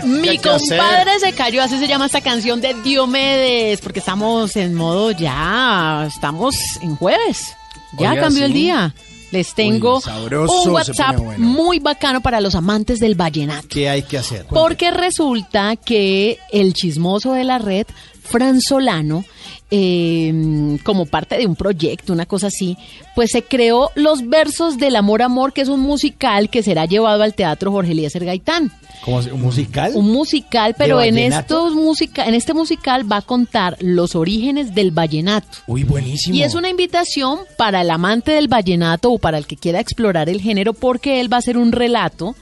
[0.06, 5.10] Mi compadre se cayó, así se llama esta canción de Diomedes, porque estamos en modo
[5.10, 7.56] ya, estamos en jueves.
[7.98, 8.94] Ya Oiga, cambió el día.
[9.32, 11.46] Les tengo Uy, sabroso, un WhatsApp bueno.
[11.48, 13.68] muy bacano para los amantes del vallenato.
[13.70, 14.46] ¿Qué hay que hacer?
[14.50, 17.88] Porque resulta que el chismoso de la red,
[18.22, 19.24] Fran Solano,
[19.72, 22.78] eh, como parte de un proyecto, una cosa así,
[23.16, 27.24] pues se creó Los Versos del Amor Amor, que es un musical que será llevado
[27.24, 28.72] al Teatro Jorge Eliezer Gaitán.
[29.06, 29.32] ¿Cómo así?
[29.32, 29.92] ¿Un musical?
[29.96, 34.76] Un musical, pero ¿De en estos musica en este musical va a contar los orígenes
[34.76, 35.60] del vallenato.
[35.68, 36.36] Uy, buenísimo.
[36.36, 40.30] Y es una invitación para el amante del vallenato o para el que quiera explorar
[40.30, 42.36] el género, porque él va a hacer un relato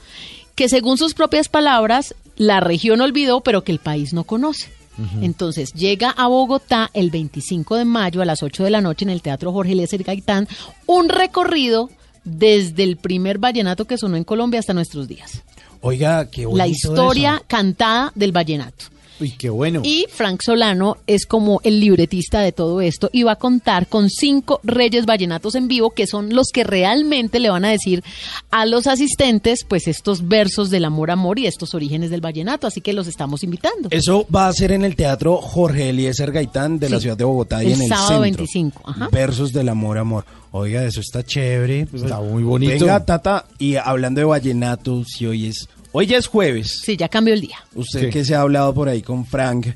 [0.56, 4.79] que según sus propias palabras, la región olvidó, pero que el país no conoce.
[5.20, 9.10] Entonces llega a Bogotá el 25 de mayo a las 8 de la noche en
[9.10, 10.48] el Teatro Jorge Eliezer Gaitán,
[10.86, 11.90] un recorrido
[12.24, 15.42] desde el primer vallenato que sonó en Colombia hasta nuestros días.
[15.80, 17.44] Oiga, qué La historia eso.
[17.48, 18.86] cantada del vallenato.
[19.20, 19.82] Uy, qué bueno.
[19.84, 24.08] Y Frank Solano es como el libretista de todo esto y va a contar con
[24.08, 28.02] cinco reyes vallenatos en vivo que son los que realmente le van a decir
[28.50, 32.80] a los asistentes pues estos versos del amor amor y estos orígenes del vallenato, así
[32.80, 33.88] que los estamos invitando.
[33.90, 37.62] Eso va a ser en el Teatro Jorge Eliezer Gaitán de la ciudad de Bogotá
[37.62, 38.44] y El en el sábado centro.
[38.44, 39.08] 25, ajá.
[39.12, 40.24] Versos del amor, amor.
[40.52, 41.86] Oiga, eso está chévere.
[41.92, 42.72] Está muy bonito.
[42.72, 45.68] Venga, Tata, y hablando de vallenato, si hoy es...
[45.92, 46.80] Hoy ya es jueves.
[46.84, 47.56] Sí, ya cambió el día.
[47.74, 48.10] Usted Sí.
[48.10, 49.66] que se ha hablado por ahí con Frank,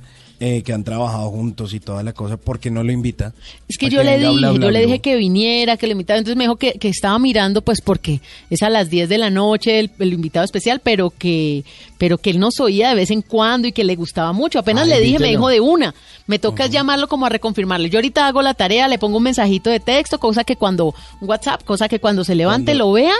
[0.40, 3.32] eh, que han trabajado juntos y toda la cosa, ¿por qué no lo invita?
[3.68, 6.18] Es que yo le dije, Bla, Bla, yo le dije que viniera, que lo invitaba,
[6.18, 9.30] entonces me dijo que, que estaba mirando pues porque es a las 10 de la
[9.30, 11.64] noche el, el invitado especial, pero que
[11.98, 14.58] pero que él nos oía de vez en cuando y que le gustaba mucho.
[14.58, 15.94] Apenas Ay, le dije, me dijo de una.
[16.26, 17.88] Me toca llamarlo como a reconfirmarle.
[17.88, 21.28] Yo ahorita hago la tarea, le pongo un mensajito de texto, cosa que cuando un
[21.28, 23.14] WhatsApp, cosa que cuando se levante lo vea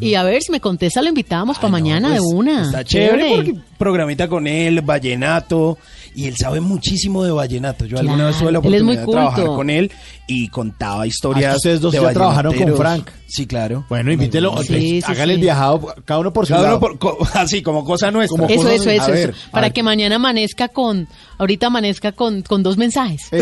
[0.00, 2.62] y a ver si me contesta lo invitábamos para mañana de Pues, una.
[2.62, 5.78] Está chévere, porque programita con él, vallenato,
[6.14, 7.86] y él sabe muchísimo de vallenato.
[7.86, 9.90] Yo alguna vez tuve la Claro, oportunidad de trabajar con él
[10.26, 12.76] y contaba historias Ah, ustedes dos de ya trabajaron con.
[12.76, 13.08] Frank.
[13.26, 13.84] Sí, claro.
[13.88, 15.36] Bueno, invítelo, Sí, sí, hágale sí.
[15.36, 16.80] el viajado, cada uno por su Cada uno lado.
[16.80, 18.36] por- co- así como cosa nuestra.
[18.36, 19.38] Como Eso, eso, eso, ver, eso.
[19.52, 21.06] Para que mañana amanezca con,
[21.38, 23.22] ahorita amanezca con, con dos mensajes.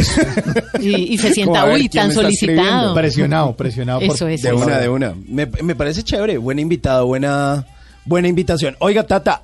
[0.80, 2.94] Y, y se sienta, ver uy, tan solicitado.
[2.94, 4.00] Presionado, presionado.
[4.00, 4.42] por- Eso es.
[4.42, 5.14] De una, de una.
[5.26, 6.38] Me, me parece chévere.
[6.38, 7.66] Buena invitado, buena,
[8.04, 8.76] buena invitación.
[8.80, 9.42] Oiga, Tata,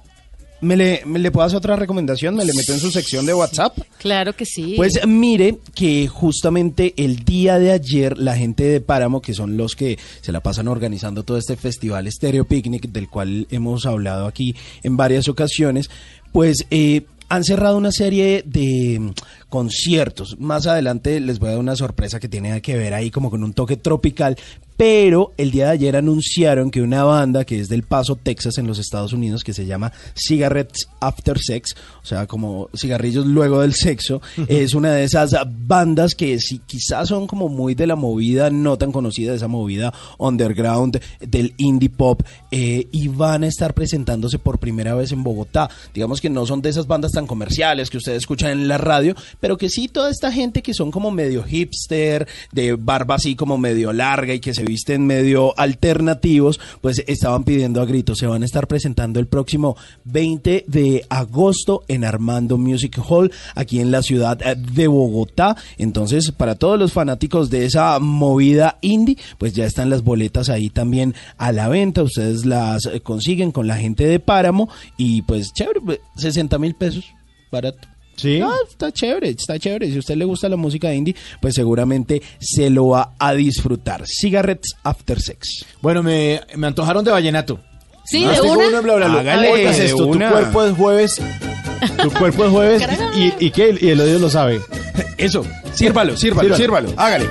[0.61, 2.35] ¿me le, me le puedo hacer otra recomendación?
[2.35, 3.79] ¿Me le meto en su sección de WhatsApp?
[3.99, 4.75] Claro que sí.
[4.77, 9.75] Pues mire que justamente el día de ayer la gente de Páramo, que son los
[9.75, 14.55] que se la pasan organizando todo este festival Stereo Picnic, del cual hemos hablado aquí
[14.83, 15.91] en varias ocasiones,
[16.33, 19.13] pues eh, han cerrado una serie de
[19.49, 20.37] conciertos.
[20.39, 23.43] Más adelante les voy a dar una sorpresa que tiene que ver ahí como con
[23.43, 24.37] un toque tropical.
[24.77, 28.67] Pero el día de ayer anunciaron que una banda que es del Paso, Texas, en
[28.67, 33.75] los Estados Unidos, que se llama Cigarettes After Sex, o sea, como cigarrillos luego del
[33.75, 35.35] sexo, es una de esas
[35.67, 39.49] bandas que sí, quizás son como muy de la movida no tan conocida, de esa
[39.49, 45.23] movida underground del indie pop, eh, y van a estar presentándose por primera vez en
[45.23, 45.71] Bogotá.
[45.93, 49.15] Digamos que no son de esas bandas tan comerciales que ustedes escuchan en la radio,
[49.41, 53.57] pero que sí toda esta gente que son como medio hipster, de barba así como
[53.57, 58.19] medio larga y que se visten medio alternativos, pues estaban pidiendo a gritos.
[58.19, 63.81] Se van a estar presentando el próximo 20 de agosto en Armando Music Hall, aquí
[63.81, 65.57] en la ciudad eh, de Bogotá.
[65.79, 70.71] Entonces, para todos los fanáticos de esa movida indie, pues ya están las boletas ahí
[70.71, 72.03] también a la venta.
[72.03, 76.75] Ustedes las eh, consiguen con la gente de Páramo y pues chévere, pues, 60 mil
[76.75, 77.05] pesos,
[77.51, 77.94] barato.
[78.17, 78.39] Sí.
[78.39, 79.91] No, está chévere, está chévere.
[79.91, 84.05] Si a usted le gusta la música indie, pues seguramente se lo va a disfrutar.
[84.07, 85.65] Cigarettes After Sex.
[85.81, 87.61] Bueno, me, me antojaron de vallenato.
[88.07, 88.69] Sí, Ah, de tengo una.
[88.69, 89.21] uno en bla, bla, bla.
[89.21, 90.29] Hágale, de esto, una.
[90.29, 91.23] tu cuerpo es jueves,
[92.03, 92.83] tu cuerpo es jueves
[93.17, 94.61] y, y qué, y el oído lo sabe.
[95.17, 96.89] Eso, sírvalo, sírvalo, Sírvalo.
[96.89, 97.01] sírvalo.
[97.01, 97.29] Hágale.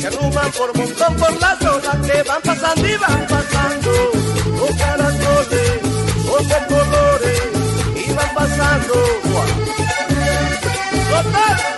[0.00, 3.90] Se arruman por montón por las olas que van pasando y van pasando.
[4.56, 5.80] Los caracoles
[6.24, 7.42] son de colores
[7.94, 8.94] y van pasando.
[11.10, 11.75] Doctor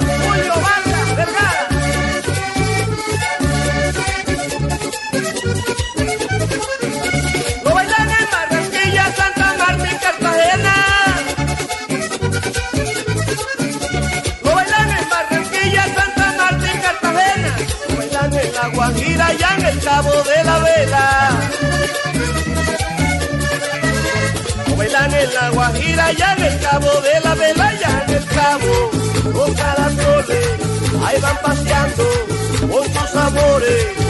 [19.38, 21.30] allá en el cabo de la vela.
[24.70, 28.26] O bailan en la guajira allá en el cabo de la vela, allá en el
[28.26, 28.90] cabo.
[29.32, 30.48] Con caracoles,
[31.04, 32.27] ahí van paseando.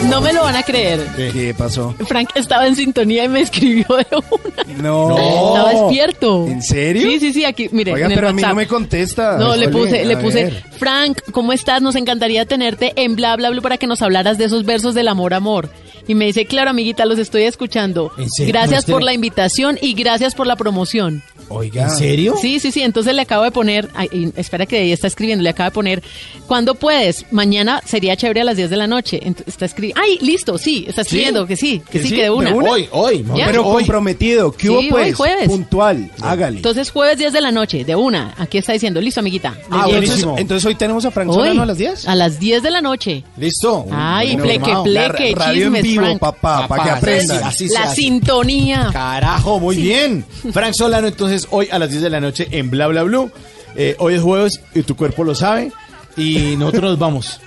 [0.09, 1.05] No me lo van a creer.
[1.15, 1.93] ¿Qué pasó?
[2.07, 4.81] Frank estaba en sintonía y me escribió de una.
[4.81, 5.09] No.
[5.49, 6.47] Estaba despierto.
[6.47, 7.03] ¿En serio?
[7.03, 9.37] Sí, sí, sí, aquí, mire, Oiga, en el pero a mí no me contesta.
[9.37, 10.51] No, le puse, le puse.
[10.77, 11.81] Frank, ¿cómo estás?
[11.81, 15.07] Nos encantaría tenerte en bla bla bla para que nos hablaras de esos versos del
[15.07, 15.69] amor amor.
[16.07, 18.11] Y me dice, claro, amiguita, los estoy escuchando.
[18.17, 18.53] ¿En serio?
[18.53, 21.21] Gracias por la invitación y gracias por la promoción.
[21.49, 21.83] Oiga.
[21.83, 22.35] ¿En serio?
[22.41, 22.81] Sí, sí, sí.
[22.81, 26.03] Entonces le acabo de poner, ay, espera que ahí está escribiendo, le acabo de poner,
[26.47, 27.25] ¿cuándo puedes?
[27.31, 29.19] Mañana sería chévere a las 10 de la noche.
[29.45, 32.53] Está escribiendo, ay, listo, sí, está escribiendo que sí, que, sí, que de una.
[32.53, 33.25] Hoy, hoy.
[33.35, 33.47] ¿Ya?
[33.47, 34.51] Pero comprometido.
[34.51, 35.05] ¿Qué hubo Sí, pues?
[35.07, 35.47] hoy jueves.
[35.47, 36.11] Puntual.
[36.21, 36.57] Hágale.
[36.57, 38.33] Entonces jueves 10 de la noche, de una.
[38.37, 39.55] Aquí está diciendo, listo, amiguita.
[39.69, 39.97] Ah, llego.
[39.99, 42.07] entonces, entonces hoy tenemos a Frank Hoy, Solano a las 10.
[42.07, 43.23] A las 10 de la noche.
[43.37, 43.85] Listo.
[43.91, 46.19] Ay, Bueno, pleque, pleque, La radio en vivo, Frank.
[46.19, 47.43] papá, para que aprendan.
[47.43, 48.89] Así se La sintonía.
[48.91, 50.25] Carajo, muy bien.
[50.53, 53.31] Frank Solano, entonces hoy a las 10 de la noche en Bla Bla Blue.
[53.75, 55.71] Eh, hoy es jueves y tu cuerpo lo sabe.
[56.17, 57.39] Y nosotros nos vamos.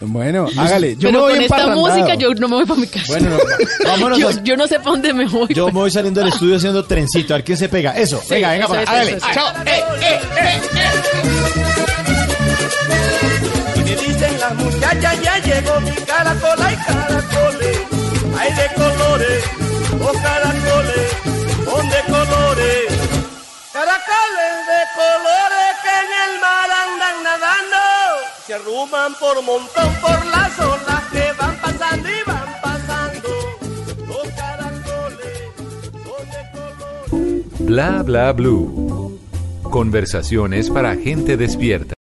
[0.00, 0.96] Bueno, hágale.
[0.96, 3.04] Yo Pero me voy con esta música yo no me voy para mi casa.
[3.06, 3.38] Bueno, no,
[3.88, 4.18] vámonos.
[4.18, 5.46] yo, a- yo no sé para dónde me voy.
[5.54, 7.34] Yo me voy saliendo del estudio haciendo trencito.
[7.34, 7.92] A ver quién se pega.
[7.96, 9.10] Eso, venga, venga, eso, para- eso, hágale.
[9.12, 9.34] eso, eso.
[9.34, 9.48] Chao.
[9.64, 10.60] Eh, eh, eh,
[13.76, 17.78] Y me dicen las muchachas, ya llegó mi caracola y caracoles,
[18.38, 19.44] hay de colores,
[20.00, 21.12] o caracoles,
[25.02, 27.82] colores que en el mar andan nadando,
[28.46, 33.28] se arruman por montón por las olas que van pasando y van pasando.
[34.06, 35.38] Los caracoles
[36.04, 37.58] son de colores.
[37.60, 39.18] Bla bla blue.
[39.62, 41.90] Conversaciones para gente despierta.